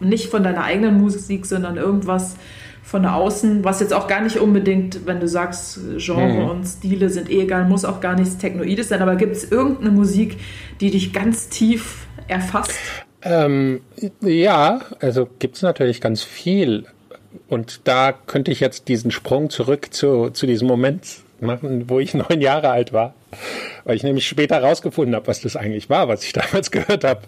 nicht 0.00 0.28
von 0.28 0.42
deiner 0.42 0.64
eigenen 0.64 1.00
Musik, 1.00 1.46
sondern 1.46 1.76
irgendwas 1.76 2.36
von 2.82 3.06
außen, 3.06 3.62
was 3.62 3.78
jetzt 3.80 3.92
auch 3.92 4.08
gar 4.08 4.20
nicht 4.20 4.38
unbedingt, 4.38 5.06
wenn 5.06 5.20
du 5.20 5.28
sagst, 5.28 5.78
Genre 5.98 6.42
mhm. 6.42 6.50
und 6.50 6.64
Stile 6.64 7.08
sind 7.08 7.30
eh 7.30 7.42
egal, 7.42 7.68
muss 7.68 7.84
auch 7.84 8.00
gar 8.00 8.16
nichts 8.16 8.38
Technoides 8.38 8.88
sein, 8.88 9.00
aber 9.00 9.14
gibt 9.14 9.36
es 9.36 9.50
irgendeine 9.50 9.90
Musik, 9.90 10.38
die 10.80 10.90
dich 10.90 11.12
ganz 11.12 11.48
tief 11.48 12.06
erfasst? 12.26 12.72
Ähm, 13.22 13.82
ja, 14.22 14.80
also 14.98 15.28
gibt 15.38 15.56
es 15.56 15.62
natürlich 15.62 16.00
ganz 16.00 16.24
viel. 16.24 16.86
Und 17.48 17.82
da 17.84 18.12
könnte 18.12 18.50
ich 18.50 18.58
jetzt 18.60 18.88
diesen 18.88 19.10
Sprung 19.10 19.50
zurück 19.50 19.88
zu, 19.92 20.30
zu 20.30 20.46
diesem 20.46 20.66
Moment 20.66 21.04
machen, 21.42 21.88
wo 21.88 22.00
ich 22.00 22.14
neun 22.14 22.40
Jahre 22.40 22.70
alt 22.70 22.92
war. 22.92 23.14
Weil 23.84 23.96
ich 23.96 24.02
nämlich 24.02 24.26
später 24.26 24.56
herausgefunden 24.56 25.14
habe, 25.14 25.26
was 25.26 25.40
das 25.40 25.56
eigentlich 25.56 25.88
war, 25.88 26.08
was 26.08 26.24
ich 26.24 26.32
damals 26.34 26.70
gehört 26.70 27.04
habe. 27.04 27.22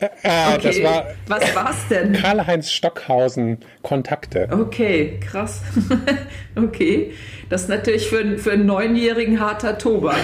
Äh, 0.00 0.08
okay. 0.54 0.60
das 0.62 0.82
war 0.82 1.06
was 1.26 1.54
war's 1.54 1.88
denn? 1.88 2.12
Karl-Heinz 2.12 2.70
Stockhausen 2.70 3.58
Kontakte. 3.82 4.48
Okay, 4.50 5.20
krass. 5.20 5.62
okay. 6.56 7.12
Das 7.48 7.62
ist 7.62 7.68
natürlich 7.68 8.08
für, 8.08 8.38
für 8.38 8.52
einen 8.52 8.66
Neunjährigen 8.66 9.40
harter 9.40 9.78
Tobak. 9.78 10.18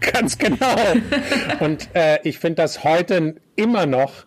Ganz 0.00 0.38
genau. 0.38 0.74
Und 1.60 1.88
äh, 1.94 2.18
ich 2.22 2.38
finde 2.38 2.62
das 2.62 2.82
heute 2.82 3.34
immer 3.56 3.84
noch, 3.84 4.24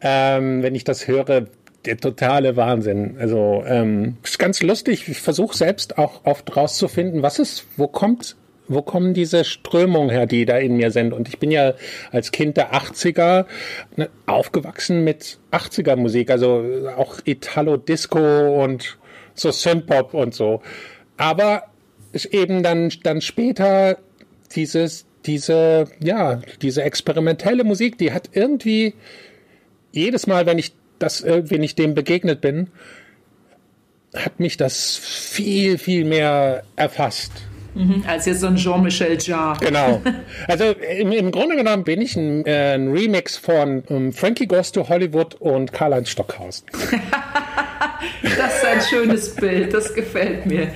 ähm, 0.00 0.62
wenn 0.62 0.74
ich 0.74 0.84
das 0.84 1.08
höre, 1.08 1.46
der 1.88 1.96
totale 1.96 2.56
Wahnsinn. 2.56 3.16
Also 3.18 3.64
ähm, 3.66 4.18
ist 4.22 4.38
ganz 4.38 4.62
lustig. 4.62 5.08
Ich 5.08 5.20
versuche 5.20 5.56
selbst 5.56 5.96
auch 5.96 6.24
oft 6.24 6.54
rauszufinden, 6.54 7.22
was 7.22 7.38
ist, 7.38 7.66
wo 7.78 7.88
kommt, 7.88 8.36
wo 8.68 8.82
kommen 8.82 9.14
diese 9.14 9.44
Strömungen 9.44 10.10
her, 10.10 10.26
die 10.26 10.44
da 10.44 10.58
in 10.58 10.76
mir 10.76 10.90
sind. 10.90 11.14
Und 11.14 11.28
ich 11.28 11.38
bin 11.38 11.50
ja 11.50 11.72
als 12.12 12.30
Kind 12.30 12.58
der 12.58 12.74
80er 12.74 13.46
ne, 13.96 14.10
aufgewachsen 14.26 15.02
mit 15.02 15.38
80er 15.50 15.96
Musik, 15.96 16.30
also 16.30 16.62
auch 16.96 17.20
Italo 17.24 17.78
Disco 17.78 18.62
und 18.62 18.98
so 19.34 19.50
Synthpop 19.50 20.12
und 20.12 20.34
so. 20.34 20.60
Aber 21.16 21.62
ist 22.12 22.26
eben 22.26 22.62
dann 22.62 22.92
dann 23.02 23.22
später 23.22 23.96
dieses 24.54 25.06
diese 25.24 25.86
ja 26.00 26.42
diese 26.60 26.82
experimentelle 26.82 27.64
Musik, 27.64 27.96
die 27.96 28.12
hat 28.12 28.30
irgendwie 28.32 28.94
jedes 29.92 30.26
Mal, 30.26 30.44
wenn 30.44 30.58
ich 30.58 30.72
das 30.98 31.20
irgendwie 31.20 31.58
nicht 31.58 31.78
dem 31.78 31.94
begegnet 31.94 32.40
bin, 32.40 32.68
hat 34.14 34.40
mich 34.40 34.56
das 34.56 34.96
viel, 34.96 35.78
viel 35.78 36.04
mehr 36.04 36.62
erfasst. 36.76 37.32
Mhm, 37.74 38.02
als 38.06 38.26
jetzt 38.26 38.40
so 38.40 38.46
ein 38.48 38.56
Jean-Michel 38.56 39.18
Jarre. 39.20 39.58
Genau. 39.60 40.00
Also 40.48 40.64
im, 40.64 41.12
im, 41.12 41.30
Grunde 41.30 41.56
genommen 41.56 41.84
bin 41.84 42.00
ich 42.00 42.16
ein, 42.16 42.44
äh, 42.46 42.74
ein 42.74 42.88
Remix 42.88 43.36
von 43.36 43.82
um, 43.88 43.96
ähm, 43.96 44.12
Frankie 44.12 44.46
Goes 44.46 44.72
to 44.72 44.88
Hollywood 44.88 45.34
und 45.36 45.72
Karl-Heinz 45.72 46.08
Stockhausen. 46.08 46.66
das 48.22 48.56
ist 48.56 48.64
ein 48.64 48.80
schönes 48.80 49.34
Bild, 49.36 49.74
das 49.74 49.94
gefällt 49.94 50.46
mir. 50.46 50.72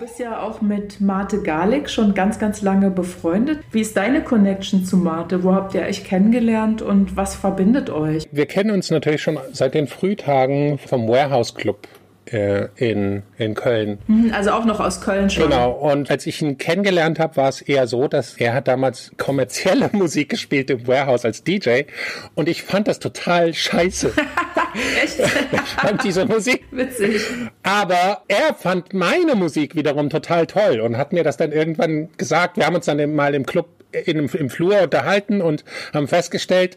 Bist 0.00 0.18
ja 0.18 0.40
auch 0.40 0.62
mit 0.62 0.98
Marte 1.02 1.42
Garlick 1.42 1.90
schon 1.90 2.14
ganz, 2.14 2.38
ganz 2.38 2.62
lange 2.62 2.90
befreundet. 2.90 3.58
Wie 3.70 3.82
ist 3.82 3.98
deine 3.98 4.24
Connection 4.24 4.86
zu 4.86 4.96
Marte? 4.96 5.44
Wo 5.44 5.54
habt 5.54 5.74
ihr 5.74 5.82
euch 5.82 6.04
kennengelernt 6.04 6.80
und 6.80 7.18
was 7.18 7.34
verbindet 7.34 7.90
euch? 7.90 8.26
Wir 8.32 8.46
kennen 8.46 8.70
uns 8.70 8.90
natürlich 8.90 9.20
schon 9.20 9.38
seit 9.52 9.74
den 9.74 9.86
Frühtagen 9.86 10.78
vom 10.78 11.06
Warehouse 11.06 11.54
Club 11.54 11.86
äh, 12.32 12.68
in, 12.76 13.22
in 13.38 13.54
Köln. 13.54 13.98
Mhm, 14.06 14.32
also 14.34 14.50
auch 14.52 14.64
noch 14.64 14.80
aus 14.80 15.00
Köln 15.00 15.30
schon. 15.30 15.50
Genau. 15.50 15.72
Und 15.72 16.10
als 16.10 16.26
ich 16.26 16.40
ihn 16.42 16.58
kennengelernt 16.58 17.18
habe, 17.18 17.36
war 17.36 17.48
es 17.48 17.60
eher 17.60 17.86
so, 17.86 18.08
dass 18.08 18.34
er 18.34 18.54
hat 18.54 18.68
damals 18.68 19.10
kommerzielle 19.16 19.90
Musik 19.92 20.30
gespielt 20.30 20.70
im 20.70 20.86
Warehouse 20.86 21.24
als 21.24 21.42
DJ 21.44 21.82
und 22.34 22.48
ich 22.48 22.62
fand 22.62 22.88
das 22.88 22.98
total 22.98 23.54
scheiße. 23.54 24.12
Echt? 25.02 25.18
ich 25.18 25.60
fand 25.60 26.04
diese 26.04 26.26
Musik. 26.26 26.64
Witzig. 26.70 27.20
Aber 27.62 28.22
er 28.28 28.54
fand 28.54 28.94
meine 28.94 29.34
Musik 29.34 29.74
wiederum 29.74 30.10
total 30.10 30.46
toll 30.46 30.80
und 30.80 30.96
hat 30.96 31.12
mir 31.12 31.24
das 31.24 31.36
dann 31.36 31.52
irgendwann 31.52 32.08
gesagt. 32.16 32.56
Wir 32.56 32.66
haben 32.66 32.76
uns 32.76 32.86
dann 32.86 33.14
mal 33.14 33.34
im 33.34 33.46
Club 33.46 33.68
in, 33.92 34.28
im 34.28 34.50
Flur 34.50 34.82
unterhalten 34.82 35.42
und 35.42 35.64
haben 35.92 36.06
festgestellt, 36.06 36.76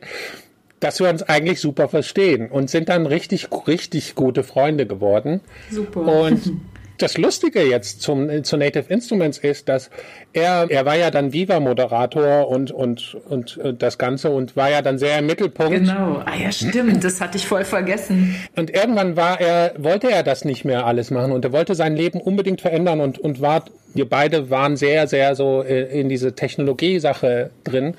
dass 0.84 1.00
wir 1.00 1.10
uns 1.10 1.24
eigentlich 1.24 1.62
super 1.62 1.88
verstehen 1.88 2.50
und 2.50 2.70
sind 2.70 2.90
dann 2.90 3.06
richtig, 3.06 3.48
richtig 3.68 4.16
gute 4.16 4.44
Freunde 4.44 4.86
geworden. 4.86 5.40
Super. 5.72 6.02
Und 6.02 6.54
das 7.04 7.18
Lustige 7.18 7.62
jetzt 7.62 8.02
zum, 8.02 8.44
zu 8.44 8.58
Native 8.58 8.86
Instruments 8.88 9.38
ist, 9.38 9.70
dass 9.70 9.90
er, 10.32 10.68
er 10.70 10.86
war 10.86 10.96
ja 10.96 11.12
dann 11.12 11.34
Viva-Moderator 11.34 12.48
und, 12.48 12.72
und, 12.72 13.16
und, 13.30 13.58
und 13.58 13.82
das 13.82 13.98
Ganze 13.98 14.30
und 14.30 14.56
war 14.56 14.72
ja 14.72 14.82
dann 14.82 14.98
sehr 14.98 15.20
im 15.20 15.28
Mittelpunkt. 15.28 15.74
Genau. 15.74 16.22
Ah 16.26 16.36
ja, 16.42 16.52
stimmt. 16.52 17.04
Das 17.04 17.22
hatte 17.22 17.38
ich 17.38 17.46
voll 17.46 17.66
vergessen. 17.66 18.36
Und 18.56 18.70
irgendwann 18.70 19.16
war 19.16 19.40
er, 19.40 19.74
wollte 19.78 20.10
er 20.12 20.24
das 20.24 20.46
nicht 20.46 20.66
mehr 20.66 20.86
alles 20.86 21.12
machen 21.12 21.32
und 21.32 21.46
er 21.46 21.52
wollte 21.52 21.76
sein 21.76 21.96
Leben 21.96 22.22
unbedingt 22.22 22.62
verändern 22.62 23.02
und, 23.02 23.20
und 23.20 23.42
war 23.42 23.66
wir 23.96 24.10
beide 24.10 24.50
waren 24.50 24.76
sehr, 24.76 25.08
sehr 25.08 25.36
so 25.36 25.62
in 25.62 26.10
diese 26.10 26.34
Technologie-Sache 26.34 27.52
drin, 27.64 27.94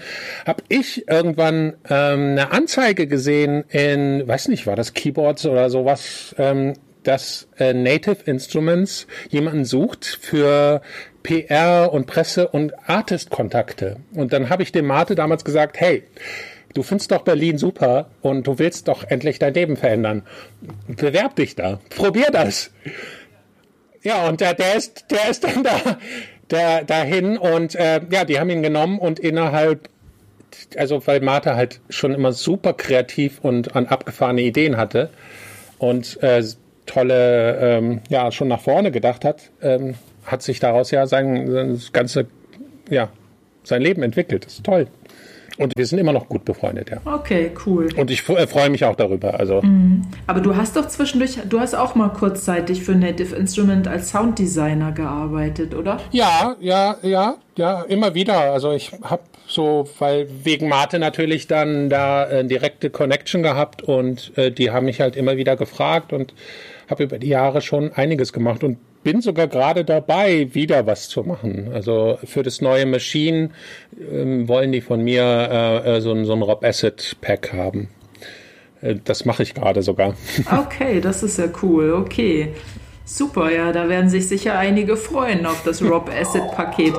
habe 0.45 0.63
ich 0.69 1.09
irgendwann 1.09 1.75
ähm, 1.89 2.33
eine 2.33 2.51
Anzeige 2.51 3.07
gesehen 3.07 3.65
in, 3.69 4.27
weiß 4.27 4.49
nicht, 4.49 4.67
war 4.67 4.77
das 4.77 4.95
Keyboards 4.95 5.47
oder 5.47 5.71
sowas, 5.71 6.35
ähm, 6.39 6.75
dass 7.05 7.49
äh, 7.59 7.73
Native 7.73 8.19
Instruments 8.25 9.07
jemanden 9.31 9.65
sucht 9.65 10.05
für 10.21 10.83
PR 11.23 11.93
und 11.93 12.07
Presse 12.07 12.49
und 12.49 12.73
Artist-Kontakte. 12.89 13.97
Und 14.15 14.33
dann 14.33 14.51
habe 14.51 14.63
ich 14.63 14.73
dem 14.73 14.87
Mate 14.87 15.15
damals 15.15 15.45
gesagt, 15.45 15.81
hey, 15.81 16.05
du 16.75 16.83
findest 16.83 17.13
doch 17.13 17.23
Berlin 17.23 17.57
super 17.57 18.11
und 18.21 18.47
du 18.47 18.59
willst 18.59 18.89
doch 18.89 19.05
endlich 19.05 19.39
dein 19.39 19.55
Leben 19.55 19.77
verändern. 19.77 20.23
Bewerb 20.87 21.37
dich 21.37 21.55
da. 21.55 21.81
Probier 21.91 22.31
das. 22.31 22.71
Ja, 24.03 24.29
und 24.29 24.41
der, 24.41 24.55
der 24.55 24.75
ist, 24.77 25.07
der 25.11 25.31
ist 25.31 25.45
dann 25.45 25.63
da, 25.63 25.99
der, 26.51 26.85
dahin 26.85 27.39
und 27.39 27.75
äh, 27.75 28.01
ja, 28.11 28.25
die 28.25 28.39
haben 28.39 28.51
ihn 28.51 28.63
genommen 28.63 28.99
und 28.99 29.19
innerhalb, 29.19 29.89
also 30.77 31.05
weil 31.07 31.21
Martha 31.21 31.57
halt 31.57 31.81
schon 31.89 32.13
immer 32.13 32.33
super 32.33 32.75
kreativ 32.75 33.39
und 33.41 33.75
an 33.75 33.87
abgefahrene 33.87 34.43
Ideen 34.43 34.77
hatte 34.77 35.09
und 35.79 36.23
äh, 36.23 36.43
tolle, 36.87 37.59
ähm, 37.61 38.01
ja, 38.09 38.30
schon 38.32 38.49
nach 38.49 38.61
vorne 38.61 38.91
gedacht 38.91 39.24
hat, 39.24 39.51
ähm, 39.62 39.95
hat 40.24 40.43
sich 40.43 40.61
daraus 40.61 40.91
ja 40.91 41.07
sein, 41.07 41.51
sein 41.51 41.80
ganze, 41.93 42.26
ja, 42.91 43.09
sein 43.62 43.82
Leben 43.82 44.03
entwickelt. 44.03 44.47
Das 44.47 44.55
ist 44.55 44.64
toll. 44.64 44.89
Und 45.57 45.72
wir 45.76 45.87
sind 45.87 46.01
immer 46.01 46.12
noch 46.12 46.28
gut 46.28 46.45
befreundet, 46.45 46.91
ja. 46.91 46.99
Okay, 47.05 47.53
cool. 47.64 47.89
Und 47.97 48.11
ich 48.11 48.28
äh, 48.28 48.47
freue 48.49 48.70
mich 48.70 48.85
auch 48.85 48.97
darüber. 48.97 49.39
Also. 49.39 49.62
Mhm. 49.62 50.03
Aber 50.26 50.41
du 50.41 50.57
hast 50.57 50.76
doch 50.76 50.89
zwischendurch, 50.89 51.39
du 51.49 51.61
hast 51.61 51.74
auch 51.74 51.95
mal 51.95 52.09
kurzzeitig 52.09 52.82
für 52.82 52.97
Native 52.97 53.37
Instrument 53.37 53.87
als 53.87 54.11
Sounddesigner 54.11 54.91
gearbeitet, 54.91 55.74
oder? 55.74 56.01
Ja, 56.11 56.57
ja, 56.61 56.97
ja, 57.03 57.37
ja, 57.57 57.82
immer 57.82 58.14
wieder. 58.14 58.53
Also 58.53 58.72
ich 58.72 58.93
habe 59.03 59.22
so, 59.47 59.89
weil 60.01 60.28
wegen 60.43 60.68
Mate 60.68 60.99
natürlich 60.99 61.47
dann 61.47 61.89
da 61.89 62.28
äh, 62.28 62.45
direkte 62.45 62.91
Connection 62.91 63.45
gehabt 63.45 63.82
und 63.82 64.37
äh, 64.37 64.51
die 64.51 64.72
haben 64.72 64.87
mich 64.87 65.01
halt 65.01 65.14
immer 65.14 65.37
wieder 65.37 65.55
gefragt 65.55 66.12
und 66.12 66.35
habe 66.89 67.05
über 67.05 67.18
die 67.18 67.28
Jahre 67.28 67.61
schon 67.61 67.93
einiges 67.93 68.32
gemacht 68.32 68.64
und 68.64 68.78
bin 69.03 69.20
sogar 69.20 69.47
gerade 69.47 69.85
dabei, 69.85 70.55
wieder 70.55 70.87
was 70.87 71.09
zu 71.09 71.22
machen. 71.22 71.70
Also 71.72 72.18
für 72.24 72.43
das 72.43 72.61
neue 72.61 72.87
Machine 72.87 73.51
ähm, 74.11 74.49
wollen 74.49 74.72
die 74.72 74.80
von 74.80 75.03
mir 75.03 75.22
äh, 75.22 75.97
äh 75.97 76.01
so, 76.01 76.12
ein, 76.12 76.24
so 76.24 76.32
ein 76.32 76.43
Rob 76.43 76.64
Acid 76.64 77.16
Pack 77.20 77.53
haben. 77.53 77.91
Äh, 78.80 78.97
das 79.05 79.24
mache 79.24 79.43
ich 79.43 79.55
gerade 79.55 79.82
sogar. 79.82 80.14
Okay, 80.51 81.01
das 81.01 81.22
ist 81.22 81.39
ja 81.39 81.47
cool. 81.62 81.93
Okay. 81.93 82.55
Super, 83.05 83.53
ja, 83.53 83.70
da 83.70 83.89
werden 83.89 84.09
sich 84.09 84.28
sicher 84.28 84.59
einige 84.59 84.97
freuen 84.97 85.45
auf 85.45 85.62
das 85.62 85.82
Rob 85.82 86.09
Acid 86.09 86.43
Paket. 86.53 86.95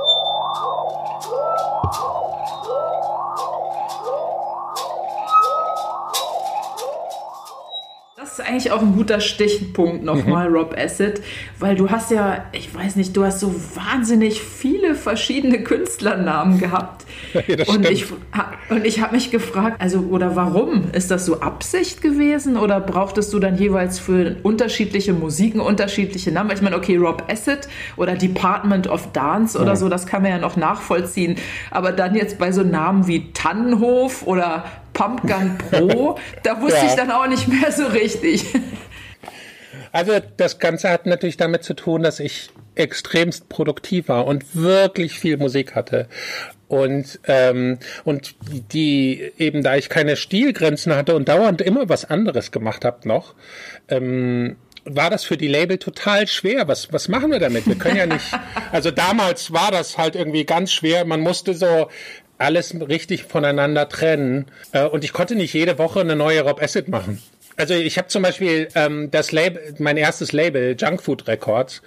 Eigentlich 8.40 8.72
auch 8.72 8.82
ein 8.82 8.96
guter 8.96 9.20
Stichpunkt 9.20 10.04
nochmal, 10.04 10.50
mhm. 10.50 10.56
Rob 10.56 10.76
Acid, 10.78 11.22
weil 11.60 11.76
du 11.76 11.90
hast 11.90 12.12
ja, 12.12 12.46
ich 12.52 12.74
weiß 12.74 12.96
nicht, 12.96 13.16
du 13.16 13.24
hast 13.24 13.40
so 13.40 13.54
wahnsinnig 13.76 14.42
viele 14.42 14.96
verschiedene 14.96 15.64
Künstlernamen 15.64 16.60
gehabt. 16.60 17.06
Ja, 17.48 17.66
und, 17.68 17.90
ich, 17.90 18.06
und 18.70 18.86
ich 18.86 19.02
habe 19.02 19.16
mich 19.16 19.30
gefragt, 19.30 19.82
also, 19.82 20.00
oder 20.00 20.36
warum? 20.36 20.90
Ist 20.94 21.12
das 21.12 21.26
so 21.26 21.42
Absicht 21.42 22.02
gewesen 22.02 22.56
oder 22.58 22.80
brauchtest 22.80 23.34
du 23.34 23.40
dann 23.40 23.58
jeweils 23.58 24.00
für 24.00 24.38
unterschiedliche 24.44 25.14
Musiken 25.14 25.60
unterschiedliche 25.60 26.32
Namen? 26.32 26.52
Ich 26.52 26.62
meine, 26.62 26.78
okay, 26.78 26.98
Rob 26.98 27.24
Acid 27.30 27.68
oder 27.98 28.16
Department 28.16 28.88
of 28.88 29.12
Dance 29.12 29.58
oder 29.58 29.70
ja. 29.72 29.76
so, 29.76 29.90
das 29.90 30.06
kann 30.06 30.22
man 30.22 30.32
ja 30.32 30.38
noch 30.38 30.56
nachvollziehen. 30.56 31.38
Aber 31.72 31.92
dann 31.92 32.16
jetzt 32.16 32.40
bei 32.40 32.52
so 32.52 32.64
Namen 32.64 33.08
wie 33.08 33.32
Tannenhof 33.34 34.26
oder 34.26 34.66
Pumpgun 34.96 35.58
Pro, 35.58 36.18
da 36.42 36.60
wusste 36.60 36.80
ja. 36.80 36.88
ich 36.88 36.96
dann 36.96 37.12
auch 37.12 37.28
nicht 37.28 37.48
mehr 37.48 37.72
so 37.72 37.86
richtig. 37.86 38.46
Also 39.92 40.14
das 40.38 40.58
Ganze 40.58 40.90
hat 40.90 41.06
natürlich 41.06 41.38
damit 41.38 41.64
zu 41.64 41.76
tun, 41.76 42.02
dass 42.02 42.20
ich 42.20 42.50
extremst 42.74 43.48
produktiv 43.48 44.10
war 44.10 44.26
und 44.26 44.56
wirklich 44.56 45.20
viel 45.20 45.38
Musik 45.38 45.76
hatte. 45.76 46.08
Und, 46.68 47.20
ähm, 47.28 47.78
und 48.04 48.36
die 48.74 49.32
eben, 49.38 49.64
da 49.64 49.76
ich 49.76 49.88
keine 49.88 50.16
Stilgrenzen 50.16 50.96
hatte 50.96 51.16
und 51.16 51.30
dauernd 51.30 51.62
immer 51.62 51.88
was 51.88 52.06
anderes 52.06 52.52
gemacht 52.52 52.84
habe 52.84 53.08
noch, 53.08 53.36
ähm, 53.88 54.58
war 54.84 55.10
das 55.10 55.24
für 55.24 55.38
die 55.38 55.48
Label 55.48 55.78
total 55.78 56.28
schwer. 56.28 56.68
Was, 56.68 56.92
was 56.92 57.08
machen 57.08 57.32
wir 57.32 57.40
damit? 57.40 57.68
Wir 57.68 57.76
können 57.76 57.98
ja 57.98 58.06
nicht, 58.06 58.26
also 58.72 58.92
damals 58.92 59.52
war 59.52 59.72
das 59.72 59.98
halt 59.98 60.16
irgendwie 60.16 60.46
ganz 60.46 60.72
schwer. 60.72 61.06
Man 61.06 61.22
musste 61.22 61.54
so 61.54 61.90
alles 62.38 62.76
richtig 62.88 63.24
voneinander 63.24 63.90
trennen. 63.90 64.46
Äh, 64.72 64.86
und 64.86 65.04
ich 65.04 65.14
konnte 65.14 65.36
nicht 65.36 65.54
jede 65.54 65.78
Woche 65.78 66.02
eine 66.02 66.16
neue 66.16 66.42
Rob 66.42 66.62
Acid 66.62 66.88
machen. 66.88 67.22
Also 67.58 67.74
ich 67.74 67.98
habe 67.98 68.08
zum 68.10 68.22
Beispiel 68.24 68.68
ähm, 68.76 69.10
das 69.12 69.32
Label, 69.32 69.76
mein 69.80 69.98
erstes 69.98 70.34
Label, 70.34 70.76
Junkfood 70.78 71.28
Records. 71.28 71.82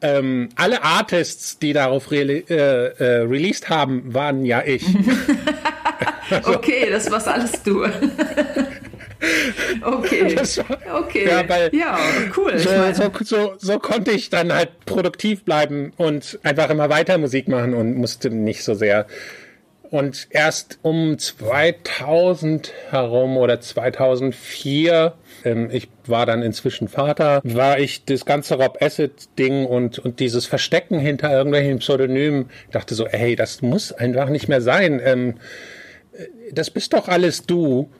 Ähm, 0.00 0.50
alle 0.54 0.84
Artists, 0.84 1.58
die 1.58 1.72
darauf 1.72 2.12
re 2.12 2.22
äh, 2.22 2.54
äh, 2.54 3.22
released 3.22 3.68
haben, 3.68 4.14
waren 4.14 4.44
ja 4.44 4.62
ich. 4.64 4.84
also, 6.30 6.54
okay, 6.54 6.88
das 6.88 7.10
war's 7.10 7.26
alles 7.26 7.60
du. 7.64 7.84
okay. 9.82 10.36
War, 10.36 11.00
okay. 11.00 11.26
Ja, 11.26 11.48
weil 11.48 11.74
ja 11.74 11.98
cool. 12.36 12.56
So, 12.58 12.70
so, 12.92 13.10
so, 13.24 13.54
so, 13.58 13.78
konnte 13.80 14.12
ich 14.12 14.30
dann 14.30 14.52
halt 14.52 14.84
produktiv 14.84 15.42
bleiben 15.44 15.92
und 15.96 16.38
einfach 16.44 16.70
immer 16.70 16.88
weiter 16.90 17.18
Musik 17.18 17.48
machen 17.48 17.74
und 17.74 17.96
musste 17.96 18.30
nicht 18.30 18.62
so 18.62 18.74
sehr 18.74 19.08
und 19.90 20.28
erst 20.30 20.78
um 20.82 21.18
2000 21.18 22.72
herum 22.90 23.36
oder 23.38 23.60
2004, 23.60 25.14
ähm, 25.44 25.70
ich 25.72 25.88
war 26.06 26.26
dann 26.26 26.42
inzwischen 26.42 26.88
Vater, 26.88 27.40
war 27.42 27.78
ich 27.78 28.04
das 28.04 28.26
ganze 28.26 28.56
Rob 28.56 28.78
Acid 28.82 29.38
Ding 29.38 29.64
und, 29.64 29.98
und 29.98 30.20
dieses 30.20 30.46
Verstecken 30.46 30.98
hinter 30.98 31.32
irgendwelchen 31.32 31.78
Pseudonymen, 31.78 32.50
dachte 32.70 32.94
so, 32.94 33.06
ey, 33.06 33.34
das 33.34 33.62
muss 33.62 33.92
einfach 33.92 34.28
nicht 34.28 34.48
mehr 34.48 34.60
sein. 34.60 35.00
Ähm, 35.02 35.34
das 36.52 36.70
bist 36.70 36.92
doch 36.92 37.08
alles 37.08 37.46
du. 37.46 37.90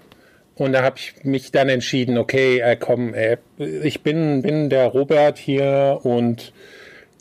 Und 0.56 0.72
da 0.72 0.82
habe 0.82 0.96
ich 0.98 1.24
mich 1.24 1.52
dann 1.52 1.68
entschieden, 1.68 2.18
okay, 2.18 2.58
äh, 2.58 2.76
komm, 2.76 3.14
äh, 3.14 3.38
ich 3.58 4.02
bin, 4.02 4.42
bin 4.42 4.68
der 4.68 4.86
Robert 4.88 5.38
hier 5.38 6.00
und 6.02 6.52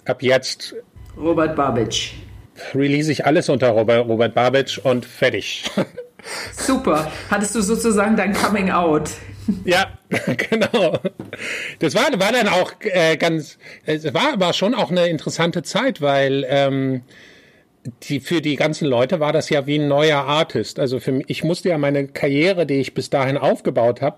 ab 0.06 0.24
jetzt. 0.24 0.76
Robert 1.16 1.56
Babic 1.56 2.14
release 2.74 3.12
ich 3.12 3.26
alles 3.26 3.50
unter 3.50 3.70
Robert, 3.70 4.08
Robert 4.08 4.34
Babic 4.34 4.80
und 4.84 5.06
fertig. 5.06 5.66
Super. 6.54 7.12
Hattest 7.30 7.56
du 7.56 7.62
sozusagen 7.62 8.16
dein 8.16 8.34
Coming 8.34 8.72
Out? 8.72 9.12
Ja, 9.64 9.98
genau. 10.50 11.00
Das 11.80 11.96
war, 11.96 12.08
war 12.20 12.34
dann 12.34 12.50
auch 12.50 12.74
äh, 12.82 13.16
ganz, 13.16 13.58
es 13.86 14.14
war 14.14 14.34
aber 14.34 14.52
schon 14.52 14.76
auch 14.76 14.92
eine 14.92 15.08
interessante 15.08 15.64
Zeit, 15.64 16.02
weil 16.02 16.46
ähm, 16.50 17.04
die, 18.04 18.20
für 18.20 18.42
die 18.42 18.56
ganzen 18.56 18.88
Leute 18.88 19.20
war 19.20 19.34
das 19.34 19.50
ja 19.50 19.66
wie 19.66 19.80
ein 19.80 19.88
neuer 19.88 20.20
Artist. 20.20 20.80
Also 20.80 21.00
für 21.00 21.12
mich, 21.12 21.26
ich 21.30 21.44
musste 21.44 21.70
ja 21.70 21.78
meine 21.78 22.08
Karriere, 22.08 22.66
die 22.66 22.76
ich 22.76 22.94
bis 22.94 23.10
dahin 23.10 23.38
aufgebaut 23.38 24.02
habe, 24.02 24.18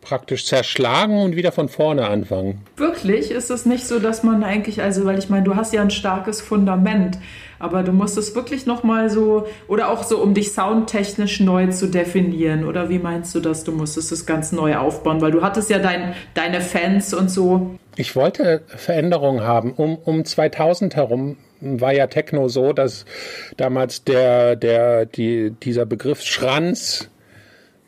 praktisch 0.00 0.46
zerschlagen 0.46 1.18
und 1.18 1.36
wieder 1.36 1.52
von 1.52 1.68
vorne 1.68 2.06
anfangen. 2.06 2.62
Wirklich? 2.76 3.30
Ist 3.30 3.50
es 3.50 3.66
nicht 3.66 3.86
so, 3.86 3.98
dass 3.98 4.22
man 4.22 4.44
eigentlich, 4.44 4.82
also 4.82 5.04
weil 5.04 5.18
ich 5.18 5.28
meine, 5.28 5.44
du 5.44 5.56
hast 5.56 5.72
ja 5.72 5.82
ein 5.82 5.90
starkes 5.90 6.40
Fundament, 6.40 7.18
aber 7.58 7.82
du 7.82 7.92
musst 7.92 8.16
es 8.16 8.34
wirklich 8.34 8.66
nochmal 8.66 9.10
so, 9.10 9.46
oder 9.66 9.90
auch 9.90 10.04
so, 10.04 10.18
um 10.18 10.34
dich 10.34 10.52
soundtechnisch 10.52 11.40
neu 11.40 11.68
zu 11.68 11.88
definieren, 11.88 12.64
oder 12.64 12.88
wie 12.88 12.98
meinst 12.98 13.34
du 13.34 13.40
das? 13.40 13.64
Du 13.64 13.72
musstest 13.72 14.12
es 14.12 14.26
ganz 14.26 14.52
neu 14.52 14.76
aufbauen, 14.76 15.20
weil 15.20 15.32
du 15.32 15.42
hattest 15.42 15.70
ja 15.70 15.78
dein, 15.78 16.14
deine 16.34 16.60
Fans 16.60 17.12
und 17.14 17.30
so. 17.30 17.78
Ich 17.96 18.14
wollte 18.14 18.62
Veränderungen 18.68 19.42
haben. 19.42 19.72
Um, 19.72 19.96
um 19.96 20.24
2000 20.24 20.94
herum 20.94 21.36
war 21.60 21.92
ja 21.92 22.06
Techno 22.06 22.48
so, 22.48 22.72
dass 22.72 23.04
damals 23.56 24.04
der, 24.04 24.56
der, 24.56 25.06
die, 25.06 25.50
dieser 25.50 25.86
Begriff 25.86 26.22
Schranz 26.22 27.08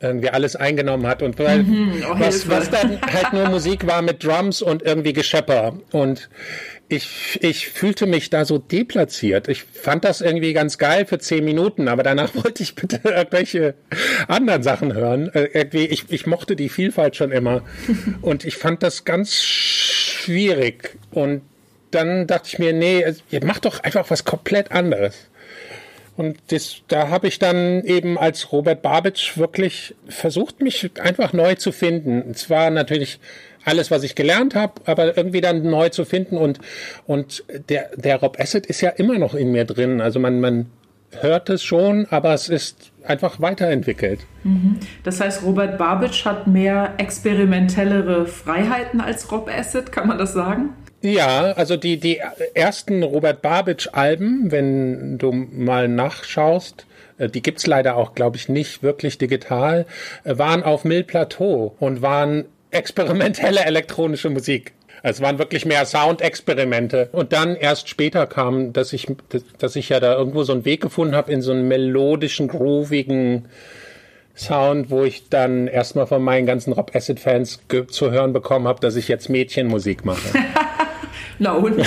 irgendwie 0.00 0.30
alles 0.30 0.56
eingenommen 0.56 1.06
hat 1.06 1.22
und 1.22 1.38
weil, 1.38 1.62
mhm, 1.62 2.02
oh, 2.10 2.18
was, 2.18 2.48
was 2.48 2.70
dann 2.70 3.00
halt 3.02 3.32
nur 3.34 3.48
Musik 3.50 3.86
war 3.86 4.00
mit 4.00 4.24
Drums 4.24 4.62
und 4.62 4.82
irgendwie 4.82 5.12
Geschepper 5.12 5.74
und 5.92 6.30
ich, 6.88 7.38
ich 7.40 7.68
fühlte 7.68 8.06
mich 8.06 8.30
da 8.30 8.44
so 8.44 8.58
deplatziert. 8.58 9.46
Ich 9.46 9.62
fand 9.62 10.04
das 10.04 10.20
irgendwie 10.20 10.52
ganz 10.52 10.76
geil 10.76 11.06
für 11.06 11.18
zehn 11.18 11.44
Minuten, 11.44 11.86
aber 11.86 12.02
danach 12.02 12.34
wollte 12.44 12.62
ich 12.62 12.74
bitte 12.74 13.00
irgendwelche 13.04 13.74
anderen 14.26 14.62
Sachen 14.62 14.92
hören. 14.92 15.28
Äh, 15.32 15.50
irgendwie, 15.52 15.86
ich, 15.86 16.10
ich 16.10 16.26
mochte 16.26 16.56
die 16.56 16.68
Vielfalt 16.68 17.14
schon 17.14 17.30
immer 17.30 17.62
und 18.22 18.44
ich 18.44 18.56
fand 18.56 18.82
das 18.82 19.04
ganz 19.04 19.36
schwierig 19.36 20.98
und 21.12 21.42
dann 21.90 22.26
dachte 22.26 22.48
ich 22.48 22.58
mir, 22.58 22.72
nee, 22.72 23.04
ihr 23.30 23.44
macht 23.44 23.64
doch 23.64 23.80
einfach 23.80 24.10
was 24.10 24.24
komplett 24.24 24.72
anderes. 24.72 25.30
Und 26.16 26.36
das, 26.48 26.82
da 26.88 27.08
habe 27.08 27.28
ich 27.28 27.38
dann 27.38 27.82
eben 27.84 28.18
als 28.18 28.52
Robert 28.52 28.82
Babic 28.82 29.38
wirklich 29.38 29.94
versucht, 30.06 30.60
mich 30.60 30.90
einfach 31.00 31.32
neu 31.32 31.54
zu 31.54 31.72
finden. 31.72 32.20
Und 32.20 32.36
zwar 32.36 32.70
natürlich 32.70 33.20
alles, 33.64 33.90
was 33.90 34.02
ich 34.02 34.14
gelernt 34.14 34.54
habe, 34.54 34.74
aber 34.84 35.16
irgendwie 35.16 35.40
dann 35.40 35.62
neu 35.62 35.88
zu 35.88 36.04
finden. 36.04 36.36
Und, 36.36 36.58
und 37.06 37.44
der, 37.70 37.90
der 37.96 38.16
Rob 38.16 38.38
Acid 38.38 38.66
ist 38.66 38.80
ja 38.80 38.90
immer 38.90 39.18
noch 39.18 39.34
in 39.34 39.52
mir 39.52 39.64
drin. 39.64 40.00
Also 40.00 40.20
man, 40.20 40.40
man 40.40 40.66
hört 41.20 41.48
es 41.48 41.62
schon, 41.62 42.06
aber 42.10 42.34
es 42.34 42.48
ist 42.48 42.92
einfach 43.04 43.40
weiterentwickelt. 43.40 44.20
Mhm. 44.44 44.78
Das 45.02 45.20
heißt, 45.20 45.42
Robert 45.42 45.78
Babic 45.78 46.24
hat 46.24 46.46
mehr 46.46 46.94
experimentellere 46.98 48.26
Freiheiten 48.26 49.00
als 49.00 49.30
Rob 49.32 49.48
Acid, 49.48 49.90
kann 49.90 50.06
man 50.06 50.18
das 50.18 50.32
sagen? 50.32 50.70
Ja, 51.02 51.52
also 51.52 51.76
die, 51.76 51.98
die 51.98 52.20
ersten 52.54 53.02
Robert 53.02 53.40
Babic-Alben, 53.40 54.52
wenn 54.52 55.16
du 55.16 55.32
mal 55.32 55.88
nachschaust, 55.88 56.84
äh, 57.18 57.28
die 57.28 57.42
gibt's 57.42 57.66
leider 57.66 57.96
auch, 57.96 58.14
glaube 58.14 58.36
ich, 58.36 58.48
nicht 58.48 58.82
wirklich 58.82 59.16
digital, 59.16 59.86
äh, 60.24 60.36
waren 60.36 60.62
auf 60.62 60.84
Mill 60.84 61.04
Plateau 61.04 61.74
und 61.80 62.02
waren 62.02 62.44
experimentelle 62.70 63.64
elektronische 63.64 64.30
Musik. 64.30 64.72
Es 65.02 65.22
waren 65.22 65.38
wirklich 65.38 65.64
mehr 65.64 65.86
Soundexperimente. 65.86 67.08
Und 67.12 67.32
dann 67.32 67.56
erst 67.56 67.88
später 67.88 68.26
kam, 68.26 68.74
dass 68.74 68.92
ich, 68.92 69.06
dass 69.58 69.76
ich 69.76 69.88
ja 69.88 69.98
da 69.98 70.14
irgendwo 70.14 70.42
so 70.42 70.52
einen 70.52 70.66
Weg 70.66 70.82
gefunden 70.82 71.14
habe 71.14 71.32
in 71.32 71.40
so 71.40 71.52
einen 71.52 71.68
melodischen, 71.68 72.48
groovigen 72.48 73.46
Sound, 74.36 74.90
wo 74.90 75.04
ich 75.04 75.28
dann 75.30 75.66
erstmal 75.66 76.06
von 76.06 76.22
meinen 76.22 76.46
ganzen 76.46 76.74
Rob 76.74 76.94
Acid 76.94 77.18
Fans 77.18 77.60
zu 77.88 78.10
hören 78.10 78.34
bekommen 78.34 78.68
habe, 78.68 78.80
dass 78.80 78.96
ich 78.96 79.08
jetzt 79.08 79.30
Mädchenmusik 79.30 80.04
mache. 80.04 80.38
Na 81.40 81.52
und? 81.52 81.76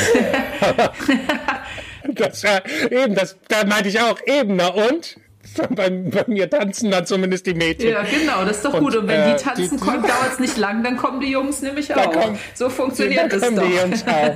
das, 2.09 2.41
ja, 2.41 2.61
eben, 2.91 3.15
das, 3.15 3.37
da 3.47 3.63
meinte 3.65 3.87
ich 3.87 4.01
auch, 4.01 4.19
eben, 4.25 4.57
na 4.57 4.67
und? 4.67 5.17
bei, 5.69 5.89
bei, 5.89 6.23
mir 6.27 6.49
tanzen 6.49 6.89
dann 6.89 7.05
zumindest 7.05 7.45
die 7.45 7.53
Mädchen. 7.53 7.91
Ja, 7.91 8.03
genau, 8.03 8.43
das 8.43 8.57
ist 8.57 8.65
doch 8.65 8.79
gut. 8.79 8.95
Und, 8.95 9.07
wenn 9.07 9.21
äh, 9.21 9.35
die 9.35 9.43
tanzen, 9.43 9.77
die, 9.77 9.85
dauert 9.85 10.33
es 10.33 10.39
nicht 10.39 10.57
lang, 10.57 10.83
dann 10.83 10.97
kommen 10.97 11.19
die 11.21 11.29
Jungs 11.31 11.61
nämlich 11.61 11.93
auch. 11.93 12.11
Kommen, 12.11 12.39
so 12.53 12.69
funktioniert 12.69 13.31
das 13.31 13.41
kommen 13.41 13.57
doch. 13.57 13.67
Die 13.67 13.75
Jungs 13.75 14.03
auch. 14.07 14.33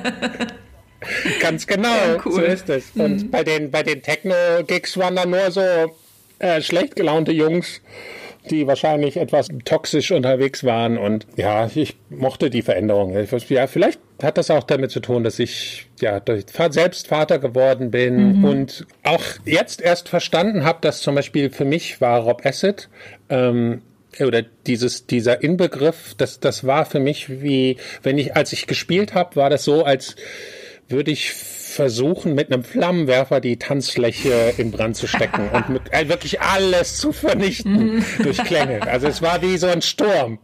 Ganz 1.39 1.67
genau, 1.67 1.89
ja, 1.89 2.17
cool. 2.25 2.33
so 2.33 2.41
ist 2.41 2.69
es. 2.69 2.91
Und 2.95 3.23
mhm. 3.23 3.31
bei 3.31 3.43
den, 3.43 3.71
bei 3.71 3.83
den 3.83 4.01
Techno-Gigs 4.01 4.97
waren 4.97 5.15
dann 5.15 5.29
nur 5.29 5.51
so 5.51 5.61
äh, 6.39 6.61
schlecht 6.61 6.95
gelaunte 6.95 7.31
Jungs, 7.31 7.81
die 8.47 8.67
wahrscheinlich 8.67 9.17
etwas 9.17 9.47
toxisch 9.65 10.11
unterwegs 10.11 10.63
waren. 10.63 10.97
Und 10.97 11.27
ja, 11.35 11.69
ich 11.73 11.97
mochte 12.09 12.49
die 12.49 12.61
Veränderung. 12.61 13.13
Ja, 13.49 13.67
vielleicht 13.67 13.99
hat 14.21 14.37
das 14.37 14.49
auch 14.49 14.63
damit 14.63 14.91
zu 14.91 14.99
tun, 14.99 15.23
dass 15.23 15.39
ich 15.39 15.87
ja 16.01 16.21
selbst 16.69 17.07
Vater 17.07 17.39
geworden 17.39 17.91
bin 17.91 18.39
mhm. 18.39 18.45
und 18.45 18.87
auch 19.03 19.23
jetzt 19.45 19.81
erst 19.81 20.09
verstanden 20.09 20.63
habe, 20.63 20.79
dass 20.81 21.01
zum 21.01 21.15
Beispiel 21.15 21.49
für 21.49 21.65
mich 21.65 22.01
war 22.01 22.21
Rob 22.21 22.45
Acid 22.45 22.89
ähm, 23.29 23.81
oder 24.19 24.41
dieses 24.65 25.05
dieser 25.05 25.43
Inbegriff, 25.43 26.15
das 26.17 26.39
das 26.39 26.65
war 26.65 26.85
für 26.85 26.99
mich 26.99 27.41
wie 27.41 27.77
wenn 28.01 28.17
ich 28.17 28.35
als 28.35 28.53
ich 28.53 28.65
gespielt 28.65 29.13
habe, 29.13 29.35
war 29.35 29.49
das 29.49 29.63
so 29.63 29.83
als 29.83 30.15
würde 30.89 31.11
ich 31.11 31.33
versuchen, 31.77 32.33
mit 32.33 32.51
einem 32.51 32.63
Flammenwerfer 32.63 33.39
die 33.39 33.57
Tanzfläche 33.57 34.55
in 34.57 34.71
Brand 34.71 34.97
zu 34.97 35.05
stecken 35.05 35.47
und 35.53 35.69
mit, 35.69 35.93
äh, 35.93 36.09
wirklich 36.09 36.41
alles 36.41 36.97
zu 36.97 37.11
vernichten 37.11 38.03
durch 38.23 38.37
Klänge. 38.43 38.81
Also 38.81 39.05
es 39.07 39.21
war 39.21 39.43
wie 39.43 39.57
so 39.57 39.67
ein 39.67 39.83
Sturm. 39.83 40.39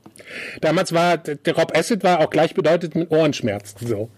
Damals 0.61 0.93
war 0.93 1.17
der 1.17 1.55
Rob 1.55 1.75
Acid 1.75 2.03
war 2.03 2.19
auch 2.19 2.29
gleichbedeutend 2.29 2.93
mit 2.93 3.11
Ohrenschmerzen 3.11 3.87
so. 3.87 4.09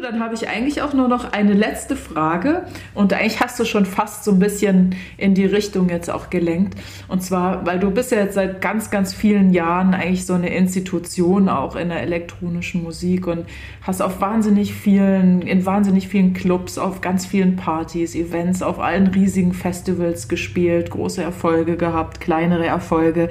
dann 0.00 0.20
habe 0.20 0.34
ich 0.34 0.48
eigentlich 0.48 0.82
auch 0.82 0.92
nur 0.92 1.08
noch 1.08 1.32
eine 1.32 1.52
letzte 1.52 1.94
Frage 1.94 2.64
und 2.94 3.12
eigentlich 3.12 3.40
hast 3.40 3.60
du 3.60 3.64
schon 3.64 3.86
fast 3.86 4.24
so 4.24 4.32
ein 4.32 4.38
bisschen 4.38 4.94
in 5.16 5.34
die 5.34 5.44
Richtung 5.44 5.88
jetzt 5.88 6.10
auch 6.10 6.30
gelenkt. 6.30 6.78
Und 7.08 7.22
zwar, 7.22 7.66
weil 7.66 7.78
du 7.78 7.90
bist 7.90 8.10
ja 8.10 8.18
jetzt 8.18 8.34
seit 8.34 8.60
ganz, 8.60 8.90
ganz 8.90 9.14
vielen 9.14 9.52
Jahren 9.52 9.94
eigentlich 9.94 10.26
so 10.26 10.34
eine 10.34 10.54
Institution 10.54 11.48
auch 11.48 11.76
in 11.76 11.90
der 11.90 12.00
elektronischen 12.00 12.82
Musik 12.82 13.26
und 13.26 13.46
hast 13.82 14.00
auf 14.00 14.20
wahnsinnig 14.20 14.74
vielen, 14.74 15.42
in 15.42 15.66
wahnsinnig 15.66 16.08
vielen 16.08 16.34
Clubs, 16.34 16.78
auf 16.78 17.00
ganz 17.00 17.26
vielen 17.26 17.56
Partys, 17.56 18.14
Events, 18.14 18.62
auf 18.62 18.78
allen 18.78 19.08
riesigen 19.08 19.52
Festivals 19.52 20.28
gespielt, 20.28 20.90
große 20.90 21.22
Erfolge 21.22 21.76
gehabt, 21.76 22.20
kleinere 22.20 22.66
Erfolge. 22.66 23.28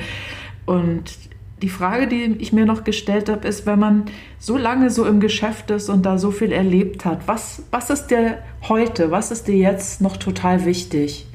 Und 0.65 1.28
die 1.61 1.69
Frage, 1.69 2.07
die 2.07 2.35
ich 2.39 2.53
mir 2.53 2.65
noch 2.65 2.83
gestellt 2.83 3.29
habe, 3.29 3.47
ist, 3.47 3.65
wenn 3.65 3.79
man 3.79 4.05
so 4.39 4.57
lange 4.57 4.89
so 4.89 5.05
im 5.05 5.19
Geschäft 5.19 5.71
ist 5.71 5.89
und 5.89 6.05
da 6.05 6.17
so 6.17 6.31
viel 6.31 6.51
erlebt 6.51 7.05
hat, 7.05 7.27
was, 7.27 7.63
was 7.71 7.89
ist 7.89 8.07
dir 8.07 8.39
heute, 8.67 9.11
was 9.11 9.31
ist 9.31 9.47
dir 9.47 9.57
jetzt 9.57 10.01
noch 10.01 10.17
total 10.17 10.65
wichtig? 10.65 11.25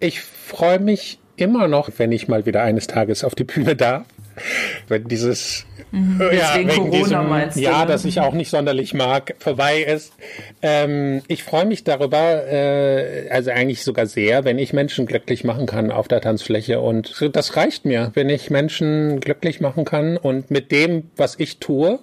Ich 0.00 0.20
freue 0.20 0.78
mich 0.78 1.18
immer 1.36 1.68
noch, 1.68 1.90
wenn 1.98 2.12
ich 2.12 2.28
mal 2.28 2.46
wieder 2.46 2.62
eines 2.62 2.86
Tages 2.86 3.24
auf 3.24 3.34
die 3.34 3.44
Bühne 3.44 3.76
darf 3.76 4.06
wenn 4.88 5.04
dieses 5.08 5.66
mhm, 5.90 6.20
ja, 6.32 6.54
wegen 6.56 6.90
diesem 6.90 7.62
Jahr, 7.62 7.84
ne? 7.84 7.86
das 7.86 8.04
ich 8.04 8.20
auch 8.20 8.32
nicht 8.32 8.50
sonderlich 8.50 8.94
mag, 8.94 9.34
vorbei 9.38 9.82
ist. 9.82 10.12
Ähm, 10.62 11.22
ich 11.28 11.42
freue 11.42 11.66
mich 11.66 11.84
darüber, 11.84 12.46
äh, 12.46 13.28
also 13.30 13.50
eigentlich 13.50 13.82
sogar 13.82 14.06
sehr, 14.06 14.44
wenn 14.44 14.58
ich 14.58 14.72
Menschen 14.72 15.06
glücklich 15.06 15.44
machen 15.44 15.66
kann 15.66 15.90
auf 15.90 16.08
der 16.08 16.20
Tanzfläche 16.20 16.80
und 16.80 17.14
das 17.32 17.56
reicht 17.56 17.84
mir, 17.84 18.10
wenn 18.14 18.28
ich 18.28 18.50
Menschen 18.50 19.20
glücklich 19.20 19.60
machen 19.60 19.84
kann 19.84 20.16
und 20.16 20.50
mit 20.50 20.70
dem, 20.70 21.10
was 21.16 21.38
ich 21.38 21.58
tue, 21.58 21.98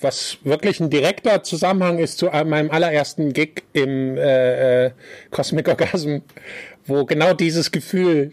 was 0.00 0.38
wirklich 0.44 0.80
ein 0.80 0.90
direkter 0.90 1.42
Zusammenhang 1.42 1.98
ist 1.98 2.18
zu 2.18 2.26
meinem 2.26 2.70
allerersten 2.70 3.32
Gig 3.32 3.64
im 3.72 4.16
äh, 4.16 4.86
äh, 4.86 4.90
Cosmic 5.30 5.68
Orgasm, 5.68 6.18
wo 6.86 7.04
genau 7.04 7.34
dieses 7.34 7.70
Gefühl 7.70 8.32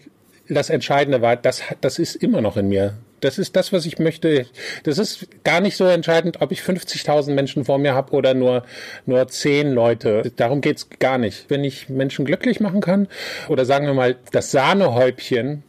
das 0.49 0.69
Entscheidende 0.69 1.21
war, 1.21 1.35
das, 1.35 1.61
das 1.81 1.99
ist 1.99 2.15
immer 2.15 2.41
noch 2.41 2.57
in 2.57 2.69
mir. 2.69 2.93
Das 3.19 3.39
ist 3.39 3.55
das, 3.55 3.73
was 3.73 3.85
ich 3.87 3.97
möchte. 3.97 4.45
Das 4.83 4.99
ist 4.99 5.27
gar 5.43 5.59
nicht 5.59 5.75
so 5.75 5.85
entscheidend, 5.85 6.41
ob 6.41 6.51
ich 6.51 6.61
50.000 6.61 7.31
Menschen 7.31 7.65
vor 7.65 7.79
mir 7.79 7.95
habe 7.95 8.11
oder 8.11 8.35
nur, 8.35 8.63
nur 9.07 9.27
10 9.27 9.71
Leute. 9.71 10.31
Darum 10.35 10.61
geht's 10.61 10.87
gar 10.99 11.17
nicht. 11.17 11.45
Wenn 11.49 11.63
ich 11.63 11.89
Menschen 11.89 12.25
glücklich 12.25 12.59
machen 12.59 12.79
kann 12.79 13.07
oder 13.47 13.65
sagen 13.65 13.87
wir 13.87 13.95
mal, 13.95 14.17
das 14.31 14.51
Sahnehäubchen 14.51 15.63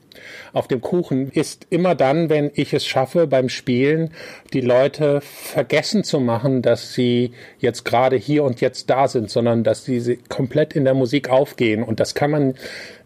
auf 0.53 0.69
dem 0.69 0.81
Kuchen 0.81 1.31
ist 1.31 1.67
immer 1.71 1.95
dann, 1.95 2.31
wenn 2.31 2.51
ich 2.55 2.73
es 2.73 2.87
schaffe, 2.87 3.27
beim 3.27 3.49
Spielen 3.49 4.11
die 4.53 4.61
Leute 4.61 5.21
vergessen 5.21 6.05
zu 6.05 6.21
machen, 6.21 6.63
dass 6.63 6.95
sie 6.95 7.33
jetzt 7.59 7.85
gerade 7.85 8.17
hier 8.17 8.45
und 8.45 8.61
jetzt 8.61 8.91
da 8.91 9.09
sind, 9.09 9.31
sondern 9.31 9.65
dass 9.65 9.85
sie 9.85 10.19
komplett 10.29 10.75
in 10.75 10.85
der 10.85 10.95
Musik 10.95 11.29
aufgehen. 11.29 11.83
Und 11.83 12.01
das 12.01 12.15
kann 12.15 12.31
man 12.31 12.55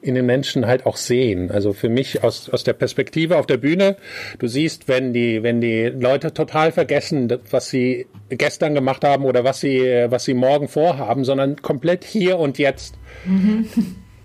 in 0.03 0.17
den 0.17 0.27
Menschen 0.27 0.67
halt 0.67 0.85
auch 0.85 0.97
sehen. 0.97 1.51
Also 1.51 1.73
für 1.73 1.89
mich 1.89 2.25
aus, 2.25 2.51
aus 2.51 2.65
der 2.65 2.73
Perspektive 2.73 3.39
auf 3.39 3.47
der 3.47 3.57
Bühne, 3.57 3.97
du 4.39 4.49
siehst, 4.49 4.89
wenn 4.89 5.13
die, 5.13 5.43
wenn 5.43 5.61
die 5.61 5.85
Leute 5.87 6.35
total 6.35 6.73
vergessen, 6.73 7.33
was 7.51 7.71
sie 7.71 8.07
gestern 8.29 8.75
gemacht 8.75 9.05
haben 9.05 9.25
oder 9.25 9.45
was 9.45 9.61
sie, 9.61 9.79
was 10.09 10.25
sie 10.25 10.35
morgen 10.35 10.69
vorhaben, 10.69 11.25
sondern 11.25 11.57
komplett 11.63 12.05
hier 12.05 12.39
und 12.39 12.59
jetzt. 12.59 12.97
Mhm 13.25 13.67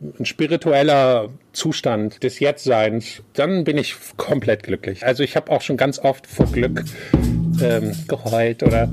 ein 0.02 0.26
spiritueller 0.26 1.30
Zustand 1.54 2.24
des 2.24 2.40
Jetztseins, 2.40 3.24
dann 3.34 3.64
bin 3.64 3.78
ich 3.78 3.96
komplett 4.18 4.64
glücklich. 4.64 5.06
Also 5.06 5.24
ich 5.24 5.36
habe 5.36 5.52
auch 5.52 5.62
schon 5.62 5.78
ganz 5.78 6.00
oft 6.00 6.28
vor 6.28 6.46
Glück 6.52 6.84
ähm, 7.62 7.94
geheult 8.08 8.64
oder 8.64 8.90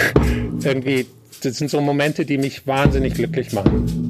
irgendwie, 0.62 1.06
das 1.42 1.56
sind 1.56 1.70
so 1.70 1.80
Momente, 1.80 2.24
die 2.24 2.38
mich 2.38 2.66
wahnsinnig 2.66 3.14
glücklich 3.14 3.52
machen. 3.52 4.05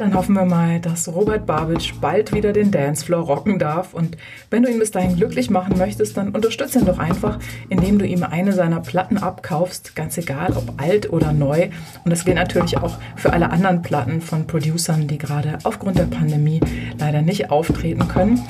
Dann 0.00 0.14
hoffen 0.14 0.34
wir 0.34 0.44
mal, 0.44 0.78
dass 0.78 1.08
Robert 1.08 1.44
Babitsch 1.44 1.94
bald 2.00 2.32
wieder 2.32 2.52
den 2.52 2.70
Dancefloor 2.70 3.22
rocken 3.22 3.58
darf. 3.58 3.94
Und 3.94 4.16
wenn 4.48 4.62
du 4.62 4.70
ihn 4.70 4.78
bis 4.78 4.92
dahin 4.92 5.16
glücklich 5.16 5.50
machen 5.50 5.76
möchtest, 5.76 6.16
dann 6.16 6.30
unterstütze 6.30 6.78
ihn 6.78 6.84
doch 6.84 6.98
einfach, 6.98 7.38
indem 7.68 7.98
du 7.98 8.06
ihm 8.06 8.22
eine 8.22 8.52
seiner 8.52 8.80
Platten 8.80 9.18
abkaufst, 9.18 9.96
ganz 9.96 10.16
egal, 10.16 10.52
ob 10.56 10.80
alt 10.80 11.12
oder 11.12 11.32
neu. 11.32 11.70
Und 12.04 12.10
das 12.10 12.24
gilt 12.24 12.36
natürlich 12.36 12.78
auch 12.78 12.96
für 13.16 13.32
alle 13.32 13.50
anderen 13.50 13.82
Platten 13.82 14.20
von 14.20 14.46
Producern, 14.46 15.08
die 15.08 15.18
gerade 15.18 15.58
aufgrund 15.64 15.98
der 15.98 16.04
Pandemie 16.04 16.60
leider 16.98 17.20
nicht 17.22 17.50
auftreten 17.50 18.06
können. 18.06 18.40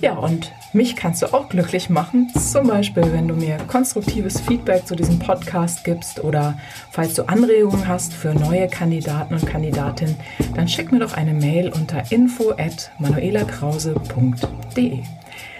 Ja, 0.00 0.12
und 0.12 0.52
mich 0.72 0.94
kannst 0.94 1.22
du 1.22 1.32
auch 1.32 1.48
glücklich 1.48 1.88
machen, 1.88 2.30
zum 2.34 2.66
Beispiel, 2.66 3.12
wenn 3.12 3.28
du 3.28 3.34
mir 3.34 3.56
konstruktives 3.66 4.40
Feedback 4.40 4.86
zu 4.86 4.94
diesem 4.94 5.18
Podcast 5.18 5.84
gibst 5.84 6.22
oder 6.22 6.58
falls 6.90 7.14
du 7.14 7.26
Anregungen 7.28 7.88
hast 7.88 8.12
für 8.12 8.34
neue 8.34 8.68
Kandidaten 8.68 9.34
und 9.34 9.46
Kandidatinnen, 9.46 10.16
dann 10.54 10.68
schick 10.68 10.92
mir 10.92 10.98
doch 10.98 11.14
eine 11.14 11.32
Mail 11.32 11.72
unter 11.72 12.12
info 12.12 12.50
at 12.50 12.90
manuelakrause.de. 12.98 15.02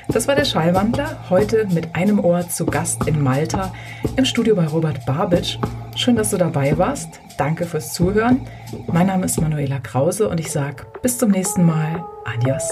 Das 0.08 0.28
war 0.28 0.36
der 0.36 0.44
Schallwandler, 0.44 1.18
heute 1.30 1.66
mit 1.72 1.96
einem 1.96 2.20
Ohr 2.20 2.48
zu 2.48 2.66
Gast 2.66 3.08
in 3.08 3.20
Malta 3.20 3.72
im 4.16 4.24
Studio 4.24 4.54
bei 4.54 4.66
Robert 4.66 5.04
Babitsch. 5.04 5.58
Schön, 5.96 6.14
dass 6.14 6.30
du 6.30 6.36
dabei 6.36 6.78
warst. 6.78 7.20
Danke 7.38 7.66
fürs 7.66 7.92
Zuhören. 7.92 8.46
Mein 8.86 9.08
Name 9.08 9.24
ist 9.24 9.40
Manuela 9.40 9.80
Krause 9.80 10.28
und 10.28 10.38
ich 10.38 10.52
sage 10.52 10.86
bis 11.02 11.18
zum 11.18 11.30
nächsten 11.30 11.64
Mal. 11.64 12.04
Adios. 12.24 12.70